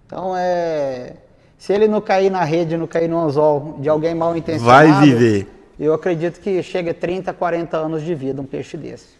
Então 0.05 0.37
é 0.37 1.13
se 1.57 1.73
ele 1.73 1.87
não 1.87 1.99
cair 1.99 2.29
na 2.29 2.43
rede, 2.43 2.77
não 2.77 2.85
cair 2.85 3.09
no 3.09 3.19
anzol 3.19 3.77
de 3.79 3.89
alguém 3.89 4.13
mal 4.13 4.37
intencionado, 4.37 4.91
vai 4.91 5.01
viver. 5.01 5.47
Eu 5.79 5.93
acredito 5.93 6.39
que 6.39 6.61
chega 6.63 6.91
a 6.91 6.93
30, 6.93 7.33
40 7.33 7.77
anos 7.77 8.03
de 8.03 8.15
vida 8.15 8.41
um 8.41 8.45
peixe 8.45 8.75
desse. 8.75 9.15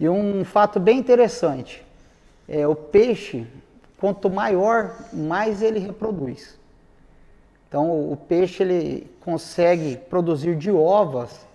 E 0.00 0.08
um 0.08 0.44
fato 0.44 0.80
bem 0.80 0.98
interessante, 0.98 1.84
é 2.48 2.66
o 2.66 2.74
peixe, 2.74 3.46
quanto 3.98 4.28
maior, 4.30 4.96
mais 5.12 5.62
ele 5.62 5.78
reproduz. 5.78 6.58
Então 7.68 8.10
o 8.10 8.16
peixe 8.16 8.62
ele 8.62 9.10
consegue 9.20 9.96
produzir 9.96 10.56
de 10.56 10.70
ovas 10.70 11.46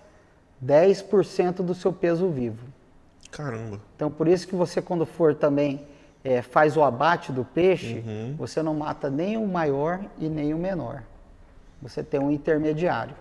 10% 0.64 1.56
do 1.56 1.74
seu 1.74 1.92
peso 1.92 2.28
vivo. 2.28 2.66
Caramba. 3.30 3.80
Então 3.94 4.10
por 4.10 4.26
isso 4.26 4.48
que 4.48 4.54
você 4.54 4.80
quando 4.80 5.04
for 5.06 5.34
também 5.34 5.86
é, 6.24 6.42
faz 6.42 6.76
o 6.76 6.82
abate 6.82 7.30
do 7.30 7.44
peixe, 7.44 8.02
uhum. 8.04 8.34
você 8.36 8.62
não 8.62 8.74
mata 8.74 9.08
nem 9.08 9.36
o 9.36 9.46
maior 9.46 10.00
e 10.18 10.28
nem 10.28 10.52
o 10.52 10.58
menor. 10.58 11.02
Você 11.80 12.02
tem 12.02 12.18
um 12.18 12.30
intermediário. 12.30 13.14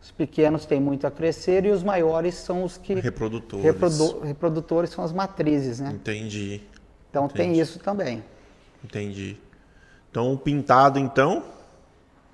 Os 0.00 0.10
pequenos 0.10 0.64
têm 0.64 0.80
muito 0.80 1.06
a 1.06 1.10
crescer 1.10 1.64
e 1.64 1.70
os 1.70 1.82
maiores 1.82 2.34
são 2.34 2.64
os 2.64 2.76
que. 2.76 2.94
Reprodutores. 2.94 3.64
Reprodu, 3.64 4.20
reprodutores 4.20 4.90
são 4.90 5.04
as 5.04 5.12
matrizes, 5.12 5.80
né? 5.80 5.90
Entendi. 5.92 6.62
Então 7.10 7.26
Entendi. 7.26 7.50
tem 7.50 7.60
isso 7.60 7.78
também. 7.78 8.22
Entendi. 8.84 9.36
Então, 10.10 10.36
pintado, 10.36 10.98
então? 10.98 11.42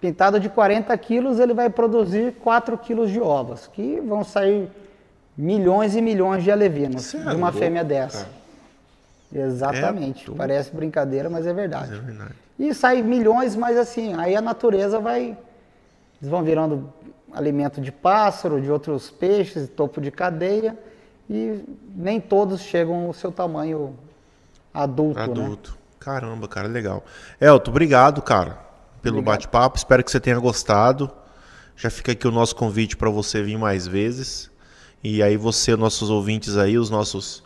Pintado 0.01 0.39
de 0.39 0.49
40 0.49 0.97
quilos, 0.99 1.41
ele 1.41 1.55
vai 1.55 1.71
produzir 1.71 2.35
4 2.35 2.77
quilos 2.79 3.11
de 3.11 3.21
ovos, 3.21 3.67
que 3.69 4.01
vão 4.01 4.23
sair 4.23 4.69
milhões 5.37 5.97
e 5.97 6.03
milhões 6.03 6.45
de 6.45 6.51
alevinos 6.51 7.15
é 7.15 7.19
de 7.19 7.25
uma 7.25 7.49
louco, 7.49 7.59
fêmea 7.59 7.83
dessa. 7.83 8.27
Cara. 9.33 9.47
Exatamente. 9.47 10.31
É 10.31 10.35
Parece 10.35 10.75
brincadeira, 10.75 11.29
mas 11.29 11.47
é 11.47 11.53
verdade. 11.53 11.95
é 11.95 11.99
verdade. 11.99 12.35
E 12.59 12.73
sai 12.73 13.03
milhões, 13.03 13.57
mas 13.57 13.77
assim, 13.77 14.15
aí 14.15 14.37
a 14.37 14.41
natureza 14.41 15.01
vai. 15.01 15.37
Eles 16.21 16.31
vão 16.31 16.45
virando 16.45 16.93
alimento 17.35 17.80
de 17.80 17.91
pássaro, 17.91 18.61
de 18.61 18.70
outros 18.70 19.11
peixes, 19.11 19.68
topo 19.68 20.01
de 20.01 20.11
cadeia, 20.11 20.78
e 21.28 21.62
nem 21.95 22.20
todos 22.20 22.61
chegam 22.61 23.07
ao 23.07 23.12
seu 23.12 23.32
tamanho 23.32 23.97
adulto. 24.72 25.18
Né? 25.18 25.24
Adulto. 25.24 25.70
Né? 25.72 25.76
Caramba, 25.99 26.47
cara, 26.47 26.68
legal. 26.68 27.05
Elton, 27.41 27.70
obrigado, 27.70 28.20
cara, 28.20 28.59
pelo 29.01 29.22
bate-papo. 29.22 29.76
Espero 29.76 30.05
que 30.05 30.11
você 30.11 30.20
tenha 30.20 30.39
gostado. 30.39 31.11
Já 31.76 31.91
fica 31.91 32.12
aqui 32.12 32.28
o 32.28 32.30
nosso 32.30 32.55
convite 32.55 32.97
para 32.97 33.11
você 33.11 33.43
vir 33.43 33.57
mais 33.57 33.87
vezes. 33.87 34.51
E 35.03 35.22
aí 35.22 35.37
você, 35.37 35.74
nossos 35.76 36.11
ouvintes 36.11 36.57
aí, 36.57 36.78
os 36.78 36.91
nossos 36.91 37.43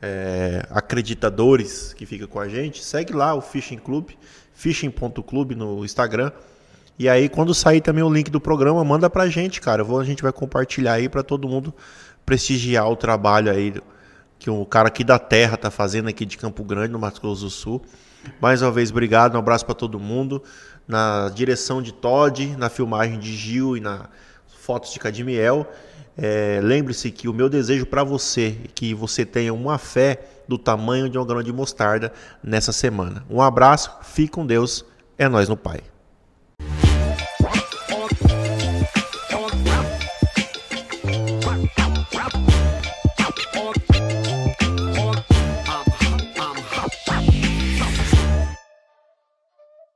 é, 0.00 0.64
acreditadores 0.70 1.92
que 1.94 2.06
fica 2.06 2.26
com 2.26 2.38
a 2.38 2.48
gente, 2.48 2.82
segue 2.82 3.12
lá 3.12 3.34
o 3.34 3.40
Fishing 3.40 3.78
Club, 3.78 4.10
fishing.club 4.54 5.52
no 5.52 5.84
Instagram. 5.84 6.30
E 6.98 7.08
aí, 7.08 7.28
quando 7.28 7.54
sair 7.54 7.80
também 7.80 8.02
o 8.02 8.12
link 8.12 8.30
do 8.30 8.40
programa, 8.40 8.82
manda 8.82 9.10
pra 9.10 9.28
gente, 9.28 9.60
cara. 9.60 9.84
Vou, 9.84 10.00
a 10.00 10.04
gente 10.04 10.22
vai 10.22 10.32
compartilhar 10.32 10.94
aí 10.94 11.08
para 11.08 11.22
todo 11.22 11.46
mundo 11.46 11.74
prestigiar 12.24 12.90
o 12.90 12.96
trabalho 12.96 13.50
aí 13.50 13.74
que 14.38 14.50
o 14.50 14.64
cara 14.66 14.88
aqui 14.88 15.04
da 15.04 15.18
terra 15.18 15.56
tá 15.56 15.70
fazendo 15.70 16.08
aqui 16.08 16.24
de 16.24 16.36
Campo 16.36 16.62
Grande, 16.64 16.92
no 16.92 16.98
Mato 16.98 17.20
Grosso 17.20 17.44
do 17.44 17.50
Sul. 17.50 17.82
Mais 18.40 18.62
uma 18.62 18.70
vez, 18.70 18.90
obrigado, 18.90 19.34
um 19.36 19.38
abraço 19.38 19.64
para 19.64 19.74
todo 19.74 19.98
mundo. 19.98 20.42
Na 20.86 21.28
direção 21.34 21.82
de 21.82 21.92
Todd, 21.92 22.56
na 22.56 22.68
filmagem 22.68 23.18
de 23.18 23.34
Gil 23.34 23.76
e 23.76 23.80
na 23.80 24.08
fotos 24.46 24.92
de 24.92 24.98
Cadimiel. 24.98 25.66
É, 26.16 26.60
Lembre-se 26.62 27.10
que 27.10 27.28
o 27.28 27.32
meu 27.32 27.48
desejo 27.48 27.86
para 27.86 28.02
você 28.02 28.56
é 28.64 28.68
que 28.74 28.94
você 28.94 29.24
tenha 29.24 29.52
uma 29.52 29.78
fé 29.78 30.26
do 30.48 30.56
tamanho 30.56 31.08
de 31.08 31.18
um 31.18 31.26
grão 31.26 31.42
de 31.42 31.52
mostarda 31.52 32.12
nessa 32.42 32.72
semana. 32.72 33.24
Um 33.28 33.42
abraço, 33.42 33.90
fique 34.02 34.32
com 34.32 34.46
Deus, 34.46 34.84
é 35.18 35.28
nós 35.28 35.48
no 35.48 35.56
Pai. 35.56 35.80